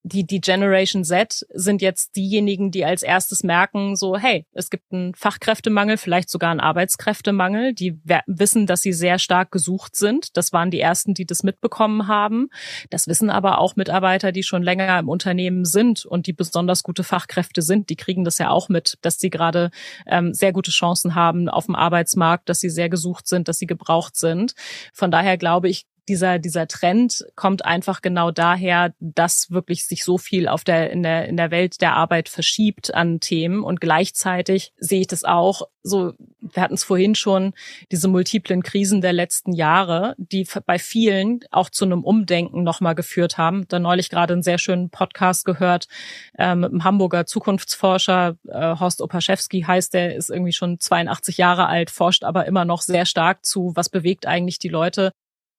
die, 0.03 0.27
die 0.27 0.41
Generation 0.41 1.05
Z 1.05 1.47
sind 1.53 1.83
jetzt 1.83 2.17
diejenigen, 2.17 2.71
die 2.71 2.85
als 2.85 3.03
erstes 3.03 3.43
merken, 3.43 3.97
so, 3.97 4.17
hey, 4.17 4.47
es 4.53 4.71
gibt 4.71 4.93
einen 4.93 5.15
Fachkräftemangel, 5.15 5.97
vielleicht 5.97 6.31
sogar 6.31 6.51
einen 6.51 6.61
Arbeitskräftemangel. 6.61 7.75
Die 7.75 7.99
wissen, 8.27 8.67
dass 8.67 8.83
sie 8.83 8.93
sehr 8.93 9.19
stark 9.19 9.51
gesucht 9.51 9.97
sind. 9.97 10.37
Das 10.37 10.53
waren 10.53 10.71
die 10.71 10.81
ersten, 10.81 11.15
die 11.15 11.27
das 11.27 11.43
mitbekommen 11.43 12.07
haben. 12.07 12.49
Das 12.91 13.09
wissen 13.09 13.31
aber 13.31 13.59
auch 13.59 13.77
Mitarbeiter, 13.77 14.33
die 14.33 14.43
schon 14.43 14.63
länger 14.63 14.99
im 14.99 15.09
Unternehmen 15.09 15.65
sind 15.65 16.07
und 16.07 16.27
die 16.27 16.33
besonders 16.33 16.83
gute 16.83 17.05
Fachkräfte 17.05 17.63
sind. 17.63 17.91
Die 17.91 17.97
kriegen 17.97 18.25
das 18.25 18.39
ja 18.39 18.51
auch 18.51 18.69
mit, 18.69 18.99
dass 19.03 19.19
sie 19.19 19.31
gerade 19.31 19.71
ähm, 20.07 20.33
sehr 20.33 20.53
gute 20.53 20.71
Chancen 20.71 21.15
haben 21.15 21.49
auf 21.49 21.67
dem 21.67 21.75
Arbeitsmarkt, 21.75 22.49
dass 22.49 22.61
sie 22.61 22.71
sehr 22.71 22.89
gesucht 22.89 23.27
sind, 23.27 23.49
dass 23.49 23.59
sie 23.59 23.67
gebraucht 23.67 24.17
sind. 24.17 24.55
Von 24.93 25.11
daher 25.11 25.37
glaube 25.37 25.69
ich, 25.69 25.87
dieser, 26.09 26.39
dieser 26.39 26.67
Trend 26.67 27.27
kommt 27.37 27.65
einfach 27.65 28.03
genau 28.03 28.31
daher, 28.31 28.95
dass 28.99 29.51
wirklich 29.51 29.87
sich 29.87 30.05
so 30.05 30.19
viel 30.19 30.49
auf 30.49 30.65
der, 30.65 30.91
in 30.91 31.03
der, 31.03 31.29
in 31.29 31.37
der 31.37 31.51
Welt 31.51 31.81
der 31.81 31.95
Arbeit 31.95 32.29
verschiebt 32.29 32.95
an 32.95 33.21
Themen. 33.21 33.63
Und 33.63 33.81
gleichzeitig 33.81 34.73
sehe 34.79 35.03
ich 35.03 35.07
das 35.07 35.25
auch 35.25 35.69
so, 35.83 36.13
wir 36.41 36.63
hatten 36.63 36.75
es 36.75 36.85
vorhin 36.85 37.15
schon, 37.15 37.55
diese 37.91 38.09
multiplen 38.09 38.63
Krisen 38.63 39.01
der 39.01 39.13
letzten 39.13 39.53
Jahre, 39.53 40.15
die 40.19 40.47
bei 40.67 40.79
vielen 40.79 41.41
auch 41.51 41.71
zu 41.71 41.85
einem 41.85 42.05
Umdenken 42.05 42.63
nochmal 42.63 42.95
geführt 42.95 43.39
haben. 43.39 43.67
Da 43.69 43.79
neulich 43.79 44.11
gerade 44.11 44.35
einen 44.35 44.43
sehr 44.43 44.59
schönen 44.59 44.91
Podcast 44.91 45.45
gehört 45.45 45.89
äh, 46.37 46.55
mit 46.55 46.71
einem 46.71 46.85
Hamburger 46.85 47.27
Zukunftsforscher, 47.27 48.37
äh, 48.49 48.77
Horst 48.79 49.01
Opaschewski 49.01 49.63
heißt, 49.63 49.95
der 49.95 50.15
ist 50.15 50.31
irgendwie 50.31 50.53
schon 50.53 50.79
82 50.79 51.39
Jahre 51.39 51.67
alt, 51.67 51.91
forscht 51.91 52.25
aber 52.25 52.47
immer 52.47 52.65
noch 52.65 52.83
sehr 52.83 53.07
stark 53.07 53.45
zu, 53.45 53.73
was 53.75 53.89
bewegt 53.89 54.27
eigentlich 54.27 54.59
die 54.59 54.69
Leute 54.69 55.13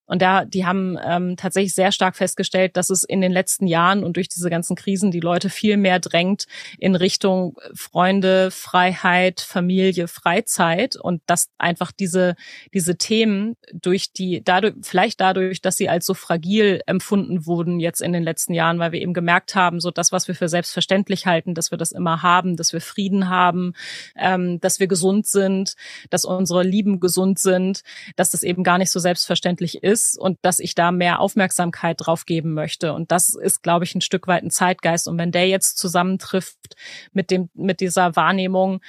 und 0.10 0.24
da, 0.24 0.43
die 0.43 0.66
haben 0.66 0.97
ähm, 1.05 1.38
tatsächlich 1.38 1.76
sehr 1.76 1.91
stark 1.91 2.16
festgestellt, 2.16 2.78
dass 2.78 2.89
es 2.89 3.03
in 3.03 3.22
den 3.22 3.32
letzten 3.32 3.68
Jahren 3.68 4.03
und 4.03 4.16
durch 4.18 4.28
diese 4.28 4.49
ganzen 4.49 4.76
Krisen 4.76 5.12
die 5.12 5.20
Leute 5.20 5.51
viel 5.51 5.78
mehr 5.78 5.99
drängt 5.99 6.47
in 6.80 6.95
Richtung 6.95 7.57
Freunde, 7.76 8.49
Freiheit, 8.49 9.39
Familie, 9.39 10.07
Freizeit. 10.07 10.95
Und 10.95 11.22
dass 11.28 11.49
einfach 11.60 11.91
diese 11.91 12.36
diese 12.74 12.97
Themen 12.97 13.55
durch 13.72 14.12
die 14.12 14.43
dadurch 14.43 14.74
vielleicht 14.82 15.22
dadurch, 15.22 15.62
dass 15.62 15.78
sie 15.78 15.89
als 15.89 16.07
so 16.07 16.16
fragil 16.16 16.82
empfunden 16.88 17.45
wurden 17.45 17.80
jetzt 17.80 18.01
in 18.01 18.12
den 18.12 18.24
letzten 18.24 18.55
Jahren, 18.55 18.80
weil 18.80 18.91
wir 18.91 19.01
eben 19.01 19.14
gemerkt 19.14 19.53
haben, 19.53 19.80
so 19.80 19.91
das, 19.91 20.12
was 20.12 20.28
wir 20.28 20.34
für 20.34 20.49
selbstverständlich 20.49 21.28
halten, 21.28 21.53
dass 21.53 21.70
wir 21.70 21.78
das 21.78 21.91
immer 21.91 22.24
haben, 22.24 22.57
dass 22.57 22.74
wir 22.74 22.82
Frieden 22.82 23.30
haben, 23.30 23.74
ähm, 24.16 24.60
dass 24.60 24.80
wir 24.80 24.88
gesund 24.88 25.28
sind, 25.28 25.76
dass 26.10 26.26
unsere 26.26 26.64
Lieben 26.64 26.99
gesund 26.99 27.38
sind, 27.38 27.84
dass 28.16 28.32
das 28.32 28.41
eben 28.41 28.64
gar 28.64 28.80
nicht 28.80 28.89
so 28.89 28.99
selbstverständlich 28.99 29.84
ist 29.84 29.99
ist 30.00 30.18
und 30.18 30.38
dass 30.41 30.60
ich 30.60 30.76
da 30.76 30.91
mehr 30.91 31.20
Aufmerksamkeit 31.20 31.97
drauf 32.00 32.26
geben 32.26 32.54
möchte. 32.54 32.93
Und 32.93 33.12
das 33.12 33.30
ist, 33.36 33.64
glaube 33.64 33.86
ich, 33.86 33.95
ein 33.95 34.02
Stück 34.02 34.28
weit 34.28 34.43
ein 34.43 34.52
Zeitgeist. 34.52 35.08
Und 35.08 35.18
wenn 35.18 35.32
der 35.32 35.47
jetzt 35.47 35.78
zusammentrifft 35.78 36.76
mit 37.12 37.32
dem, 37.32 37.50
mit 37.54 37.80
dieser 37.82 38.16
Wahrnehmung, 38.16 38.82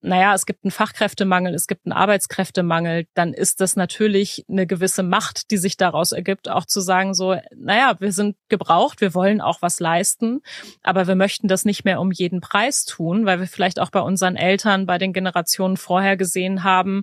naja, 0.00 0.32
es 0.32 0.46
gibt 0.46 0.64
einen 0.64 0.70
Fachkräftemangel, 0.70 1.54
es 1.54 1.66
gibt 1.66 1.84
einen 1.84 1.92
Arbeitskräftemangel, 1.92 3.06
dann 3.14 3.34
ist 3.34 3.60
das 3.60 3.74
natürlich 3.74 4.44
eine 4.48 4.64
gewisse 4.64 5.02
Macht, 5.02 5.50
die 5.50 5.56
sich 5.56 5.76
daraus 5.76 6.12
ergibt, 6.12 6.48
auch 6.48 6.66
zu 6.66 6.80
sagen 6.80 7.14
so, 7.14 7.36
naja, 7.56 7.96
wir 7.98 8.12
sind 8.12 8.36
gebraucht, 8.48 9.00
wir 9.00 9.12
wollen 9.14 9.40
auch 9.40 9.60
was 9.60 9.80
leisten, 9.80 10.40
aber 10.84 11.08
wir 11.08 11.16
möchten 11.16 11.48
das 11.48 11.64
nicht 11.64 11.84
mehr 11.84 12.00
um 12.00 12.12
jeden 12.12 12.40
Preis 12.40 12.84
tun, 12.84 13.26
weil 13.26 13.40
wir 13.40 13.48
vielleicht 13.48 13.80
auch 13.80 13.90
bei 13.90 14.00
unseren 14.00 14.36
Eltern, 14.36 14.86
bei 14.86 14.98
den 14.98 15.12
Generationen 15.12 15.76
vorher 15.76 16.16
gesehen 16.16 16.62
haben, 16.62 17.02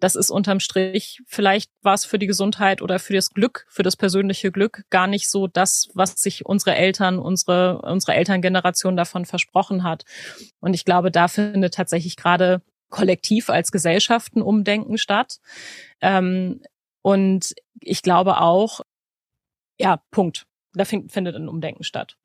das 0.00 0.14
ist 0.14 0.30
unterm 0.30 0.60
Strich, 0.60 1.20
vielleicht 1.26 1.70
war 1.82 1.94
es 1.94 2.04
für 2.04 2.18
die 2.18 2.26
Gesundheit 2.26 2.82
oder 2.82 2.98
für 2.98 3.14
das 3.14 3.30
Glück, 3.30 3.66
für 3.68 3.82
das 3.82 3.96
persönliche 3.96 4.52
Glück 4.52 4.84
gar 4.90 5.06
nicht 5.06 5.28
so 5.28 5.46
das, 5.46 5.88
was 5.94 6.14
sich 6.14 6.46
unsere 6.46 6.76
Eltern, 6.76 7.18
unsere, 7.18 7.82
unsere 7.82 8.14
Elterngeneration 8.14 8.96
davon 8.96 9.24
versprochen 9.24 9.82
hat. 9.82 10.04
Und 10.60 10.74
ich 10.74 10.84
glaube, 10.84 11.10
da 11.10 11.28
findet 11.28 11.74
tatsächlich 11.74 12.16
gerade 12.16 12.62
kollektiv 12.90 13.50
als 13.50 13.72
Gesellschaften 13.72 14.40
Umdenken 14.40 14.98
statt. 14.98 15.38
Ähm, 16.00 16.60
und 17.02 17.54
ich 17.80 18.02
glaube 18.02 18.40
auch, 18.40 18.80
ja, 19.78 20.00
Punkt. 20.10 20.46
Da 20.74 20.84
findet 20.84 21.34
ein 21.34 21.48
Umdenken 21.48 21.82
statt. 21.82 22.18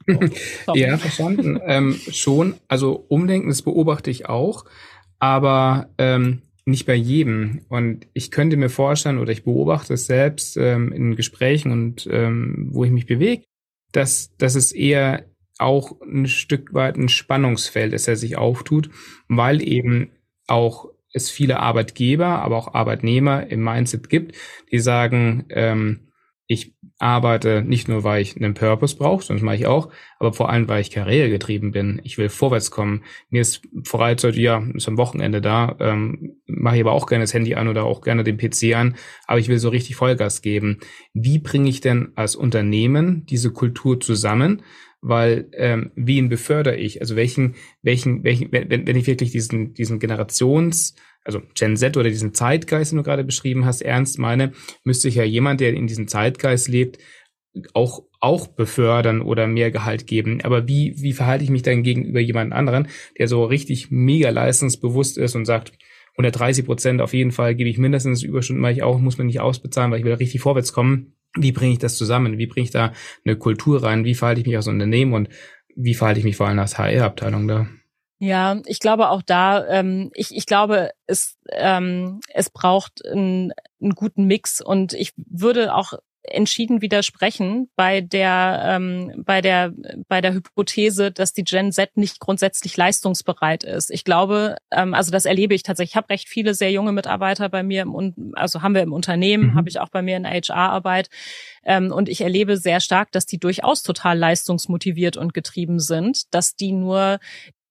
So, 0.65 0.75
ja, 0.75 0.97
verstanden. 0.97 1.59
ähm, 1.65 1.99
schon. 2.11 2.59
Also 2.67 3.05
Umdenken, 3.07 3.47
das 3.47 3.61
beobachte 3.61 4.11
ich 4.11 4.27
auch. 4.27 4.65
Aber 5.17 5.89
ähm, 5.97 6.41
nicht 6.65 6.85
bei 6.85 6.95
jedem. 6.95 7.61
Und 7.69 8.07
ich 8.13 8.31
könnte 8.31 8.57
mir 8.57 8.69
vorstellen, 8.69 9.19
oder 9.19 9.31
ich 9.31 9.43
beobachte 9.43 9.93
es 9.93 10.05
selbst 10.05 10.57
ähm, 10.57 10.91
in 10.91 11.15
Gesprächen 11.15 11.71
und 11.71 12.07
ähm, 12.11 12.69
wo 12.71 12.83
ich 12.83 12.91
mich 12.91 13.05
bewege, 13.05 13.43
dass, 13.91 14.35
dass 14.37 14.55
es 14.55 14.71
eher 14.71 15.25
auch 15.59 16.01
ein 16.01 16.27
Stück 16.27 16.73
weit 16.73 16.97
ein 16.97 17.09
Spannungsfeld 17.09 17.93
ist, 17.93 18.07
der 18.07 18.15
sich 18.15 18.37
auftut, 18.37 18.89
weil 19.27 19.61
eben 19.61 20.11
auch 20.47 20.89
es 21.13 21.29
viele 21.29 21.59
Arbeitgeber, 21.59 22.25
aber 22.25 22.57
auch 22.57 22.73
Arbeitnehmer 22.73 23.47
im 23.47 23.63
Mindset 23.63 24.09
gibt, 24.09 24.35
die 24.71 24.79
sagen, 24.79 25.45
ähm, 25.49 26.02
ich 26.53 26.75
arbeite 26.99 27.61
nicht 27.61 27.87
nur, 27.87 28.03
weil 28.03 28.21
ich 28.21 28.37
einen 28.37 28.53
Purpose 28.53 28.95
brauche, 28.95 29.23
sonst 29.23 29.41
mache 29.41 29.55
ich 29.55 29.67
auch, 29.67 29.89
aber 30.19 30.33
vor 30.33 30.49
allem, 30.49 30.69
weil 30.69 30.81
ich 30.81 30.91
karrieregetrieben 30.91 31.71
bin. 31.71 31.99
Ich 32.03 32.17
will 32.17 32.29
vorwärts 32.29 32.71
kommen. 32.71 33.03
Mir 33.29 33.41
ist 33.41 33.61
Freizeit, 33.85 34.35
ja, 34.35 34.63
ist 34.73 34.87
am 34.87 34.97
Wochenende 34.97 35.41
da, 35.41 35.75
ähm, 35.79 36.37
mache 36.45 36.75
ich 36.75 36.81
aber 36.81 36.93
auch 36.93 37.07
gerne 37.07 37.23
das 37.23 37.33
Handy 37.33 37.55
an 37.55 37.67
oder 37.67 37.83
auch 37.83 38.01
gerne 38.01 38.23
den 38.23 38.37
PC 38.37 38.75
an, 38.75 38.95
aber 39.27 39.39
ich 39.39 39.49
will 39.49 39.59
so 39.59 39.69
richtig 39.69 39.95
Vollgas 39.95 40.41
geben. 40.41 40.79
Wie 41.13 41.39
bringe 41.39 41.69
ich 41.69 41.81
denn 41.81 42.13
als 42.15 42.35
Unternehmen 42.35 43.25
diese 43.25 43.51
Kultur 43.51 43.99
zusammen? 43.99 44.61
Weil 45.05 45.49
ähm, 45.51 45.91
wen 45.95 46.29
befördere 46.29 46.77
ich? 46.77 47.01
Also 47.01 47.17
welchen, 47.17 47.55
welchen, 47.81 48.23
welchen, 48.23 48.53
wenn, 48.53 48.87
wenn 48.87 48.95
ich 48.95 49.05
wirklich 49.05 49.31
diesen, 49.31 49.73
diesen 49.73 49.99
Generations 49.99 50.95
also 51.23 51.41
Gen 51.55 51.77
Z 51.77 51.97
oder 51.97 52.09
diesen 52.09 52.33
Zeitgeist, 52.33 52.91
den 52.91 52.97
du 52.97 53.03
gerade 53.03 53.23
beschrieben 53.23 53.65
hast, 53.65 53.81
ernst 53.81 54.19
meine, 54.19 54.51
müsste 54.83 55.07
ich 55.07 55.15
ja 55.15 55.23
jemand, 55.23 55.61
der 55.61 55.73
in 55.73 55.87
diesem 55.87 56.07
Zeitgeist 56.07 56.67
lebt, 56.67 56.99
auch, 57.73 58.03
auch 58.19 58.47
befördern 58.47 59.21
oder 59.21 59.47
mehr 59.47 59.71
Gehalt 59.71 60.07
geben. 60.07 60.41
Aber 60.43 60.67
wie, 60.67 60.95
wie 60.97 61.13
verhalte 61.13 61.43
ich 61.43 61.49
mich 61.49 61.61
dann 61.61 61.83
gegenüber 61.83 62.19
jemand 62.19 62.51
anderen, 62.51 62.87
der 63.17 63.27
so 63.27 63.45
richtig 63.45 63.91
mega 63.91 64.29
leistungsbewusst 64.29 65.17
ist 65.17 65.35
und 65.35 65.45
sagt, 65.45 65.73
130 66.13 66.65
Prozent 66.65 67.01
auf 67.01 67.13
jeden 67.13 67.31
Fall 67.31 67.55
gebe 67.55 67.69
ich 67.69 67.77
mindestens 67.77 68.23
Überstunden, 68.23 68.61
mache 68.61 68.73
ich 68.73 68.83
auch, 68.83 68.99
muss 68.99 69.17
man 69.17 69.27
nicht 69.27 69.39
ausbezahlen, 69.39 69.91
weil 69.91 69.99
ich 69.99 70.05
will 70.05 70.13
richtig 70.13 70.41
vorwärts 70.41 70.73
kommen. 70.73 71.15
Wie 71.35 71.51
bringe 71.51 71.73
ich 71.73 71.79
das 71.79 71.97
zusammen? 71.97 72.37
Wie 72.37 72.45
bringe 72.45 72.65
ich 72.65 72.71
da 72.71 72.93
eine 73.25 73.35
Kultur 73.35 73.81
rein? 73.81 74.05
Wie 74.05 74.13
verhalte 74.13 74.41
ich 74.41 74.47
mich 74.47 74.55
als 74.55 74.67
Unternehmen 74.67 75.13
und 75.13 75.29
wie 75.75 75.95
verhalte 75.95 76.19
ich 76.19 76.25
mich 76.25 76.35
vor 76.35 76.47
allem 76.47 76.59
als 76.59 76.77
HR-Abteilung 76.77 77.47
da? 77.47 77.67
Ja, 78.19 78.61
ich 78.65 78.79
glaube 78.79 79.09
auch 79.09 79.21
da, 79.21 79.67
ähm, 79.67 80.11
ich, 80.13 80.35
ich 80.35 80.45
glaube, 80.45 80.91
es, 81.07 81.37
ähm, 81.51 82.21
es 82.33 82.49
braucht 82.49 83.05
einen, 83.05 83.51
einen 83.81 83.95
guten 83.95 84.25
Mix 84.25 84.61
und 84.61 84.93
ich 84.93 85.13
würde 85.17 85.73
auch 85.75 85.93
entschieden 86.23 86.81
widersprechen 86.81 87.69
bei 87.75 88.01
der 88.01 88.63
ähm, 88.65 89.23
bei 89.25 89.41
der 89.41 89.73
bei 90.07 90.21
der 90.21 90.33
Hypothese, 90.33 91.11
dass 91.11 91.33
die 91.33 91.43
Gen 91.43 91.71
Z 91.71 91.97
nicht 91.97 92.19
grundsätzlich 92.19 92.77
leistungsbereit 92.77 93.63
ist. 93.63 93.91
Ich 93.91 94.03
glaube, 94.03 94.57
ähm, 94.71 94.93
also 94.93 95.11
das 95.11 95.25
erlebe 95.25 95.53
ich 95.53 95.63
tatsächlich. 95.63 95.91
Ich 95.91 95.95
habe 95.97 96.09
recht 96.09 96.29
viele 96.29 96.53
sehr 96.53 96.71
junge 96.71 96.93
Mitarbeiter 96.93 97.49
bei 97.49 97.61
mir 97.61 97.81
im 97.81 98.33
also 98.35 98.61
haben 98.61 98.73
wir 98.73 98.81
im 98.81 98.93
Unternehmen, 98.93 99.51
mhm. 99.51 99.55
habe 99.55 99.69
ich 99.69 99.79
auch 99.79 99.89
bei 99.89 100.01
mir 100.01 100.15
in 100.15 100.25
HR-Arbeit 100.25 101.09
ähm, 101.65 101.91
und 101.91 102.07
ich 102.07 102.21
erlebe 102.21 102.57
sehr 102.57 102.79
stark, 102.79 103.11
dass 103.11 103.25
die 103.25 103.37
durchaus 103.37 103.83
total 103.83 104.17
leistungsmotiviert 104.17 105.17
und 105.17 105.33
getrieben 105.33 105.79
sind, 105.79 106.33
dass 106.33 106.55
die 106.55 106.71
nur 106.71 107.19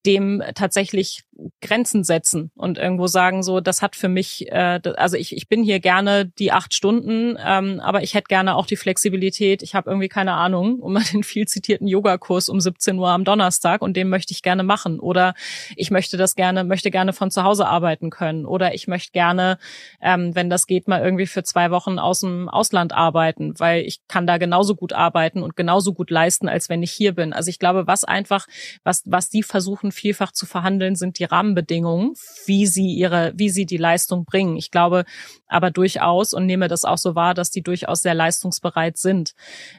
dem 0.06 0.42
tatsächlich 0.54 1.24
Grenzen 1.60 2.04
setzen 2.04 2.50
und 2.54 2.78
irgendwo 2.78 3.06
sagen, 3.06 3.42
so, 3.42 3.60
das 3.60 3.82
hat 3.82 3.96
für 3.96 4.08
mich, 4.08 4.50
äh, 4.50 4.80
also 4.96 5.16
ich, 5.16 5.36
ich 5.36 5.48
bin 5.48 5.62
hier 5.62 5.80
gerne 5.80 6.26
die 6.26 6.52
acht 6.52 6.74
Stunden, 6.74 7.36
ähm, 7.44 7.80
aber 7.80 8.02
ich 8.02 8.14
hätte 8.14 8.28
gerne 8.28 8.56
auch 8.56 8.66
die 8.66 8.76
Flexibilität. 8.76 9.62
Ich 9.62 9.74
habe 9.74 9.90
irgendwie 9.90 10.08
keine 10.08 10.34
Ahnung, 10.34 10.80
um 10.80 10.94
den 11.12 11.22
viel 11.22 11.46
zitierten 11.46 11.86
Yogakurs 11.86 12.48
um 12.48 12.60
17 12.60 12.98
Uhr 12.98 13.08
am 13.08 13.24
Donnerstag 13.24 13.82
und 13.82 13.96
den 13.96 14.08
möchte 14.08 14.32
ich 14.32 14.42
gerne 14.42 14.62
machen. 14.62 15.00
Oder 15.00 15.34
ich 15.76 15.90
möchte 15.90 16.16
das 16.16 16.34
gerne, 16.34 16.64
möchte 16.64 16.90
gerne 16.90 17.12
von 17.12 17.30
zu 17.30 17.42
Hause 17.42 17.66
arbeiten 17.66 18.10
können. 18.10 18.46
Oder 18.46 18.74
ich 18.74 18.88
möchte 18.88 19.12
gerne, 19.12 19.58
ähm, 20.00 20.34
wenn 20.34 20.50
das 20.50 20.66
geht, 20.66 20.88
mal 20.88 21.02
irgendwie 21.02 21.26
für 21.26 21.42
zwei 21.42 21.70
Wochen 21.70 21.98
aus 21.98 22.20
dem 22.20 22.48
Ausland 22.48 22.92
arbeiten, 22.92 23.54
weil 23.58 23.82
ich 23.82 24.00
kann 24.08 24.26
da 24.26 24.38
genauso 24.38 24.74
gut 24.74 24.92
arbeiten 24.92 25.42
und 25.42 25.56
genauso 25.56 25.94
gut 25.94 26.10
leisten, 26.10 26.48
als 26.48 26.68
wenn 26.68 26.82
ich 26.82 26.92
hier 26.92 27.14
bin. 27.14 27.32
Also 27.32 27.48
ich 27.48 27.58
glaube, 27.58 27.86
was 27.86 28.04
einfach, 28.04 28.46
was, 28.84 29.02
was 29.06 29.28
die 29.28 29.42
versuchen 29.42 29.92
vielfach 29.92 30.32
zu 30.32 30.46
verhandeln, 30.46 30.94
sind 30.96 31.18
die 31.18 31.24
Rahmenbedingungen, 31.32 32.14
wie 32.46 32.66
sie 32.66 32.92
ihre, 32.92 33.32
wie 33.34 33.48
sie 33.48 33.66
die 33.66 33.78
Leistung 33.78 34.24
bringen. 34.24 34.56
Ich 34.56 34.70
glaube 34.70 35.04
aber 35.48 35.70
durchaus 35.70 36.34
und 36.34 36.46
nehme 36.46 36.68
das 36.68 36.84
auch 36.84 36.98
so 36.98 37.14
wahr, 37.14 37.34
dass 37.34 37.50
die 37.50 37.62
durchaus 37.62 38.02
sehr 38.02 38.14
leistungsbereit 38.14 38.98
sind. 38.98 39.32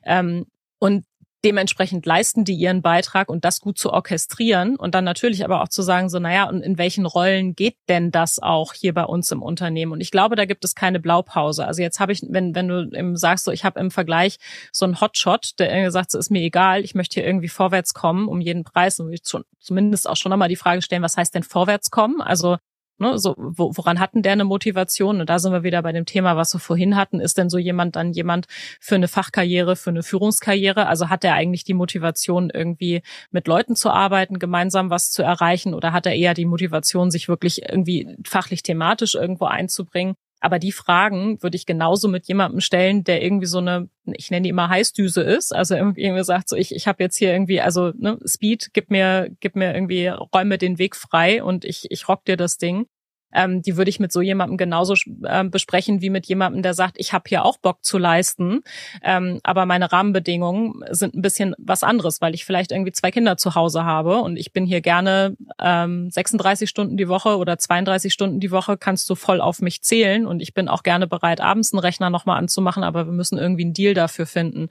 Ähm, 0.04 0.46
und 0.80 1.06
dementsprechend 1.44 2.06
leisten 2.06 2.46
die 2.46 2.56
ihren 2.56 2.82
Beitrag 2.82 3.30
und 3.30 3.44
das 3.44 3.60
gut 3.60 3.78
zu 3.78 3.92
orchestrieren 3.92 4.76
und 4.76 4.96
dann 4.96 5.04
natürlich 5.04 5.44
aber 5.44 5.62
auch 5.62 5.68
zu 5.68 5.82
sagen, 5.82 6.10
so, 6.10 6.20
naja, 6.20 6.48
und 6.48 6.62
in 6.62 6.78
welchen 6.78 7.06
Rollen 7.06 7.56
geht 7.56 7.76
denn 7.90 8.12
das 8.12 8.40
auch 8.40 8.74
hier 8.74 8.94
bei 8.94 9.04
uns 9.04 9.32
im 9.32 9.42
Unternehmen? 9.42 9.92
Und 9.92 10.02
ich 10.02 10.12
glaube, 10.12 10.36
da 10.36 10.46
gibt 10.46 10.64
es 10.64 10.76
keine 10.76 11.00
Blaupause. 11.00 11.66
Also 11.66 11.82
jetzt 11.82 12.00
habe 12.00 12.12
ich, 12.12 12.22
wenn, 12.28 12.56
wenn 12.56 12.68
du 12.68 12.90
im, 12.92 13.18
sagst, 13.18 13.46
so, 13.46 13.52
ich 13.52 13.66
habe 13.66 13.80
im 13.80 13.92
Vergleich 13.92 14.38
so 14.72 14.86
einen 14.86 15.02
Hotshot, 15.02 15.52
der 15.60 15.72
irgendwie 15.72 15.92
sagt, 15.92 16.12
so 16.12 16.18
ist 16.18 16.32
mir 16.32 16.42
egal, 16.42 16.84
ich 16.84 16.96
möchte 16.96 17.16
hier 17.16 17.26
irgendwie 17.26 17.50
vorwärts 17.50 17.94
kommen 17.94 18.28
um 18.28 18.40
jeden 18.40 18.64
Preis 18.64 19.00
und 19.00 19.12
ich 19.12 19.24
zumindest 19.60 20.08
auch 20.08 20.16
schon 20.16 20.30
nochmal 20.30 20.50
die 20.50 20.56
Frage 20.56 20.82
stellen, 20.82 21.04
was 21.04 21.18
heißt 21.18 21.36
denn 21.36 21.44
vorwärts 21.44 21.92
kommen? 21.92 22.22
Also 22.22 22.58
Ne, 23.00 23.18
so, 23.18 23.34
wo, 23.38 23.72
woran 23.76 24.00
hatten 24.00 24.22
der 24.22 24.34
eine 24.34 24.44
Motivation? 24.44 25.20
Und 25.20 25.30
da 25.30 25.40
sind 25.40 25.52
wir 25.52 25.64
wieder 25.64 25.82
bei 25.82 25.92
dem 25.92 26.06
Thema, 26.06 26.38
was 26.38 26.54
wir 26.54 26.60
vorhin 26.60 26.96
hatten. 26.96 27.20
Ist 27.20 27.38
denn 27.38 27.50
so 27.50 27.58
jemand 27.58 27.96
dann 27.96 28.14
jemand 28.14 28.46
für 28.80 28.96
eine 28.96 29.08
Fachkarriere, 29.08 29.76
für 29.76 29.90
eine 29.90 30.04
Führungskarriere? 30.04 30.86
Also 30.88 31.10
hat 31.10 31.24
er 31.24 31.34
eigentlich 31.34 31.64
die 31.64 31.74
Motivation, 31.74 32.52
irgendwie 32.52 33.02
mit 33.32 33.48
Leuten 33.48 33.76
zu 33.76 33.90
arbeiten, 33.90 34.38
gemeinsam 34.38 34.92
was 34.92 35.10
zu 35.10 35.24
erreichen? 35.24 35.74
Oder 35.74 35.92
hat 35.92 36.06
er 36.06 36.14
eher 36.16 36.36
die 36.36 36.46
Motivation, 36.46 37.10
sich 37.10 37.28
wirklich 37.28 37.64
irgendwie 37.64 38.16
fachlich 38.26 38.62
thematisch 38.62 39.16
irgendwo 39.16 39.46
einzubringen? 39.46 40.16
Aber 40.44 40.60
die 40.60 40.74
Fragen 40.74 41.42
würde 41.42 41.56
ich 41.56 41.66
genauso 41.66 42.10
mit 42.10 42.28
jemandem 42.28 42.60
stellen, 42.60 43.06
der 43.06 43.24
irgendwie 43.24 43.46
so 43.46 43.60
eine, 43.60 43.88
ich 44.12 44.30
nenne 44.30 44.44
die 44.44 44.50
immer 44.50 44.68
Heißdüse 44.68 45.22
ist. 45.22 45.56
Also 45.56 45.74
irgendwie 45.74 46.22
sagt 46.26 46.50
so, 46.50 46.58
ich, 46.58 46.76
ich 46.76 46.86
habe 46.86 47.02
jetzt 47.02 47.16
hier 47.16 47.32
irgendwie, 47.32 47.62
also 47.62 47.94
ne, 47.98 48.20
Speed, 48.26 48.72
gib 48.74 48.92
mir, 48.92 49.30
gib 49.40 49.56
mir 49.56 49.74
irgendwie, 49.74 50.08
räume 50.08 50.58
den 50.58 50.80
Weg 50.80 50.98
frei 50.98 51.42
und 51.42 51.64
ich, 51.64 51.86
ich 51.90 52.10
rock 52.10 52.26
dir 52.26 52.36
das 52.36 52.58
Ding 52.58 52.88
ähm, 53.34 53.62
die 53.62 53.78
würde 53.78 53.90
ich 53.90 54.00
mit 54.00 54.12
so 54.12 54.22
jemandem 54.22 54.58
genauso 54.58 54.96
äh, 55.24 55.44
besprechen 55.44 56.02
wie 56.02 56.10
mit 56.10 56.26
jemandem, 56.26 56.62
der 56.62 56.74
sagt, 56.74 56.96
ich 56.98 57.14
habe 57.14 57.26
hier 57.28 57.46
auch 57.46 57.58
Bock 57.58 57.84
zu 57.84 57.98
leisten, 57.98 58.62
ähm, 59.02 59.40
aber 59.44 59.66
meine 59.66 59.92
Rahmenbedingungen 59.92 60.84
sind 60.92 61.16
ein 61.16 61.22
bisschen 61.22 61.56
was 61.58 61.84
anderes, 61.84 62.22
weil 62.22 62.34
ich 62.34 62.46
vielleicht 62.46 62.72
irgendwie 62.72 62.92
zwei 62.92 63.12
Kinder 63.12 63.38
zu 63.38 63.56
Hause 63.56 63.86
habe 63.86 64.18
und 64.22 64.38
ich 64.38 64.54
bin 64.54 64.66
hier 64.66 64.82
gerne 64.82 65.36
ähm, 65.60 66.10
36 66.10 66.70
Stunden 66.70 66.98
die 66.98 67.08
Woche 67.08 67.38
oder 67.38 67.58
32 67.58 68.14
Stunden 68.14 68.40
die 68.40 68.52
Woche, 68.52 68.78
kannst 68.78 69.10
du 69.10 69.16
voll 69.16 69.42
auf 69.42 69.62
mich 69.62 69.82
zählen 69.82 70.26
und 70.26 70.42
ich 70.42 70.54
bin 70.54 70.68
auch 70.68 70.84
gerne 70.84 71.08
bereit, 71.08 71.42
abends 71.42 71.74
einen 71.74 71.80
Rechner 71.80 72.10
nochmal 72.10 72.38
anzumachen, 72.38 72.84
aber 72.84 73.06
wir 73.06 73.14
müssen 73.14 73.38
irgendwie 73.38 73.64
einen 73.64 73.74
Deal 73.74 73.94
dafür 73.94 74.26
finden. 74.26 74.70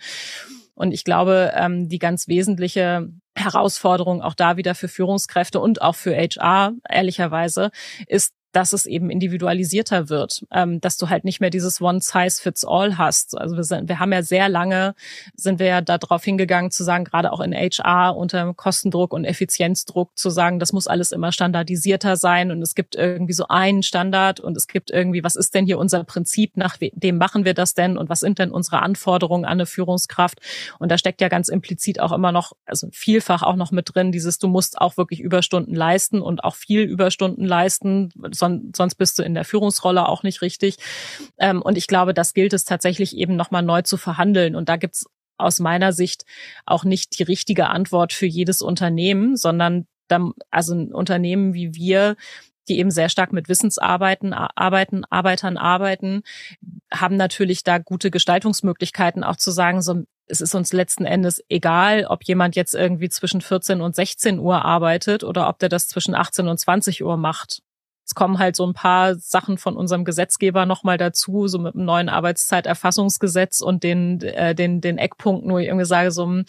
Und 0.75 0.93
ich 0.93 1.05
glaube, 1.05 1.53
ähm, 1.55 1.89
die 1.89 1.99
ganz 1.99 2.29
wesentliche 2.29 3.09
Herausforderung 3.35 4.23
auch 4.23 4.35
da 4.35 4.57
wieder 4.57 4.75
für 4.75 4.89
Führungskräfte 4.89 5.61
und 5.61 5.83
auch 5.83 5.95
für 5.95 6.17
HR, 6.17 6.73
ehrlicherweise, 6.89 7.71
ist, 8.07 8.35
dass 8.53 8.73
es 8.73 8.87
eben 8.87 9.11
individualisierter 9.11 10.09
wird, 10.09 10.45
ähm, 10.53 10.81
dass 10.81 10.99
du 10.99 11.09
halt 11.09 11.25
nicht 11.25 11.41
mehr 11.41 11.51
dieses 11.51 11.81
One 11.81 12.01
Size 12.01 12.41
Fits 12.41 12.65
All 12.65 12.99
hast. 12.99 13.37
Also 13.37 13.57
wir, 13.57 13.65
sind, 13.65 13.89
wir 13.89 13.99
haben 13.99 14.13
ja 14.13 14.23
sehr 14.23 14.49
lange 14.49 14.95
sind 15.35 15.59
wir 15.59 15.67
ja 15.67 15.81
darauf 15.81 16.25
hingegangen 16.25 16.71
zu 16.71 16.85
sagen, 16.85 17.05
gerade 17.05 17.33
auch 17.33 17.41
in 17.41 17.53
HR 17.53 18.17
unter 18.17 18.53
Kostendruck 18.55 19.13
und 19.13 19.25
Effizienzdruck 19.25 20.17
zu 20.17 20.31
sagen, 20.31 20.59
das 20.59 20.73
muss 20.73 20.87
alles 20.87 21.13
immer 21.13 21.33
standardisierter 21.33 22.17
sein 22.17 22.51
und 22.51 22.63
es 22.63 22.75
gibt 22.75 22.95
irgendwie 22.95 23.33
so 23.33 23.49
einen 23.49 23.83
Standard 23.83 24.41
und 24.41 24.57
es 24.57 24.67
gibt 24.67 24.91
irgendwie, 24.91 25.25
was 25.25 25.37
ist 25.37 25.55
denn 25.55 25.67
hier 25.67 25.79
unser 25.79 26.05
Prinzip, 26.05 26.57
nach 26.57 26.77
dem 26.77 27.19
machen 27.19 27.45
wir 27.45 27.55
das 27.55 27.75
denn 27.75 27.97
und 27.97 28.09
was 28.09 28.21
sind 28.21 28.39
denn 28.39 28.51
unsere 28.51 28.83
Anforderungen 28.83 29.45
an 29.45 29.53
eine 29.53 29.67
Führungskraft? 29.67 30.41
Und 30.79 30.91
da 30.91 30.99
steckt 30.99 31.21
ja 31.21 31.29
ganz 31.29 31.49
implizit 31.49 32.01
auch 32.01 32.13
immer 32.13 32.33
noch, 32.33 32.53
also 32.67 32.89
vielfach 32.93 33.43
auch 33.43 33.57
noch 33.57 33.71
mit 33.71 33.95
drin, 33.95 34.13
dieses, 34.13 34.39
du 34.39 34.49
musst 34.49 34.81
auch 34.81 34.97
wirklich 34.97 35.21
Überstunden 35.21 35.75
leisten 35.75 36.21
und 36.21 36.45
auch 36.45 36.55
viel 36.55 36.83
Überstunden 36.83 37.45
leisten 37.45 38.11
son 38.43 38.73
sonst 38.77 38.97
bist 38.97 39.19
du 39.19 39.23
in 39.23 39.35
der 39.35 39.45
Führungsrolle 39.45 40.09
auch 40.09 40.23
nicht 40.23 40.43
richtig. 40.43 40.77
Ähm, 41.39 41.63
und 41.63 41.79
ich 41.79 41.87
glaube, 41.87 42.15
das 42.15 42.35
gilt 42.35 42.53
es 42.53 42.65
tatsächlich 42.65 43.17
eben 43.17 43.37
nochmal 43.37 43.63
neu 43.63 43.83
zu 43.83 43.97
verhandeln. 43.97 44.57
Und 44.57 44.69
da 44.69 44.77
gibt's 44.77 45.07
aus 45.39 45.61
meiner 45.61 45.93
Sicht 45.93 46.25
auch 46.67 46.85
nicht 46.85 47.19
die 47.19 47.23
richtige 47.23 47.69
Antwort 47.69 48.13
für 48.13 48.27
jedes 48.27 48.63
Unternehmen, 48.63 49.37
sondern 49.37 49.87
dann, 50.09 50.33
also 50.51 50.75
ein 50.75 50.93
Unternehmen 50.93 51.55
wie 51.55 51.75
wir, 51.75 52.17
die 52.69 52.79
eben 52.79 52.91
sehr 52.91 53.09
stark 53.09 53.33
mit 53.33 53.49
Wissensarbeiten 53.49 54.33
arbeiten, 54.33 55.05
Arbeitern 55.11 55.57
arbeiten, 55.57 56.23
haben 56.93 57.17
natürlich 57.17 57.65
da 57.65 57.79
gute 57.79 58.11
Gestaltungsmöglichkeiten, 58.11 59.25
auch 59.25 59.37
zu 59.37 59.51
sagen, 59.51 59.83
so, 59.83 60.05
es 60.27 60.41
ist 60.41 60.55
uns 60.55 60.73
letzten 60.73 61.05
Endes 61.05 61.43
egal, 61.49 62.07
ob 62.07 62.23
jemand 62.25 62.55
jetzt 62.55 62.75
irgendwie 62.75 63.09
zwischen 63.09 63.41
14 63.41 63.81
und 63.81 63.97
16 63.97 64.39
Uhr 64.39 64.65
arbeitet 64.65 65.25
oder 65.25 65.49
ob 65.49 65.59
der 65.59 65.69
das 65.69 65.89
zwischen 65.89 66.15
18 66.15 66.49
und 66.49 66.59
20 66.59 67.03
Uhr 67.03 67.17
macht. 67.17 67.63
Es 68.05 68.15
kommen 68.15 68.39
halt 68.39 68.57
so 68.57 68.67
ein 68.67 68.75
paar 68.75 69.15
Sachen 69.15 69.59
von 69.59 69.77
unserem 69.77 70.05
Gesetzgeber 70.05 70.67
nochmal 70.67 70.99
dazu, 70.99 71.47
so 71.49 71.59
mit 71.59 71.75
dem 71.75 71.85
neuen 71.85 72.09
Arbeitszeiterfassungsgesetz 72.09 73.61
und 73.61 73.85
den, 73.85 74.21
äh, 74.23 74.55
den, 74.55 74.81
den 74.81 74.99
Eckpunkten, 74.99 75.51
wo 75.51 75.59
ich 75.59 75.69
irgendwie 75.69 75.87
sage, 75.87 76.11
so 76.11 76.25
hm, 76.25 76.45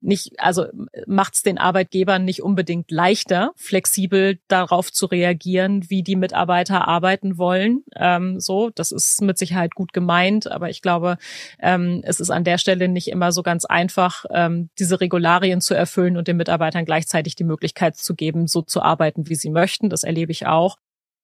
nicht, 0.00 0.38
also 0.38 0.66
macht 1.06 1.34
es 1.34 1.42
den 1.42 1.58
Arbeitgebern 1.58 2.24
nicht 2.24 2.42
unbedingt 2.42 2.90
leichter, 2.90 3.52
flexibel 3.56 4.38
darauf 4.48 4.92
zu 4.92 5.06
reagieren, 5.06 5.88
wie 5.88 6.02
die 6.02 6.16
Mitarbeiter 6.16 6.86
arbeiten 6.86 7.38
wollen. 7.38 7.84
Ähm, 7.96 8.38
so, 8.38 8.70
das 8.70 8.92
ist 8.92 9.22
mit 9.22 9.38
Sicherheit 9.38 9.74
gut 9.74 9.92
gemeint, 9.92 10.50
aber 10.50 10.68
ich 10.68 10.82
glaube, 10.82 11.18
ähm, 11.60 12.02
es 12.04 12.20
ist 12.20 12.30
an 12.30 12.44
der 12.44 12.58
Stelle 12.58 12.88
nicht 12.88 13.08
immer 13.08 13.32
so 13.32 13.42
ganz 13.42 13.64
einfach, 13.64 14.24
ähm, 14.30 14.70
diese 14.78 15.00
Regularien 15.00 15.60
zu 15.60 15.74
erfüllen 15.74 16.16
und 16.16 16.28
den 16.28 16.36
Mitarbeitern 16.36 16.84
gleichzeitig 16.84 17.34
die 17.34 17.44
Möglichkeit 17.44 17.96
zu 17.96 18.14
geben, 18.14 18.46
so 18.46 18.62
zu 18.62 18.82
arbeiten, 18.82 19.28
wie 19.28 19.34
sie 19.34 19.50
möchten. 19.50 19.88
Das 19.90 20.02
erlebe 20.02 20.32
ich 20.32 20.46
auch. 20.46 20.76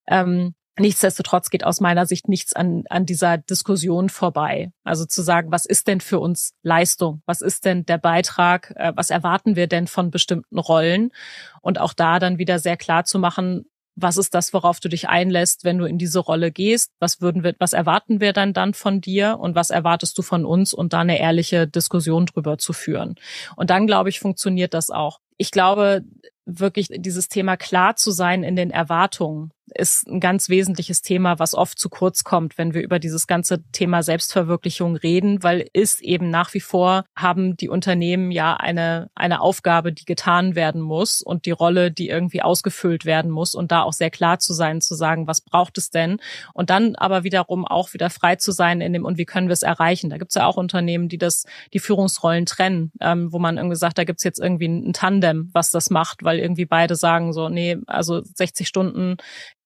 Ähm, 0.07 0.55
Nichtsdestotrotz 0.77 1.51
geht 1.51 1.63
aus 1.63 1.81
meiner 1.81 2.05
Sicht 2.05 2.27
nichts 2.27 2.53
an, 2.53 2.83
an 2.91 3.07
dieser 3.07 3.39
Diskussion 3.39 4.09
vorbei. 4.09 4.73
Also 4.83 5.05
zu 5.05 5.23
sagen, 5.23 5.53
was 5.53 5.67
ist 5.67 5.87
denn 5.87 6.01
für 6.01 6.19
uns 6.19 6.55
Leistung? 6.65 7.23
Was 7.27 7.43
ist 7.43 7.65
denn 7.65 7.87
der 7.87 7.99
Beitrag? 7.99 8.73
Äh, 8.75 8.93
was 8.97 9.11
erwarten 9.11 9.55
wir 9.55 9.69
denn 9.69 9.87
von 9.87 10.11
bestimmten 10.11 10.59
Rollen? 10.59 11.13
Und 11.61 11.79
auch 11.79 11.93
da 11.93 12.19
dann 12.19 12.39
wieder 12.39 12.59
sehr 12.59 12.77
klar 12.77 13.05
zu 13.05 13.21
machen, 13.21 13.67
was 13.95 14.17
ist 14.17 14.35
das, 14.35 14.53
worauf 14.53 14.81
du 14.81 14.89
dich 14.89 15.09
einlässt, 15.09 15.63
wenn 15.63 15.79
du 15.79 15.85
in 15.85 15.99
diese 15.99 16.19
Rolle 16.19 16.51
gehst? 16.51 16.91
Was 16.99 17.21
würden 17.21 17.45
wir, 17.45 17.55
was 17.61 17.73
erwarten 17.73 18.21
wir 18.21 18.33
dann 18.33 18.53
dann 18.53 18.75
von 18.75 19.01
dir 19.01 19.39
und 19.39 19.55
was 19.55 19.71
erwartest 19.71 20.19
du 20.19 20.23
von 20.23 20.45
uns 20.45 20.75
und 20.75 20.93
da 20.93 21.01
eine 21.01 21.21
ehrliche 21.21 21.69
Diskussion 21.69 22.27
drüber 22.27 22.59
zu 22.59 22.73
führen? 22.73 23.15
Und 23.55 23.71
dann 23.71 23.87
glaube 23.87 24.09
ich, 24.09 24.19
funktioniert 24.19 24.75
das 24.75 24.91
auch. 24.91 25.21
Ich 25.37 25.53
glaube, 25.53 26.03
wirklich 26.45 26.89
dieses 26.91 27.29
Thema 27.29 27.57
klar 27.57 27.95
zu 27.95 28.11
sein 28.11 28.43
in 28.43 28.57
den 28.57 28.73
Erwartungen 28.73 29.53
ist 29.67 30.07
ein 30.07 30.21
ganz 30.21 30.49
wesentliches 30.49 31.03
Thema, 31.03 31.39
was 31.39 31.55
oft 31.55 31.79
zu 31.79 31.89
kurz 31.89 32.25
kommt, 32.25 32.59
wenn 32.59 32.75
wir 32.75 32.83
über 32.83 32.99
dieses 32.99 33.27
ganze 33.27 33.62
Thema 33.73 34.03
Selbstverwirklichung 34.03 34.97
reden, 34.97 35.43
weil 35.43 35.67
ist 35.73 36.03
eben 36.03 36.31
nach 36.31 36.53
wie 36.55 36.61
vor 36.61 37.05
haben 37.17 37.57
die 37.57 37.69
Unternehmen 37.69 38.31
ja 38.31 38.55
eine, 38.55 39.11
eine 39.15 39.41
Aufgabe, 39.41 39.93
die 39.93 40.05
getan 40.05 40.55
werden 40.55 40.81
muss 40.81 41.23
und 41.23 41.47
die 41.47 41.51
Rolle, 41.51 41.91
die 41.91 42.09
irgendwie 42.09 42.43
ausgefüllt 42.43 43.05
werden 43.05 43.31
muss 43.31 43.55
und 43.55 43.73
da 43.73 43.83
auch 43.83 43.93
sehr 43.93 44.11
klar 44.11 44.39
zu 44.39 44.53
sein, 44.53 44.81
zu 44.81 44.95
sagen, 44.95 45.27
was 45.27 45.41
braucht 45.41 45.79
es 45.79 45.91
denn? 45.91 46.19
Und 46.53 46.71
dann 46.71 46.95
aber 46.97 47.25
wiederum 47.25 47.65
auch 47.65 47.95
wieder 47.95 48.11
frei 48.11 48.37
zu 48.37 48.53
sein 48.53 48.81
in 48.81 48.93
dem, 48.93 49.05
und 49.05 49.19
wie 49.19 49.25
können 49.25 49.49
wir 49.49 49.55
es 49.55 49.62
erreichen? 49.62 50.11
Da 50.11 50.19
gibt 50.19 50.31
es 50.31 50.35
ja 50.35 50.47
auch 50.47 50.57
Unternehmen, 50.57 51.09
die 51.09 51.19
das, 51.19 51.45
die 51.73 51.79
Führungsrollen 51.79 52.47
trennen, 52.47 52.93
ähm, 53.01 53.33
wo 53.33 53.39
man 53.39 53.57
irgendwie 53.57 53.77
sagt, 53.77 53.99
da 53.99 54.05
gibt 54.05 54.21
es 54.21 54.25
jetzt 54.25 54.41
irgendwie 54.41 54.69
ein 54.69 54.93
Tandem, 54.93 55.51
was 55.53 55.71
das 55.71 55.91
macht, 55.91 56.23
weil 56.23 56.39
irgendwie 56.39 56.67
beide 56.67 56.97
sagen 56.97 57.33
so, 57.33 57.49
nee, 57.49 57.79
also 57.87 58.23
60 58.23 58.69
Stunden 58.69 59.17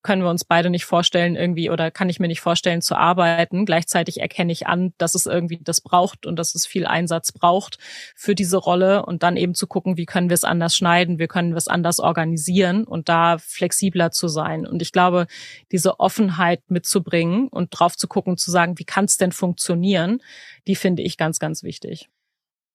können 0.03 0.23
wir 0.23 0.31
uns 0.31 0.45
beide 0.45 0.71
nicht 0.71 0.85
vorstellen, 0.85 1.35
irgendwie, 1.35 1.71
oder 1.71 1.91
kann 1.91 2.09
ich 2.09 2.21
mir 2.21 2.29
nicht 2.29 2.41
vorstellen 2.41 2.83
zu 2.83 2.97
arbeiten. 2.97 3.67
Gleichzeitig 3.67 4.21
erkenne 4.21 4.53
ich 4.53 4.67
an, 4.67 4.93
dass 4.97 5.15
es 5.15 5.27
irgendwie 5.27 5.59
das 5.61 5.81
braucht 5.81 6.25
und 6.25 6.37
dass 6.37 6.55
es 6.55 6.67
viel 6.67 6.87
Einsatz 6.87 7.33
braucht 7.33 7.79
für 8.15 8.35
diese 8.35 8.59
Rolle 8.59 9.05
und 9.05 9.23
dann 9.23 9.37
eben 9.37 9.55
zu 9.55 9.67
gucken, 9.67 9.97
wie 9.97 10.07
können 10.07 10.31
wir 10.31 10.35
es 10.35 10.45
anders 10.45 10.77
schneiden, 10.77 11.19
wie 11.19 11.27
können 11.27 11.51
wir 11.51 11.59
es 11.59 11.69
anders 11.69 11.99
organisieren 11.99 12.85
und 12.85 13.09
da 13.09 13.39
flexibler 13.39 14.11
zu 14.11 14.29
sein. 14.29 14.67
Und 14.67 14.83
ich 14.83 14.93
glaube, 14.93 15.27
diese 15.73 15.99
Offenheit 15.99 16.63
mitzubringen 16.71 17.49
und 17.49 17.71
drauf 17.71 17.97
zu 17.97 18.07
gucken, 18.07 18.37
zu 18.37 18.51
sagen, 18.51 18.79
wie 18.79 18.85
kann 18.85 19.07
es 19.07 19.17
denn 19.17 19.33
funktionieren, 19.33 20.23
die 20.67 20.77
finde 20.77 21.03
ich 21.03 21.17
ganz, 21.17 21.39
ganz 21.39 21.63
wichtig. 21.63 22.09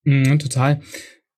Mm, 0.04 0.38
total. 0.38 0.82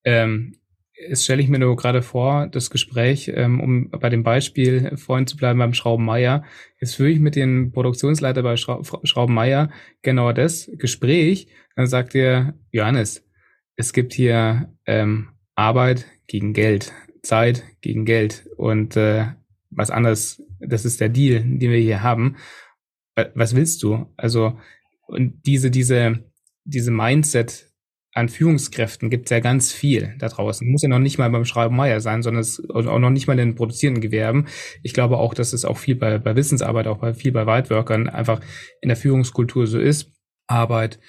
Ähm 0.04 0.58
Jetzt 0.98 1.26
stelle 1.26 1.42
ich 1.42 1.50
mir 1.50 1.60
nur 1.60 1.76
gerade 1.76 2.02
vor, 2.02 2.48
das 2.48 2.70
Gespräch, 2.70 3.30
ähm, 3.34 3.60
um 3.60 3.90
bei 3.90 4.10
dem 4.10 4.24
Beispiel 4.24 4.96
vorhin 4.96 5.28
zu 5.28 5.36
bleiben 5.36 5.60
beim 5.60 5.74
Schraubenmeier. 5.74 6.44
Jetzt 6.80 6.96
führe 6.96 7.10
ich 7.10 7.20
mit 7.20 7.36
dem 7.36 7.72
Produktionsleiter 7.74 8.44
bei 8.44 8.56
Schra 8.56 8.82
Schraubenmeier 9.04 9.72
genau 10.02 10.32
das 10.32 10.72
Gespräch. 10.78 11.48
Dann 11.76 11.88
sagt 11.88 12.16
er, 12.16 12.54
Johannes, 12.72 13.28
es 13.76 13.92
gibt 13.92 14.14
hier 14.14 14.74
ähm, 14.86 15.30
Arbeit 15.56 16.06
gegen 16.28 16.54
Geld, 16.54 16.94
Zeit 17.24 17.64
gegen 17.82 18.06
Geld 18.06 18.48
und 18.56 18.96
äh, 18.96 19.26
was 19.70 19.92
anderes, 19.92 20.42
das 20.60 20.86
ist 20.86 21.02
der 21.02 21.10
Deal, 21.10 21.42
den 21.42 21.72
wir 21.72 21.80
hier 21.80 22.04
haben. 22.04 22.38
Was 23.34 23.56
willst 23.56 23.84
du? 23.84 24.14
Also, 24.16 24.60
und 25.08 25.46
diese, 25.46 25.72
diese, 25.72 26.26
diese 26.64 26.92
Mindset 26.92 27.72
an 28.16 28.30
Führungskräften 28.30 29.10
gibt 29.10 29.26
es 29.26 29.32
ja 29.32 29.42
ganz 29.42 29.74
viel 29.74 30.16
da 30.20 30.30
draußen. 30.30 30.68
Muss 30.70 30.82
ja 30.82 30.88
noch 30.88 31.00
nicht 31.00 31.18
mal 31.18 31.30
beim 31.30 31.44
Schreibenmeier 31.44 32.00
sein, 32.00 32.24
sondern 32.24 32.42
es, 32.42 32.64
auch 32.70 33.00
noch 33.00 33.10
nicht 33.10 33.28
mal 33.28 33.34
in 33.34 33.50
den 33.50 33.56
produzierenden 33.56 34.02
Gewerben. 34.02 34.46
Ich 34.84 34.94
glaube 34.94 35.18
auch, 35.18 35.34
dass 35.34 35.52
es 35.52 35.66
auch 35.66 35.78
viel 35.78 35.96
bei, 35.96 36.18
bei 36.18 36.36
Wissensarbeit, 36.36 36.88
auch 36.88 37.00
bei 37.00 37.14
viel 37.14 37.34
bei 37.34 37.46
Whiteworkern 37.46 38.08
einfach 38.08 38.40
in 38.82 38.88
der 38.88 38.96
Führungskultur 38.96 39.68
so 39.68 39.80
ist. 39.80 40.14
Arbeit 40.48 41.00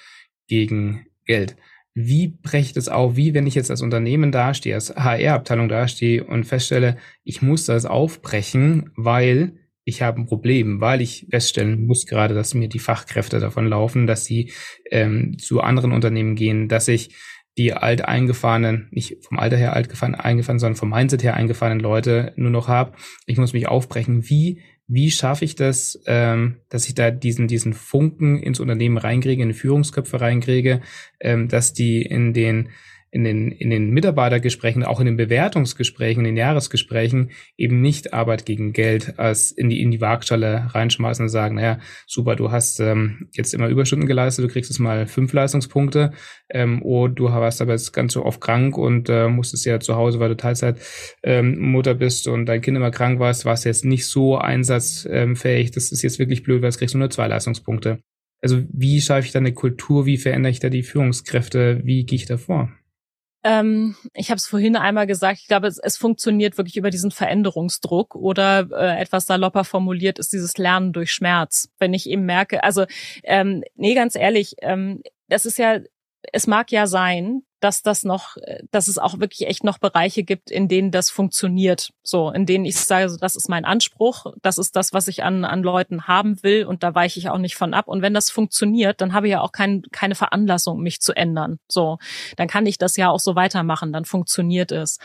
gegen 0.47 1.07
Geld. 1.25 1.55
Wie 1.93 2.27
breche 2.27 2.67
ich 2.67 2.73
das 2.73 2.89
auf? 2.89 3.15
Wie, 3.15 3.33
wenn 3.33 3.47
ich 3.47 3.55
jetzt 3.55 3.71
als 3.71 3.81
Unternehmen 3.81 4.33
dastehe, 4.33 4.75
als 4.75 4.93
HR-Abteilung 4.93 5.69
dastehe 5.69 6.25
und 6.25 6.43
feststelle, 6.43 6.97
ich 7.23 7.41
muss 7.41 7.65
das 7.65 7.85
aufbrechen, 7.85 8.91
weil 8.97 9.53
ich 9.87 10.01
habe 10.01 10.19
ein 10.19 10.25
Problem, 10.25 10.81
weil 10.81 10.99
ich 10.99 11.27
feststellen 11.31 11.87
muss 11.87 12.05
gerade, 12.05 12.33
dass 12.33 12.53
mir 12.53 12.67
die 12.67 12.77
Fachkräfte 12.77 13.39
davon 13.39 13.67
laufen, 13.67 14.05
dass 14.05 14.25
sie 14.25 14.51
ähm, 14.91 15.37
zu 15.39 15.61
anderen 15.61 15.93
Unternehmen 15.93 16.35
gehen, 16.35 16.67
dass 16.67 16.89
ich 16.89 17.15
die 17.57 17.71
alt 17.71 18.03
eingefahrenen, 18.03 18.89
nicht 18.91 19.23
vom 19.23 19.39
Alter 19.39 19.55
her 19.55 19.73
alt 19.73 19.87
gefahren, 19.87 20.13
eingefahren, 20.13 20.59
sondern 20.59 20.75
vom 20.75 20.89
Mindset 20.89 21.23
her 21.23 21.35
eingefahrenen 21.35 21.79
Leute 21.79 22.33
nur 22.35 22.51
noch 22.51 22.67
habe. 22.67 22.97
Ich 23.27 23.37
muss 23.37 23.53
mich 23.53 23.69
aufbrechen. 23.69 24.29
Wie, 24.29 24.61
wie 24.89 25.09
schaffe 25.09 25.45
ich 25.45 25.55
das, 25.55 25.97
ähm, 26.05 26.57
dass 26.67 26.89
ich 26.89 26.93
da 26.93 27.09
diesen, 27.09 27.47
diesen 27.47 27.71
Funken 27.71 28.39
ins 28.39 28.59
Unternehmen 28.59 28.97
reinkriege, 28.97 29.41
in 29.41 29.49
die 29.49 29.55
Führungsköpfe 29.55 30.19
reinkriege, 30.19 30.81
ähm, 31.21 31.47
dass 31.47 31.71
die 31.71 32.01
in 32.01 32.33
den 32.33 32.71
in 33.09 33.23
den, 33.23 33.51
in 33.51 33.69
den 33.69 33.91
Mitarbeitergesprächen, 33.91 34.83
auch 34.83 34.99
in 34.99 35.05
den 35.05 35.17
Bewertungsgesprächen, 35.17 36.25
in 36.25 36.35
den 36.35 36.37
Jahresgesprächen 36.37 37.31
eben 37.55 37.81
nicht 37.81 38.13
Arbeit 38.13 38.45
gegen 38.45 38.73
Geld 38.73 39.17
als 39.17 39.51
in 39.51 39.69
die, 39.69 39.81
in 39.81 39.91
die 39.91 40.01
Waagschale 40.01 40.67
reinschmeißen 40.73 41.23
und 41.23 41.29
sagen, 41.29 41.55
naja, 41.55 41.79
super, 42.05 42.35
du 42.35 42.51
hast 42.51 42.79
ähm, 42.79 43.29
jetzt 43.31 43.53
immer 43.53 43.69
Überstunden 43.69 44.07
geleistet, 44.07 44.45
du 44.45 44.49
kriegst 44.49 44.69
jetzt 44.69 44.79
mal 44.79 45.07
fünf 45.07 45.31
Leistungspunkte, 45.31 46.11
ähm, 46.49 46.81
oh, 46.83 47.07
du 47.07 47.25
warst 47.25 47.61
aber 47.61 47.73
jetzt 47.73 47.93
ganz 47.93 48.13
so 48.13 48.25
oft 48.25 48.41
krank 48.41 48.77
und 48.77 49.09
äh, 49.09 49.29
musstest 49.29 49.65
ja 49.65 49.79
zu 49.79 49.95
Hause, 49.95 50.19
weil 50.19 50.29
du 50.29 50.37
Teilzeit 50.37 50.77
ähm, 51.23 51.59
Mutter 51.59 51.93
bist 51.93 52.27
und 52.27 52.45
dein 52.45 52.61
Kind 52.61 52.75
immer 52.75 52.91
krank 52.91 53.19
warst, 53.19 53.45
warst 53.45 53.65
jetzt 53.65 53.85
nicht 53.85 54.05
so 54.05 54.37
einsatzfähig, 54.37 55.71
das 55.71 55.91
ist 55.91 56.01
jetzt 56.01 56.19
wirklich 56.19 56.43
blöd, 56.43 56.61
weil 56.61 56.69
es 56.69 56.77
kriegst 56.77 56.93
du 56.93 56.97
nur 56.99 57.09
zwei 57.09 57.27
Leistungspunkte. 57.27 57.99
Also 58.41 58.63
wie 58.71 59.01
schaffe 59.01 59.25
ich 59.25 59.31
da 59.31 59.39
eine 59.39 59.53
Kultur, 59.53 60.05
wie 60.05 60.17
verändere 60.17 60.51
ich 60.51 60.59
da 60.59 60.69
die 60.69 60.83
Führungskräfte, 60.83 61.81
wie 61.83 62.05
gehe 62.05 62.17
ich 62.17 62.25
da 62.25 62.37
vor? 62.37 62.71
Ähm, 63.43 63.95
ich 64.13 64.29
habe 64.29 64.37
es 64.37 64.47
vorhin 64.47 64.75
einmal 64.75 65.07
gesagt, 65.07 65.39
ich 65.41 65.47
glaube, 65.47 65.67
es, 65.67 65.77
es, 65.77 65.97
funktioniert 65.97 66.57
wirklich 66.57 66.75
über 66.75 66.89
diesen 66.89 67.11
Veränderungsdruck 67.11 68.15
oder 68.15 68.67
äh, 68.71 68.99
etwas 68.99 69.25
salopper 69.25 69.63
formuliert 69.63 70.19
ist 70.19 70.33
dieses 70.33 70.57
Lernen 70.57 70.91
durch 70.91 71.13
Schmerz. 71.13 71.69
Wenn 71.77 71.93
ich 71.93 72.09
eben 72.09 72.25
merke, 72.25 72.63
also 72.63 72.85
ähm, 73.23 73.63
nee, 73.75 73.93
ganz 73.93 74.15
ehrlich, 74.15 74.55
ähm, 74.61 75.01
das 75.29 75.45
ist 75.45 75.57
ja, 75.57 75.79
es 76.33 76.47
mag 76.47 76.71
ja 76.71 76.87
sein, 76.87 77.43
dass 77.59 77.81
das 77.81 78.03
noch, 78.03 78.37
dass 78.71 78.87
es 78.87 78.97
auch 78.97 79.19
wirklich 79.19 79.47
echt 79.47 79.63
noch 79.63 79.79
Bereiche 79.79 80.23
gibt, 80.23 80.51
in 80.51 80.67
denen 80.67 80.91
das 80.91 81.09
funktioniert. 81.09 81.91
So, 82.03 82.29
in 82.29 82.45
denen 82.45 82.65
ich 82.65 82.75
sage, 82.75 83.17
das 83.19 83.35
ist 83.35 83.49
mein 83.49 83.65
Anspruch, 83.65 84.27
das 84.41 84.57
ist 84.57 84.75
das, 84.75 84.93
was 84.93 85.07
ich 85.07 85.23
an, 85.23 85.43
an 85.43 85.63
Leuten 85.63 86.07
haben 86.07 86.41
will 86.43 86.65
und 86.65 86.83
da 86.83 86.93
weiche 86.93 87.19
ich 87.19 87.29
auch 87.29 87.39
nicht 87.39 87.55
von 87.55 87.73
ab. 87.73 87.87
Und 87.87 88.01
wenn 88.01 88.13
das 88.13 88.29
funktioniert, 88.29 89.01
dann 89.01 89.13
habe 89.13 89.27
ich 89.27 89.31
ja 89.31 89.41
auch 89.41 89.51
kein, 89.51 89.83
keine 89.91 90.15
Veranlassung, 90.15 90.81
mich 90.81 91.01
zu 91.01 91.13
ändern. 91.13 91.59
So, 91.67 91.97
dann 92.35 92.47
kann 92.47 92.65
ich 92.65 92.77
das 92.77 92.95
ja 92.95 93.09
auch 93.09 93.19
so 93.19 93.35
weitermachen, 93.35 93.91
dann 93.91 94.05
funktioniert 94.05 94.71
es. 94.71 94.99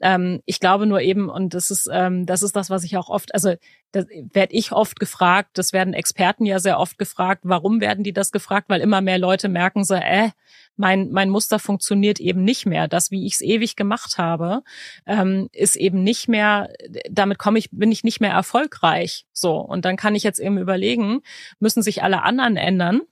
Ähm, 0.00 0.40
ich 0.44 0.60
glaube 0.60 0.86
nur 0.86 1.00
eben, 1.00 1.28
und 1.28 1.54
das 1.54 1.70
ist, 1.70 1.88
ähm, 1.92 2.26
das 2.26 2.42
ist 2.42 2.54
das, 2.54 2.70
was 2.70 2.84
ich 2.84 2.96
auch 2.96 3.08
oft, 3.08 3.34
also 3.34 3.54
das 3.92 4.06
werde 4.32 4.54
ich 4.54 4.72
oft 4.72 5.00
gefragt, 5.00 5.50
das 5.54 5.72
werden 5.72 5.94
Experten 5.94 6.44
ja 6.44 6.58
sehr 6.58 6.78
oft 6.78 6.98
gefragt, 6.98 7.42
warum 7.44 7.80
werden 7.80 8.04
die 8.04 8.12
das 8.12 8.32
gefragt? 8.32 8.68
Weil 8.68 8.80
immer 8.80 9.00
mehr 9.00 9.18
Leute 9.18 9.48
merken 9.48 9.84
so, 9.84 9.94
äh, 9.94 10.30
mein, 10.76 11.10
mein 11.10 11.28
Muster 11.30 11.58
funktioniert 11.58 12.20
eben 12.20 12.44
nicht 12.44 12.64
mehr. 12.64 12.86
Das, 12.86 13.10
wie 13.10 13.26
ich 13.26 13.34
es 13.34 13.40
ewig 13.40 13.76
gemacht 13.76 14.16
habe, 14.16 14.62
ähm, 15.06 15.48
ist 15.52 15.76
eben 15.76 16.02
nicht 16.02 16.28
mehr, 16.28 16.72
damit 17.10 17.38
komme 17.38 17.58
ich, 17.58 17.70
bin 17.72 17.90
ich 17.90 18.04
nicht 18.04 18.20
mehr 18.20 18.30
erfolgreich. 18.30 19.26
So. 19.32 19.56
Und 19.56 19.84
dann 19.84 19.96
kann 19.96 20.14
ich 20.14 20.22
jetzt 20.22 20.38
eben 20.38 20.56
überlegen, 20.58 21.20
müssen 21.58 21.82
sich 21.82 22.02
alle 22.02 22.22
anderen 22.22 22.56
ändern? 22.56 23.02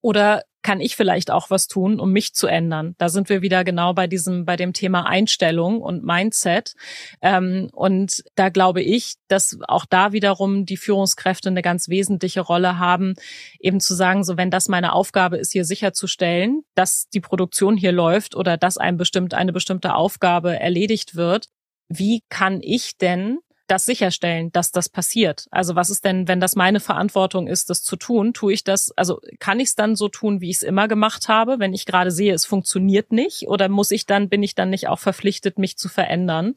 Oder 0.00 0.42
kann 0.62 0.80
ich 0.80 0.96
vielleicht 0.96 1.30
auch 1.30 1.50
was 1.50 1.66
tun, 1.66 1.98
um 1.98 2.12
mich 2.12 2.34
zu 2.34 2.46
ändern? 2.46 2.94
Da 2.98 3.08
sind 3.08 3.28
wir 3.28 3.42
wieder 3.42 3.64
genau 3.64 3.94
bei 3.94 4.06
diesem, 4.06 4.44
bei 4.44 4.56
dem 4.56 4.72
Thema 4.72 5.06
Einstellung 5.06 5.80
und 5.80 6.04
Mindset. 6.04 6.74
Ähm, 7.22 7.70
und 7.72 8.22
da 8.34 8.48
glaube 8.48 8.82
ich, 8.82 9.14
dass 9.28 9.56
auch 9.66 9.86
da 9.86 10.12
wiederum 10.12 10.66
die 10.66 10.76
Führungskräfte 10.76 11.48
eine 11.48 11.62
ganz 11.62 11.88
wesentliche 11.88 12.40
Rolle 12.40 12.78
haben, 12.78 13.14
eben 13.60 13.80
zu 13.80 13.94
sagen, 13.94 14.24
so 14.24 14.36
wenn 14.36 14.50
das 14.50 14.68
meine 14.68 14.92
Aufgabe 14.92 15.38
ist, 15.38 15.52
hier 15.52 15.64
sicherzustellen, 15.64 16.64
dass 16.74 17.08
die 17.08 17.20
Produktion 17.20 17.76
hier 17.76 17.92
läuft 17.92 18.34
oder 18.34 18.56
dass 18.56 18.76
ein 18.78 18.96
bestimmt, 18.96 19.34
eine 19.34 19.52
bestimmte 19.52 19.94
Aufgabe 19.94 20.58
erledigt 20.58 21.14
wird, 21.14 21.46
wie 21.88 22.22
kann 22.28 22.60
ich 22.60 22.98
denn 22.98 23.38
das 23.68 23.84
sicherstellen, 23.84 24.50
dass 24.52 24.72
das 24.72 24.88
passiert? 24.88 25.46
Also 25.50 25.74
was 25.74 25.90
ist 25.90 26.04
denn, 26.04 26.28
wenn 26.28 26.40
das 26.40 26.56
meine 26.56 26.80
Verantwortung 26.80 27.46
ist, 27.46 27.70
das 27.70 27.82
zu 27.82 27.96
tun? 27.96 28.32
Tue 28.32 28.52
ich 28.52 28.64
das, 28.64 28.92
also 28.96 29.20
kann 29.38 29.60
ich 29.60 29.68
es 29.68 29.74
dann 29.74 29.96
so 29.96 30.08
tun, 30.08 30.40
wie 30.40 30.50
ich 30.50 30.56
es 30.56 30.62
immer 30.62 30.88
gemacht 30.88 31.28
habe, 31.28 31.58
wenn 31.58 31.74
ich 31.74 31.86
gerade 31.86 32.10
sehe, 32.10 32.34
es 32.34 32.44
funktioniert 32.44 33.12
nicht? 33.12 33.48
Oder 33.48 33.68
muss 33.68 33.90
ich 33.90 34.06
dann, 34.06 34.28
bin 34.28 34.42
ich 34.42 34.54
dann 34.54 34.70
nicht 34.70 34.88
auch 34.88 34.98
verpflichtet, 34.98 35.58
mich 35.58 35.76
zu 35.78 35.88
verändern? 35.88 36.54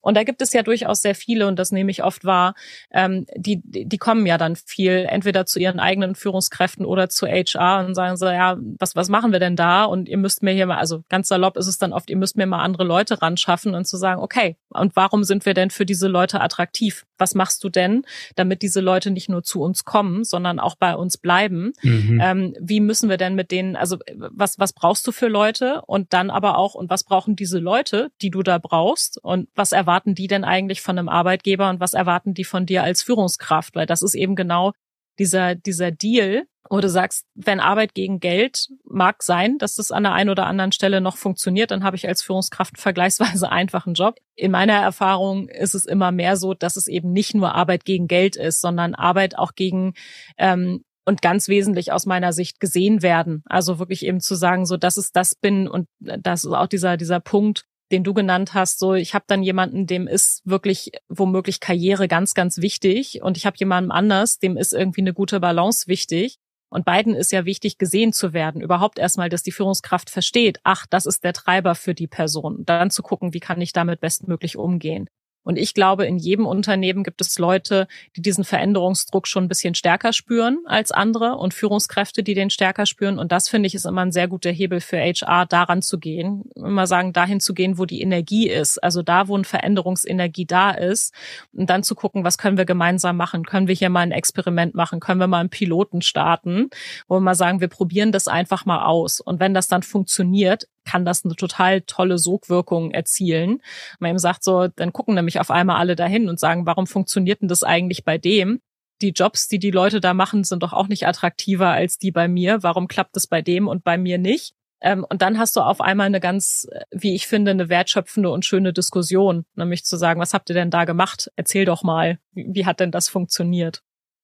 Und 0.00 0.16
da 0.16 0.24
gibt 0.24 0.42
es 0.42 0.52
ja 0.52 0.62
durchaus 0.62 1.02
sehr 1.02 1.14
viele, 1.14 1.46
und 1.46 1.58
das 1.58 1.72
nehme 1.72 1.90
ich 1.90 2.02
oft 2.02 2.24
wahr, 2.24 2.54
ähm, 2.90 3.26
die, 3.36 3.60
die 3.64 3.98
kommen 3.98 4.26
ja 4.26 4.38
dann 4.38 4.56
viel 4.56 5.06
entweder 5.08 5.46
zu 5.46 5.58
ihren 5.58 5.80
eigenen 5.80 6.14
Führungskräften 6.14 6.84
oder 6.84 7.08
zu 7.08 7.26
HR 7.26 7.86
und 7.86 7.94
sagen 7.94 8.16
so, 8.16 8.26
ja, 8.26 8.56
was, 8.78 8.96
was 8.96 9.08
machen 9.08 9.32
wir 9.32 9.40
denn 9.40 9.56
da? 9.56 9.84
Und 9.84 10.08
ihr 10.08 10.18
müsst 10.18 10.42
mir 10.42 10.52
hier 10.52 10.66
mal, 10.66 10.78
also 10.78 11.04
ganz 11.08 11.28
salopp 11.28 11.56
ist 11.56 11.66
es 11.66 11.78
dann 11.78 11.92
oft, 11.92 12.10
ihr 12.10 12.16
müsst 12.16 12.36
mir 12.36 12.46
mal 12.46 12.62
andere 12.62 12.84
Leute 12.84 13.20
ran 13.22 13.36
schaffen 13.36 13.74
und 13.74 13.86
zu 13.86 13.96
sagen, 13.96 14.22
okay, 14.22 14.56
und 14.70 14.96
warum 14.96 15.24
sind 15.24 15.46
wir 15.46 15.54
denn 15.54 15.70
für 15.70 15.86
diese 15.86 16.08
Leute 16.08 16.37
Leute 16.38 16.40
attraktiv? 16.40 17.04
Was 17.18 17.34
machst 17.34 17.64
du 17.64 17.68
denn, 17.68 18.04
damit 18.36 18.62
diese 18.62 18.80
Leute 18.80 19.10
nicht 19.10 19.28
nur 19.28 19.42
zu 19.42 19.60
uns 19.60 19.84
kommen, 19.84 20.24
sondern 20.24 20.60
auch 20.60 20.76
bei 20.76 20.94
uns 20.94 21.18
bleiben? 21.18 21.72
Mhm. 21.82 22.20
Ähm, 22.22 22.54
wie 22.60 22.80
müssen 22.80 23.08
wir 23.08 23.16
denn 23.16 23.34
mit 23.34 23.50
denen, 23.50 23.76
also 23.76 23.98
was, 24.14 24.58
was 24.58 24.72
brauchst 24.72 25.06
du 25.06 25.12
für 25.12 25.28
Leute? 25.28 25.82
Und 25.86 26.12
dann 26.12 26.30
aber 26.30 26.56
auch, 26.58 26.74
und 26.74 26.90
was 26.90 27.04
brauchen 27.04 27.34
diese 27.34 27.58
Leute, 27.58 28.10
die 28.22 28.30
du 28.30 28.42
da 28.42 28.58
brauchst? 28.58 29.18
Und 29.22 29.48
was 29.54 29.72
erwarten 29.72 30.14
die 30.14 30.28
denn 30.28 30.44
eigentlich 30.44 30.80
von 30.80 30.98
einem 30.98 31.08
Arbeitgeber 31.08 31.70
und 31.70 31.80
was 31.80 31.94
erwarten 31.94 32.34
die 32.34 32.44
von 32.44 32.66
dir 32.66 32.82
als 32.82 33.02
Führungskraft? 33.02 33.74
Weil 33.74 33.86
das 33.86 34.02
ist 34.02 34.14
eben 34.14 34.36
genau 34.36 34.72
dieser, 35.18 35.54
dieser 35.54 35.90
Deal, 35.90 36.44
wo 36.70 36.80
du 36.80 36.88
sagst, 36.88 37.26
wenn 37.34 37.60
Arbeit 37.60 37.94
gegen 37.94 38.20
Geld 38.20 38.68
mag 38.84 39.22
sein, 39.22 39.58
dass 39.58 39.74
das 39.74 39.90
an 39.90 40.02
der 40.02 40.12
einen 40.12 40.30
oder 40.30 40.46
anderen 40.46 40.72
Stelle 40.72 41.00
noch 41.00 41.16
funktioniert, 41.16 41.70
dann 41.70 41.84
habe 41.84 41.96
ich 41.96 42.06
als 42.06 42.22
Führungskraft 42.22 42.78
vergleichsweise 42.78 43.50
einfachen 43.50 43.94
Job. 43.94 44.16
In 44.34 44.50
meiner 44.50 44.74
Erfahrung 44.74 45.48
ist 45.48 45.74
es 45.74 45.84
immer 45.84 46.12
mehr 46.12 46.36
so, 46.36 46.54
dass 46.54 46.76
es 46.76 46.86
eben 46.86 47.12
nicht 47.12 47.34
nur 47.34 47.54
Arbeit 47.54 47.84
gegen 47.84 48.06
Geld 48.06 48.36
ist, 48.36 48.60
sondern 48.60 48.94
Arbeit 48.94 49.38
auch 49.38 49.54
gegen 49.54 49.94
ähm, 50.36 50.84
und 51.04 51.22
ganz 51.22 51.48
wesentlich 51.48 51.90
aus 51.90 52.04
meiner 52.04 52.34
Sicht 52.34 52.60
gesehen 52.60 53.00
werden. 53.00 53.42
Also 53.46 53.78
wirklich 53.78 54.04
eben 54.04 54.20
zu 54.20 54.34
sagen, 54.34 54.66
so 54.66 54.76
das 54.76 54.98
ist 54.98 55.16
das 55.16 55.34
bin 55.34 55.66
und 55.66 55.88
das 56.00 56.44
ist 56.44 56.52
auch 56.52 56.66
dieser 56.66 56.98
dieser 56.98 57.18
Punkt, 57.18 57.64
den 57.90 58.04
du 58.04 58.14
genannt 58.14 58.54
hast, 58.54 58.78
so 58.78 58.94
ich 58.94 59.14
habe 59.14 59.24
dann 59.26 59.42
jemanden, 59.42 59.86
dem 59.86 60.06
ist 60.06 60.42
wirklich 60.44 60.92
womöglich 61.08 61.60
Karriere 61.60 62.08
ganz, 62.08 62.34
ganz 62.34 62.58
wichtig 62.58 63.22
und 63.22 63.36
ich 63.36 63.46
habe 63.46 63.56
jemanden 63.58 63.90
anders, 63.90 64.38
dem 64.38 64.56
ist 64.56 64.72
irgendwie 64.72 65.00
eine 65.00 65.14
gute 65.14 65.40
Balance 65.40 65.88
wichtig. 65.88 66.38
Und 66.70 66.84
beiden 66.84 67.14
ist 67.14 67.32
ja 67.32 67.46
wichtig, 67.46 67.78
gesehen 67.78 68.12
zu 68.12 68.34
werden. 68.34 68.60
Überhaupt 68.60 68.98
erstmal, 68.98 69.30
dass 69.30 69.42
die 69.42 69.52
Führungskraft 69.52 70.10
versteht, 70.10 70.60
ach, 70.64 70.84
das 70.90 71.06
ist 71.06 71.24
der 71.24 71.32
Treiber 71.32 71.74
für 71.74 71.94
die 71.94 72.06
Person. 72.06 72.64
Dann 72.66 72.90
zu 72.90 73.02
gucken, 73.02 73.32
wie 73.32 73.40
kann 73.40 73.60
ich 73.62 73.72
damit 73.72 74.00
bestmöglich 74.00 74.58
umgehen. 74.58 75.08
Und 75.48 75.56
ich 75.56 75.72
glaube, 75.72 76.04
in 76.04 76.18
jedem 76.18 76.44
Unternehmen 76.44 77.02
gibt 77.02 77.22
es 77.22 77.38
Leute, 77.38 77.88
die 78.14 78.20
diesen 78.20 78.44
Veränderungsdruck 78.44 79.26
schon 79.26 79.44
ein 79.44 79.48
bisschen 79.48 79.74
stärker 79.74 80.12
spüren 80.12 80.58
als 80.66 80.92
andere 80.92 81.36
und 81.36 81.54
Führungskräfte, 81.54 82.22
die 82.22 82.34
den 82.34 82.50
stärker 82.50 82.84
spüren. 82.84 83.18
Und 83.18 83.32
das 83.32 83.48
finde 83.48 83.66
ich 83.66 83.74
ist 83.74 83.86
immer 83.86 84.02
ein 84.02 84.12
sehr 84.12 84.28
guter 84.28 84.50
Hebel 84.50 84.82
für 84.82 84.98
HR, 84.98 85.46
daran 85.46 85.80
zu 85.80 85.98
gehen. 85.98 86.44
Immer 86.54 86.86
sagen, 86.86 87.14
dahin 87.14 87.40
zu 87.40 87.54
gehen, 87.54 87.78
wo 87.78 87.86
die 87.86 88.02
Energie 88.02 88.46
ist. 88.46 88.76
Also 88.84 89.00
da, 89.00 89.26
wo 89.28 89.36
eine 89.36 89.44
Veränderungsenergie 89.44 90.44
da 90.44 90.70
ist. 90.70 91.14
Und 91.54 91.70
dann 91.70 91.82
zu 91.82 91.94
gucken, 91.94 92.24
was 92.24 92.36
können 92.36 92.58
wir 92.58 92.66
gemeinsam 92.66 93.16
machen? 93.16 93.46
Können 93.46 93.68
wir 93.68 93.74
hier 93.74 93.88
mal 93.88 94.00
ein 94.00 94.12
Experiment 94.12 94.74
machen? 94.74 95.00
Können 95.00 95.18
wir 95.18 95.28
mal 95.28 95.40
einen 95.40 95.48
Piloten 95.48 96.02
starten? 96.02 96.68
Wo 97.08 97.14
wir 97.16 97.20
mal 97.20 97.34
sagen, 97.34 97.62
wir 97.62 97.68
probieren 97.68 98.12
das 98.12 98.28
einfach 98.28 98.66
mal 98.66 98.84
aus. 98.84 99.18
Und 99.18 99.40
wenn 99.40 99.54
das 99.54 99.66
dann 99.66 99.82
funktioniert, 99.82 100.68
kann 100.88 101.04
das 101.04 101.24
eine 101.24 101.36
total 101.36 101.82
tolle 101.82 102.18
Sogwirkung 102.18 102.92
erzielen. 102.92 103.60
Man 103.98 104.10
eben 104.10 104.18
sagt 104.18 104.42
so, 104.42 104.68
dann 104.68 104.92
gucken 104.92 105.14
nämlich 105.14 105.38
auf 105.38 105.50
einmal 105.50 105.76
alle 105.76 105.96
dahin 105.96 106.28
und 106.30 106.40
sagen, 106.40 106.64
warum 106.64 106.86
funktioniert 106.86 107.42
denn 107.42 107.48
das 107.48 107.62
eigentlich 107.62 108.04
bei 108.04 108.16
dem? 108.16 108.60
Die 109.02 109.10
Jobs, 109.10 109.48
die 109.48 109.58
die 109.58 109.70
Leute 109.70 110.00
da 110.00 110.14
machen, 110.14 110.44
sind 110.44 110.62
doch 110.62 110.72
auch 110.72 110.88
nicht 110.88 111.06
attraktiver 111.06 111.68
als 111.68 111.98
die 111.98 112.10
bei 112.10 112.26
mir. 112.26 112.62
Warum 112.62 112.88
klappt 112.88 113.16
es 113.16 113.26
bei 113.26 113.42
dem 113.42 113.68
und 113.68 113.84
bei 113.84 113.98
mir 113.98 114.16
nicht? 114.16 114.54
Ähm, 114.80 115.04
und 115.08 115.20
dann 115.20 115.38
hast 115.38 115.56
du 115.56 115.60
auf 115.60 115.80
einmal 115.80 116.06
eine 116.06 116.20
ganz, 116.20 116.66
wie 116.90 117.14
ich 117.14 117.26
finde, 117.26 117.50
eine 117.50 117.68
wertschöpfende 117.68 118.30
und 118.30 118.46
schöne 118.46 118.72
Diskussion, 118.72 119.44
nämlich 119.56 119.84
zu 119.84 119.96
sagen, 119.96 120.20
was 120.20 120.32
habt 120.32 120.48
ihr 120.50 120.54
denn 120.54 120.70
da 120.70 120.84
gemacht? 120.84 121.30
Erzähl 121.36 121.66
doch 121.66 121.82
mal, 121.82 122.18
wie 122.32 122.64
hat 122.64 122.80
denn 122.80 122.92
das 122.92 123.08
funktioniert? 123.08 123.82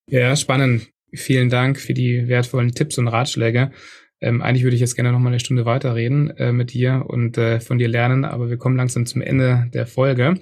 Ja, 0.09 0.35
spannend. 0.35 0.89
Vielen 1.12 1.51
Dank 1.51 1.79
für 1.79 1.95
die 1.95 2.27
wertvollen 2.27 2.75
Tipps 2.75 2.99
und 2.99 3.09
Ratschläge. 3.09 3.71
Ähm, 4.25 4.41
eigentlich 4.41 4.64
würde 4.64 4.75
ich 4.75 4.81
jetzt 4.81 4.97
gerne 4.97 5.12
noch 5.12 5.18
mal 5.18 5.29
eine 5.29 5.39
Stunde 5.39 5.66
weiterreden 5.66 6.31
äh, 6.31 6.51
mit 6.51 6.72
dir 6.72 7.05
und 7.07 7.37
äh, 7.37 7.61
von 7.61 7.77
dir 7.77 7.89
lernen, 7.89 8.25
aber 8.25 8.49
wir 8.49 8.57
kommen 8.57 8.77
langsam 8.77 9.05
zum 9.05 9.20
Ende 9.20 9.68
der 9.75 9.87
Folge. 9.87 10.35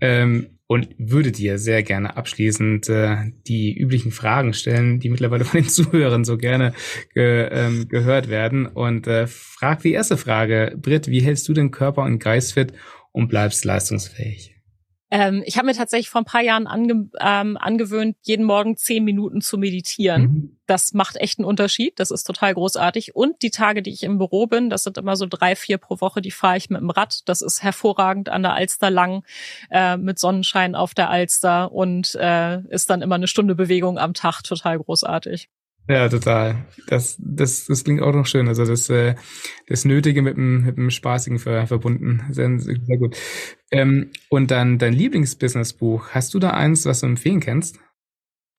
Ähm, 0.00 0.58
und 0.66 0.88
würde 0.96 1.32
dir 1.32 1.58
sehr 1.58 1.82
gerne 1.82 2.16
abschließend 2.16 2.88
äh, 2.88 3.30
die 3.46 3.76
üblichen 3.76 4.10
Fragen 4.10 4.54
stellen, 4.54 5.00
die 5.00 5.10
mittlerweile 5.10 5.44
von 5.44 5.60
den 5.60 5.68
Zuhörern 5.68 6.24
so 6.24 6.38
gerne 6.38 6.72
ge, 7.14 7.48
ähm, 7.52 7.88
gehört 7.88 8.28
werden. 8.28 8.66
Und 8.66 9.06
äh, 9.06 9.26
frag 9.26 9.82
die 9.82 9.92
erste 9.92 10.16
Frage, 10.16 10.74
Britt, 10.80 11.08
wie 11.08 11.20
hältst 11.20 11.46
du 11.48 11.52
den 11.52 11.70
Körper 11.70 12.02
und 12.02 12.18
Geist 12.20 12.54
fit 12.54 12.72
und 13.12 13.28
bleibst 13.28 13.66
leistungsfähig? 13.66 14.56
Ähm, 15.12 15.42
ich 15.44 15.58
habe 15.58 15.66
mir 15.66 15.74
tatsächlich 15.74 16.08
vor 16.08 16.22
ein 16.22 16.24
paar 16.24 16.40
Jahren 16.40 16.66
ange 16.66 17.10
ähm, 17.20 17.58
angewöhnt, 17.58 18.16
jeden 18.22 18.46
Morgen 18.46 18.78
zehn 18.78 19.04
Minuten 19.04 19.42
zu 19.42 19.58
meditieren. 19.58 20.22
Mhm. 20.22 20.56
Das 20.64 20.94
macht 20.94 21.16
echt 21.16 21.38
einen 21.38 21.44
Unterschied. 21.44 22.00
Das 22.00 22.10
ist 22.10 22.24
total 22.24 22.54
großartig. 22.54 23.14
Und 23.14 23.42
die 23.42 23.50
Tage, 23.50 23.82
die 23.82 23.90
ich 23.90 24.04
im 24.04 24.16
Büro 24.16 24.46
bin, 24.46 24.70
das 24.70 24.84
sind 24.84 24.96
immer 24.96 25.16
so 25.16 25.26
drei, 25.26 25.54
vier 25.54 25.76
pro 25.76 26.00
Woche, 26.00 26.22
die 26.22 26.30
fahre 26.30 26.56
ich 26.56 26.70
mit 26.70 26.80
dem 26.80 26.88
Rad. 26.88 27.28
Das 27.28 27.42
ist 27.42 27.62
hervorragend 27.62 28.30
an 28.30 28.42
der 28.42 28.54
Alster 28.54 28.88
lang, 28.88 29.22
äh, 29.70 29.98
mit 29.98 30.18
Sonnenschein 30.18 30.74
auf 30.74 30.94
der 30.94 31.10
Alster 31.10 31.72
und 31.72 32.14
äh, 32.14 32.62
ist 32.70 32.88
dann 32.88 33.02
immer 33.02 33.16
eine 33.16 33.28
Stunde 33.28 33.54
Bewegung 33.54 33.98
am 33.98 34.14
Tag. 34.14 34.42
Total 34.42 34.78
großartig. 34.78 35.50
Ja, 35.88 36.08
total. 36.08 36.66
Das, 36.86 37.16
das, 37.18 37.66
das 37.66 37.82
klingt 37.84 38.02
auch 38.02 38.12
noch 38.14 38.26
schön. 38.26 38.46
Also 38.48 38.64
das, 38.64 38.88
äh, 38.88 39.16
das 39.66 39.84
Nötige 39.84 40.22
mit 40.22 40.36
dem, 40.36 40.64
mit 40.64 40.76
dem 40.76 40.90
Spaßigen 40.90 41.38
ver, 41.38 41.66
verbunden. 41.66 42.22
Sehr, 42.30 42.56
sehr 42.58 42.98
gut. 42.98 43.16
Ähm, 43.70 44.10
und 44.30 44.50
dann 44.50 44.78
dein 44.78 44.92
Lieblingsbusinessbuch. 44.92 46.10
Hast 46.10 46.34
du 46.34 46.38
da 46.38 46.50
eins, 46.50 46.86
was 46.86 47.00
du 47.00 47.06
empfehlen 47.06 47.40
kannst? 47.40 47.78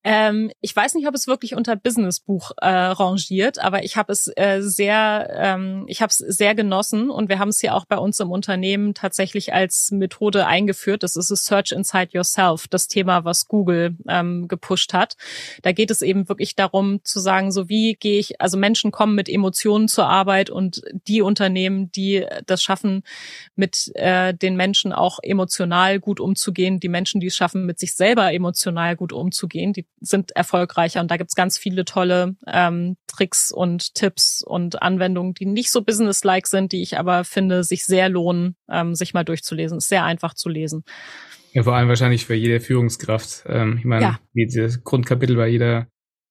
Ähm, 0.05 0.51
ich 0.59 0.75
weiß 0.75 0.95
nicht, 0.95 1.07
ob 1.07 1.15
es 1.15 1.27
wirklich 1.27 1.55
unter 1.55 1.77
Businessbuch 1.77 2.51
äh, 2.57 2.67
rangiert, 2.67 3.59
aber 3.59 3.83
ich 3.85 3.95
habe 3.95 4.11
es 4.11 4.29
äh, 4.35 4.59
sehr, 4.61 5.29
ähm, 5.33 5.85
ich 5.87 6.01
habe 6.01 6.09
es 6.09 6.17
sehr 6.17 6.55
genossen 6.55 7.09
und 7.09 7.29
wir 7.29 7.39
haben 7.39 7.49
es 7.49 7.61
ja 7.61 7.73
auch 7.73 7.85
bei 7.85 7.97
uns 7.97 8.19
im 8.19 8.29
Unternehmen 8.29 8.93
tatsächlich 8.93 9.53
als 9.53 9.91
Methode 9.91 10.45
eingeführt. 10.45 11.03
Das 11.03 11.15
ist 11.15 11.31
das 11.31 11.45
Search 11.45 11.71
Inside 11.71 12.09
Yourself, 12.11 12.67
das 12.67 12.89
Thema, 12.89 13.23
was 13.23 13.47
Google 13.47 13.95
ähm, 14.09 14.49
gepusht 14.49 14.93
hat. 14.93 15.15
Da 15.61 15.71
geht 15.71 15.89
es 15.89 16.01
eben 16.01 16.27
wirklich 16.27 16.55
darum 16.55 16.99
zu 17.05 17.21
sagen, 17.21 17.53
so 17.53 17.69
wie 17.69 17.93
gehe 17.93 18.19
ich, 18.19 18.41
also 18.41 18.57
Menschen 18.57 18.91
kommen 18.91 19.15
mit 19.15 19.29
Emotionen 19.29 19.87
zur 19.87 20.07
Arbeit 20.07 20.49
und 20.49 20.81
die 21.07 21.21
Unternehmen, 21.21 21.91
die 21.93 22.25
das 22.45 22.61
schaffen, 22.61 23.03
mit 23.55 23.89
äh, 23.95 24.33
den 24.33 24.57
Menschen 24.57 24.91
auch 24.91 25.19
emotional 25.23 26.01
gut 26.01 26.19
umzugehen, 26.19 26.81
die 26.81 26.89
Menschen, 26.89 27.21
die 27.21 27.27
es 27.27 27.35
schaffen, 27.37 27.65
mit 27.65 27.79
sich 27.79 27.95
selber 27.95 28.33
emotional 28.33 28.97
gut 28.97 29.13
umzugehen, 29.13 29.71
die 29.71 29.85
sind 30.03 30.31
erfolgreicher 30.35 31.01
und 31.01 31.09
da 31.09 31.17
gibt's 31.17 31.35
ganz 31.35 31.57
viele 31.57 31.85
tolle 31.85 32.35
ähm, 32.47 32.97
Tricks 33.07 33.51
und 33.51 33.93
Tipps 33.95 34.43
und 34.45 34.81
Anwendungen, 34.81 35.33
die 35.33 35.45
nicht 35.45 35.71
so 35.71 35.81
businesslike 35.81 36.47
sind, 36.47 36.71
die 36.71 36.81
ich 36.81 36.97
aber 36.99 37.23
finde, 37.23 37.63
sich 37.63 37.85
sehr 37.85 38.09
lohnen, 38.09 38.55
ähm, 38.69 38.95
sich 38.95 39.13
mal 39.13 39.23
durchzulesen. 39.23 39.77
Ist 39.77 39.89
sehr 39.89 40.03
einfach 40.03 40.33
zu 40.33 40.49
lesen. 40.49 40.83
Ja, 41.53 41.63
vor 41.63 41.75
allem 41.75 41.87
wahrscheinlich 41.87 42.25
für 42.25 42.33
jede 42.33 42.59
Führungskraft. 42.59 43.43
Ähm, 43.47 43.77
ich 43.77 43.85
meine, 43.85 44.03
ja. 44.03 44.19
dieses 44.33 44.83
Grundkapitel 44.83 45.35
bei 45.35 45.47
jeder 45.47 45.87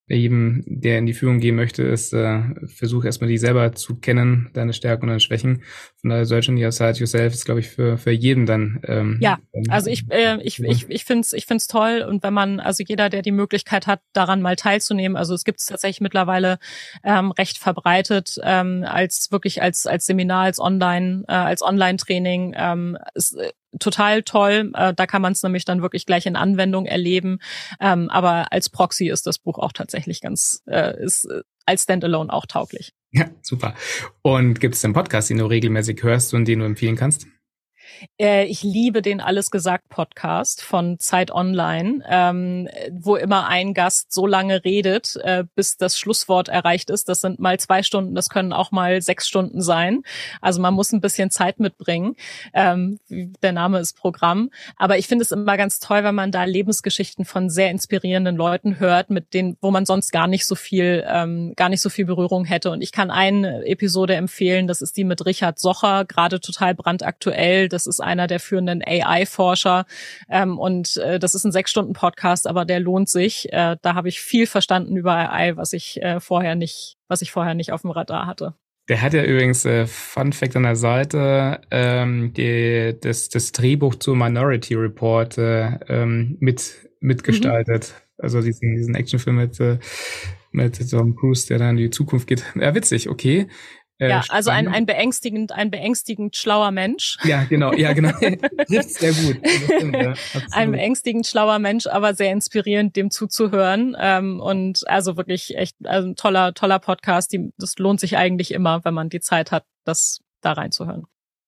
jedem, 0.08 0.62
der 0.66 0.98
in 0.98 1.06
die 1.06 1.14
Führung 1.14 1.38
gehen 1.38 1.54
möchte, 1.54 1.82
ist, 1.82 2.12
äh, 2.12 2.40
versuch 2.66 3.04
erstmal 3.04 3.30
die 3.30 3.38
selber 3.38 3.72
zu 3.72 3.96
kennen, 3.96 4.50
deine 4.52 4.72
Stärken 4.72 5.04
und 5.04 5.08
deine 5.08 5.20
Schwächen. 5.20 5.62
Von 6.00 6.10
daher 6.10 6.26
Search 6.26 6.48
on 6.48 6.56
Side 6.56 6.98
Yourself 6.98 7.32
ist, 7.32 7.44
glaube 7.44 7.60
ich, 7.60 7.68
für, 7.68 7.96
für 7.96 8.10
jeden 8.10 8.44
dann. 8.44 8.80
Ähm, 8.84 9.18
ja, 9.20 9.38
also 9.68 9.90
ich, 9.90 10.04
äh, 10.10 10.38
ich, 10.42 10.60
ich, 10.60 10.88
ich 10.88 11.04
finde 11.04 11.20
es 11.20 11.32
ich 11.32 11.46
find's 11.46 11.68
toll 11.68 12.04
und 12.06 12.22
wenn 12.22 12.34
man, 12.34 12.60
also 12.60 12.82
jeder, 12.86 13.08
der 13.08 13.22
die 13.22 13.30
Möglichkeit 13.30 13.86
hat, 13.86 14.00
daran 14.12 14.42
mal 14.42 14.56
teilzunehmen, 14.56 15.16
also 15.16 15.34
es 15.34 15.44
gibt 15.44 15.60
es 15.60 15.66
tatsächlich 15.66 16.00
mittlerweile 16.00 16.58
ähm, 17.04 17.30
recht 17.30 17.58
verbreitet, 17.58 18.38
ähm, 18.42 18.84
als 18.86 19.30
wirklich 19.30 19.62
als, 19.62 19.86
als 19.86 20.06
Seminar, 20.06 20.44
als 20.44 20.58
Online, 20.58 21.24
äh, 21.28 21.32
als 21.32 21.62
Online-Training. 21.62 22.54
Ähm, 22.56 22.98
ist, 23.14 23.36
äh, 23.36 23.52
total 23.78 24.22
toll. 24.22 24.70
Äh, 24.74 24.94
da 24.94 25.06
kann 25.06 25.22
man 25.22 25.32
es 25.32 25.42
nämlich 25.42 25.64
dann 25.64 25.82
wirklich 25.82 26.06
gleich 26.06 26.26
in 26.26 26.36
Anwendung 26.36 26.86
erleben. 26.86 27.38
Ähm, 27.80 28.08
aber 28.10 28.52
als 28.52 28.68
Proxy 28.68 29.08
ist 29.08 29.26
das 29.26 29.38
Buch 29.38 29.58
auch 29.58 29.72
tatsächlich 29.72 30.20
ganz, 30.20 30.62
äh, 30.66 31.02
ist 31.02 31.24
äh, 31.26 31.42
als 31.66 31.84
Standalone 31.84 32.32
auch 32.32 32.46
tauglich. 32.46 32.92
Ja, 33.12 33.26
super. 33.42 33.74
Und 34.22 34.60
gibt 34.60 34.74
es 34.74 34.84
einen 34.84 34.94
Podcast, 34.94 35.30
den 35.30 35.38
du 35.38 35.46
regelmäßig 35.46 36.02
hörst 36.02 36.34
und 36.34 36.46
den 36.46 36.60
du 36.60 36.64
empfehlen 36.64 36.96
kannst? 36.96 37.26
Äh, 38.18 38.44
ich 38.46 38.62
liebe 38.62 39.02
den 39.02 39.20
Alles 39.20 39.50
gesagt 39.50 39.88
Podcast 39.88 40.62
von 40.62 40.98
Zeit 40.98 41.30
Online, 41.30 42.04
ähm, 42.08 42.68
wo 42.90 43.16
immer 43.16 43.48
ein 43.48 43.74
Gast 43.74 44.12
so 44.12 44.26
lange 44.26 44.64
redet, 44.64 45.16
äh, 45.22 45.44
bis 45.54 45.76
das 45.76 45.98
Schlusswort 45.98 46.48
erreicht 46.48 46.90
ist. 46.90 47.08
Das 47.08 47.20
sind 47.20 47.38
mal 47.38 47.58
zwei 47.58 47.82
Stunden, 47.82 48.14
das 48.14 48.28
können 48.28 48.52
auch 48.52 48.70
mal 48.70 49.02
sechs 49.02 49.28
Stunden 49.28 49.62
sein. 49.62 50.02
Also 50.40 50.60
man 50.60 50.74
muss 50.74 50.92
ein 50.92 51.00
bisschen 51.00 51.30
Zeit 51.30 51.60
mitbringen. 51.60 52.16
Ähm, 52.54 52.98
der 53.08 53.52
Name 53.52 53.78
ist 53.78 53.96
Programm. 53.96 54.50
Aber 54.76 54.98
ich 54.98 55.06
finde 55.06 55.24
es 55.24 55.32
immer 55.32 55.56
ganz 55.56 55.80
toll, 55.80 56.04
wenn 56.04 56.14
man 56.14 56.32
da 56.32 56.44
Lebensgeschichten 56.44 57.24
von 57.24 57.50
sehr 57.50 57.70
inspirierenden 57.70 58.36
Leuten 58.36 58.78
hört, 58.78 59.10
mit 59.10 59.34
denen, 59.34 59.56
wo 59.60 59.70
man 59.70 59.86
sonst 59.86 60.12
gar 60.12 60.26
nicht 60.26 60.46
so 60.46 60.54
viel, 60.54 61.04
ähm, 61.06 61.54
gar 61.56 61.68
nicht 61.68 61.80
so 61.80 61.90
viel 61.90 62.04
Berührung 62.04 62.44
hätte. 62.44 62.70
Und 62.70 62.82
ich 62.82 62.92
kann 62.92 63.10
eine 63.10 63.64
Episode 63.66 64.14
empfehlen, 64.14 64.66
das 64.66 64.82
ist 64.82 64.96
die 64.96 65.04
mit 65.04 65.24
Richard 65.26 65.58
Socher, 65.58 66.04
gerade 66.04 66.40
total 66.40 66.74
brandaktuell. 66.74 67.68
Das 67.68 67.81
ist 67.86 68.00
einer 68.00 68.26
der 68.26 68.40
führenden 68.40 68.82
AI-Forscher. 68.84 69.86
Ähm, 70.28 70.58
und 70.58 70.96
äh, 70.96 71.18
das 71.18 71.34
ist 71.34 71.44
ein 71.44 71.52
sechs 71.52 71.70
Stunden 71.70 71.92
Podcast, 71.92 72.46
aber 72.46 72.64
der 72.64 72.80
lohnt 72.80 73.08
sich. 73.08 73.52
Äh, 73.52 73.76
da 73.82 73.94
habe 73.94 74.08
ich 74.08 74.20
viel 74.20 74.46
verstanden 74.46 74.96
über 74.96 75.12
AI, 75.12 75.56
was 75.56 75.72
ich 75.72 76.02
äh, 76.02 76.20
vorher 76.20 76.54
nicht, 76.54 76.96
was 77.08 77.22
ich 77.22 77.32
vorher 77.32 77.54
nicht 77.54 77.72
auf 77.72 77.82
dem 77.82 77.90
Radar 77.90 78.26
hatte. 78.26 78.54
Der 78.88 79.00
hat 79.00 79.14
ja 79.14 79.22
übrigens 79.22 79.64
äh, 79.64 79.86
Fun 79.86 80.32
Fact 80.32 80.56
an 80.56 80.64
der 80.64 80.76
Seite 80.76 81.60
ähm, 81.70 82.32
die, 82.34 82.96
das, 83.00 83.28
das 83.28 83.52
Drehbuch 83.52 83.94
zu 83.94 84.14
Minority 84.14 84.74
Report 84.74 85.38
äh, 85.38 85.78
ähm, 85.88 86.36
mit 86.40 86.88
mitgestaltet. 87.02 87.94
Mhm. 87.94 88.24
Also 88.24 88.40
diesen, 88.40 88.76
diesen 88.76 88.94
Actionfilm 88.94 89.36
mit, 89.36 89.58
äh, 89.60 89.78
mit 90.52 90.90
Tom 90.90 91.16
Cruise, 91.16 91.46
der 91.48 91.58
dann 91.58 91.70
in 91.70 91.76
die 91.76 91.90
Zukunft 91.90 92.26
geht. 92.26 92.44
Ja, 92.54 92.74
witzig, 92.74 93.08
okay. 93.08 93.48
Äh, 94.02 94.08
ja, 94.08 94.24
also 94.30 94.50
ein, 94.50 94.66
ein 94.66 94.84
beängstigend, 94.84 95.52
ein 95.52 95.70
beängstigend 95.70 96.34
schlauer 96.36 96.72
Mensch. 96.72 97.18
Ja, 97.22 97.44
genau, 97.44 97.72
ja, 97.72 97.92
genau. 97.92 98.10
Trifft 98.66 98.90
sehr 98.90 99.12
gut. 99.12 99.36
Stimmt, 99.64 99.96
ja. 99.96 100.14
ein 100.50 100.72
beängstigend 100.72 101.24
schlauer 101.24 101.60
Mensch, 101.60 101.86
aber 101.86 102.12
sehr 102.14 102.32
inspirierend, 102.32 102.96
dem 102.96 103.12
zuzuhören. 103.12 103.96
Ähm, 103.96 104.40
und 104.40 104.88
also 104.88 105.16
wirklich 105.16 105.56
echt 105.56 105.76
also 105.84 106.08
ein 106.08 106.16
toller, 106.16 106.52
toller 106.52 106.80
Podcast. 106.80 107.32
Die, 107.32 107.52
das 107.58 107.78
lohnt 107.78 108.00
sich 108.00 108.16
eigentlich 108.16 108.50
immer, 108.50 108.84
wenn 108.84 108.92
man 108.92 109.08
die 109.08 109.20
Zeit 109.20 109.52
hat, 109.52 109.66
das 109.84 110.18
da 110.40 110.50
reinzuhören. 110.50 111.04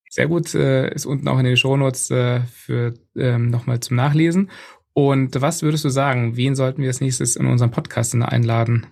Sehr 0.09 0.29
gut, 0.29 0.55
äh, 0.55 0.95
ist 0.95 1.07
unten 1.07 1.27
auch 1.27 1.41
in 1.41 1.45
den 1.45 1.57
Shownotes 1.57 2.13
äh, 2.13 2.43
für 2.43 2.95
ähm, 3.17 3.51
nochmal 3.51 3.81
zum 3.81 3.97
Nachlesen. 3.97 4.49
Und 4.93 5.41
was 5.41 5.63
würdest 5.65 5.85
du 5.85 5.89
sagen, 5.89 6.37
wen 6.37 6.55
sollten 6.55 6.83
wir 6.83 6.89
als 6.89 7.01
nächstes 7.01 7.35
in 7.35 7.47
unserem 7.47 7.73
Podcast 7.73 8.15
einladen? 8.15 8.87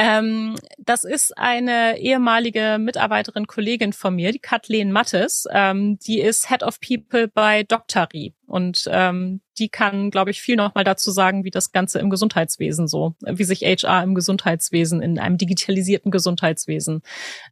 Ähm, 0.00 0.54
das 0.78 1.02
ist 1.02 1.36
eine 1.36 1.98
ehemalige 1.98 2.78
Mitarbeiterin, 2.78 3.48
Kollegin 3.48 3.92
von 3.92 4.14
mir, 4.14 4.30
die 4.30 4.38
Kathleen 4.38 4.92
Mattes. 4.92 5.46
Ähm, 5.50 5.98
die 5.98 6.20
ist 6.20 6.48
Head 6.48 6.62
of 6.62 6.78
People 6.80 7.26
bei 7.26 7.64
Doctari 7.64 8.32
und 8.46 8.88
ähm, 8.92 9.40
die 9.58 9.68
kann, 9.68 10.12
glaube 10.12 10.30
ich, 10.30 10.40
viel 10.40 10.54
noch 10.54 10.76
mal 10.76 10.84
dazu 10.84 11.10
sagen, 11.10 11.42
wie 11.42 11.50
das 11.50 11.72
Ganze 11.72 11.98
im 11.98 12.10
Gesundheitswesen 12.10 12.86
so, 12.86 13.16
wie 13.26 13.42
sich 13.42 13.62
HR 13.62 14.04
im 14.04 14.14
Gesundheitswesen, 14.14 15.02
in 15.02 15.18
einem 15.18 15.36
digitalisierten 15.36 16.12
Gesundheitswesen 16.12 17.02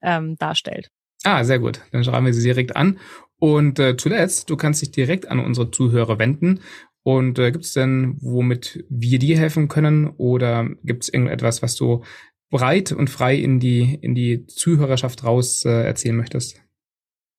ähm, 0.01 0.37
darstellt. 0.39 0.93
Ah, 1.25 1.43
sehr 1.43 1.59
gut. 1.59 1.81
Dann 1.91 2.05
schreiben 2.05 2.27
wir 2.27 2.35
sie 2.35 2.45
direkt 2.45 2.77
an. 2.77 3.01
Und 3.41 3.81
äh, 3.81 3.97
zuletzt, 3.97 4.51
du 4.51 4.57
kannst 4.57 4.83
dich 4.83 4.93
direkt 4.93 5.29
an 5.29 5.41
unsere 5.41 5.73
Zuhörer 5.73 6.21
wenden 6.21 6.61
und 7.03 7.39
äh, 7.39 7.51
gibt 7.53 7.65
es 7.65 7.73
denn, 7.73 8.17
womit 8.21 8.85
wir 8.89 9.19
dir 9.19 9.37
helfen 9.39 9.69
können? 9.69 10.09
Oder 10.09 10.69
gibt 10.83 11.05
es 11.05 11.09
irgendetwas, 11.09 11.63
was 11.63 11.75
du 11.75 12.03
breit 12.51 12.93
und 12.93 13.11
frei 13.11 13.37
in 13.37 13.61
die, 13.61 13.99
in 14.01 14.15
die 14.15 14.47
Zuhörerschaft 14.47 15.25
raus 15.25 15.65
äh, 15.65 15.85
erzählen 15.85 16.17
möchtest? 16.17 16.61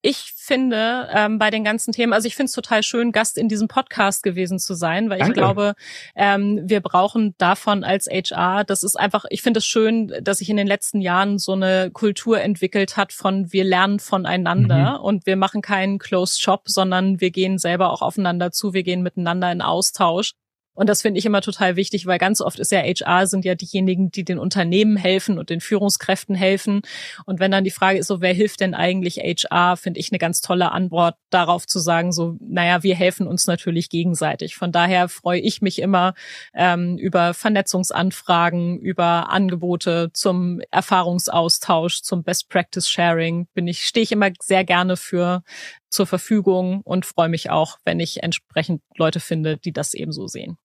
Ich 0.04 0.34
finde 0.38 1.10
ähm, 1.12 1.40
bei 1.40 1.50
den 1.50 1.64
ganzen 1.64 1.92
Themen, 1.92 2.14
also 2.14 2.28
ich 2.28 2.36
finde 2.36 2.46
es 2.46 2.54
total 2.54 2.84
schön, 2.84 3.12
Gast 3.12 3.38
in 3.38 3.50
diesem 3.50 3.68
Podcast 3.68 4.22
gewesen 4.22 4.60
zu 4.60 4.76
sein, 4.76 5.10
weil 5.10 5.18
Danke. 5.18 5.34
ich 5.34 5.38
glaube, 5.38 5.74
ähm, 6.16 6.62
wir 6.64 6.82
brauchen 6.82 7.34
davon 7.40 7.84
als 7.84 8.08
HR, 8.08 8.64
das 8.64 8.84
ist 8.84 8.96
einfach, 8.96 9.26
ich 9.30 9.42
finde 9.42 9.58
es 9.58 9.66
schön, 9.66 10.14
dass 10.22 10.38
sich 10.38 10.50
in 10.50 10.56
den 10.56 10.68
letzten 10.68 11.02
Jahren 11.02 11.40
so 11.40 11.54
eine 11.54 11.90
Kultur 11.92 12.40
entwickelt 12.40 12.96
hat 12.96 13.12
von 13.12 13.52
wir 13.52 13.64
lernen 13.64 14.00
voneinander 14.00 15.00
mhm. 15.00 15.04
und 15.04 15.26
wir 15.26 15.36
machen 15.36 15.62
keinen 15.62 15.98
Closed 15.98 16.40
Shop, 16.40 16.70
sondern 16.70 17.20
wir 17.20 17.32
gehen 17.32 17.58
selber 17.58 17.92
auch 17.92 18.04
aufeinander 18.04 18.52
zu, 18.52 18.74
wir 18.74 18.84
gehen 18.84 19.02
miteinander 19.02 19.52
in 19.52 19.62
Austausch. 19.62 20.34
Und 20.78 20.88
das 20.90 21.02
finde 21.02 21.18
ich 21.18 21.26
immer 21.26 21.42
total 21.42 21.76
wichtig, 21.76 22.06
weil 22.06 22.20
ganz 22.20 22.40
oft 22.40 22.60
ist 22.60 22.72
ja 22.72 22.82
HR 22.82 23.26
sind 23.26 23.46
ja 23.46 23.56
diejenigen, 23.56 24.12
die 24.12 24.24
den 24.24 24.38
Unternehmen 24.38 24.96
helfen 24.96 25.40
und 25.40 25.50
den 25.50 25.60
Führungskräften 25.60 26.36
helfen. 26.36 26.82
Und 27.26 27.40
wenn 27.40 27.50
dann 27.50 27.64
die 27.64 27.72
Frage 27.72 27.98
ist, 27.98 28.06
so 28.06 28.22
wer 28.22 28.32
hilft 28.32 28.60
denn 28.60 28.76
eigentlich 28.76 29.18
HR, 29.18 29.76
finde 29.76 30.00
ich 30.00 30.12
eine 30.12 30.20
ganz 30.20 30.40
tolle 30.40 30.72
Antwort 30.72 31.16
darauf 31.32 31.66
zu 31.66 31.80
sagen, 31.80 32.12
so, 32.12 32.38
naja, 32.40 32.84
wir 32.84 32.94
helfen 32.94 33.26
uns 33.26 33.48
natürlich 33.48 33.90
gegenseitig. 33.90 34.56
Von 34.56 34.72
daher 34.72 35.10
freue 35.10 35.40
ich 35.40 35.64
mich 35.64 35.82
immer 35.82 36.14
ähm, 36.54 37.00
über 37.00 37.34
Vernetzungsanfragen, 37.34 38.80
über 38.80 39.32
Angebote 39.32 40.12
zum 40.14 40.62
Erfahrungsaustausch, 40.70 42.04
zum 42.04 42.22
Best 42.22 42.50
Practice 42.50 42.88
Sharing. 42.88 43.48
Bin 43.56 43.68
ich, 43.68 43.82
stehe 43.88 44.04
ich 44.04 44.12
immer 44.12 44.30
sehr 44.40 44.64
gerne 44.64 44.96
für 44.96 45.42
zur 45.90 46.06
Verfügung 46.06 46.82
und 46.82 47.08
freue 47.08 47.30
mich 47.30 47.50
auch, 47.50 47.80
wenn 47.84 48.00
ich 48.00 48.22
entsprechend 48.22 48.84
Leute 48.96 49.20
finde, 49.20 49.58
die 49.58 49.72
das 49.72 49.96
ebenso 49.96 50.28
sehen. 50.28 50.60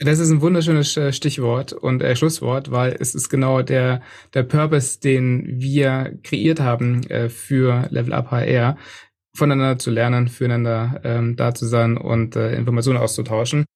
Das 0.00 0.18
ist 0.18 0.30
ein 0.30 0.40
wunderschönes 0.40 0.96
äh, 0.96 1.12
Stichwort 1.12 1.72
und 1.72 2.02
äh, 2.02 2.16
Schlusswort, 2.16 2.72
weil 2.72 2.96
es 2.98 3.14
ist 3.14 3.28
genau 3.28 3.62
der, 3.62 4.02
der 4.34 4.42
Purpose, 4.42 4.98
den 4.98 5.60
wir 5.60 6.18
kreiert 6.24 6.58
haben 6.58 7.04
äh, 7.10 7.28
für 7.28 7.86
Level 7.90 8.12
Up 8.12 8.32
HR, 8.32 8.76
voneinander 9.36 9.78
zu 9.78 9.90
lernen, 9.90 10.26
füreinander 10.26 11.00
ähm, 11.04 11.36
da 11.36 11.54
zu 11.54 11.66
sein 11.66 11.96
und 11.96 12.34
äh, 12.34 12.56
Informationen 12.56 12.98
auszutauschen. 12.98 13.66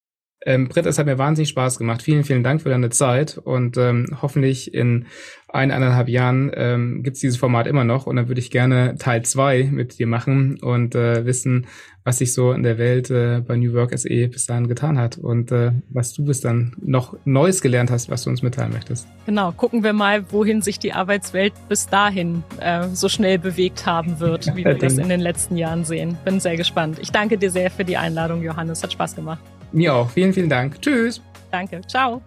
Ähm, 0.47 0.69
Britt, 0.69 0.87
es 0.87 0.99
hat 0.99 1.07
mir 1.07 1.19
wahnsinnig 1.19 1.49
Spaß 1.49 1.79
gemacht. 1.79 2.03
Vielen, 2.03 2.25
vielen 2.25 2.45
Dank 2.45 2.63
für 2.63 2.69
deine 2.69 2.91
Zeit 2.91 3.39
und 3.39 3.77
ähm, 3.77 4.17
hoffentlich 4.23 4.73
in 4.73 5.07
eineinhalb 5.49 6.09
Jahren 6.09 6.51
ähm, 6.55 7.03
gibt 7.03 7.17
es 7.17 7.21
dieses 7.21 7.39
Format 7.39 7.67
immer 7.67 7.85
noch 7.85 8.07
und 8.07 8.17
dann 8.17 8.29
würde 8.29 8.41
ich 8.41 8.51
gerne 8.51 8.97
Teil 8.99 9.25
zwei 9.25 9.65
mit 9.65 9.99
dir 9.99 10.07
machen 10.07 10.59
und 10.61 10.95
äh, 10.95 11.25
wissen, 11.25 11.67
was 12.05 12.19
sich 12.19 12.35
so 12.35 12.53
in 12.53 12.63
der 12.63 12.79
Welt 12.79 13.11
äh, 13.11 13.41
bei 13.41 13.57
New 13.57 13.73
Work 13.73 13.99
SE 13.99 14.29
bis 14.29 14.47
dahin 14.47 14.69
getan 14.69 14.99
hat 14.99 15.17
und 15.17 15.51
äh, 15.51 15.73
was 15.89 16.13
du 16.13 16.25
bis 16.25 16.41
dann 16.41 16.77
noch 16.81 17.17
Neues 17.25 17.63
gelernt 17.63 17.91
hast, 17.91 18.11
was 18.11 18.25
du 18.25 18.31
uns 18.31 18.43
mitteilen 18.43 18.73
möchtest. 18.73 19.09
Genau, 19.27 19.53
gucken 19.53 19.83
wir 19.83 19.93
mal, 19.93 20.31
wohin 20.31 20.63
sich 20.63 20.79
die 20.79 20.93
Arbeitswelt 20.93 21.55
bis 21.69 21.87
dahin 21.87 22.45
äh, 22.61 22.89
so 22.93 23.09
schnell 23.09 23.39
bewegt 23.39 23.87
haben 23.87 24.21
wird, 24.21 24.55
wie 24.55 24.65
wir 24.65 24.75
das 24.75 24.99
in 24.99 25.09
den 25.09 25.21
letzten 25.21 25.57
Jahren 25.57 25.85
sehen. 25.85 26.17
Bin 26.25 26.41
sehr 26.41 26.57
gespannt. 26.57 26.99
Ich 27.01 27.11
danke 27.11 27.39
dir 27.39 27.51
sehr 27.51 27.71
für 27.71 27.85
die 27.85 27.97
Einladung, 27.97 28.43
Johannes. 28.43 28.83
Hat 28.83 28.93
Spaß 28.93 29.17
gemacht. 29.17 29.41
Mir 29.73 29.95
auch. 29.95 30.11
Vielen, 30.11 30.33
vielen 30.33 30.49
Dank. 30.49 30.81
Tschüss. 30.81 31.21
Danke. 31.51 31.81
Ciao. 31.87 32.23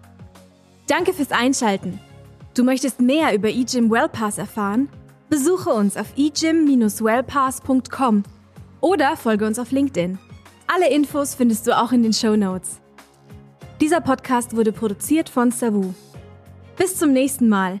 Danke 0.86 1.12
fürs 1.12 1.32
Einschalten. 1.32 2.00
Du 2.54 2.64
möchtest 2.64 3.00
mehr 3.00 3.34
über 3.34 3.48
eGym 3.48 3.90
Wellpass 3.90 4.38
erfahren? 4.38 4.88
Besuche 5.30 5.70
uns 5.70 5.96
auf 5.96 6.08
egym-wellpass.com 6.16 8.22
oder 8.80 9.16
folge 9.16 9.46
uns 9.46 9.58
auf 9.58 9.70
LinkedIn. 9.70 10.18
Alle 10.66 10.90
Infos 10.90 11.34
findest 11.34 11.66
du 11.66 11.74
auch 11.76 11.92
in 11.92 12.02
den 12.02 12.12
Show 12.12 12.36
Notes. 12.36 12.80
Dieser 13.80 14.00
Podcast 14.00 14.54
wurde 14.54 14.72
produziert 14.72 15.30
von 15.30 15.50
Savu. 15.50 15.94
Bis 16.76 16.96
zum 16.96 17.12
nächsten 17.12 17.48
Mal. 17.48 17.80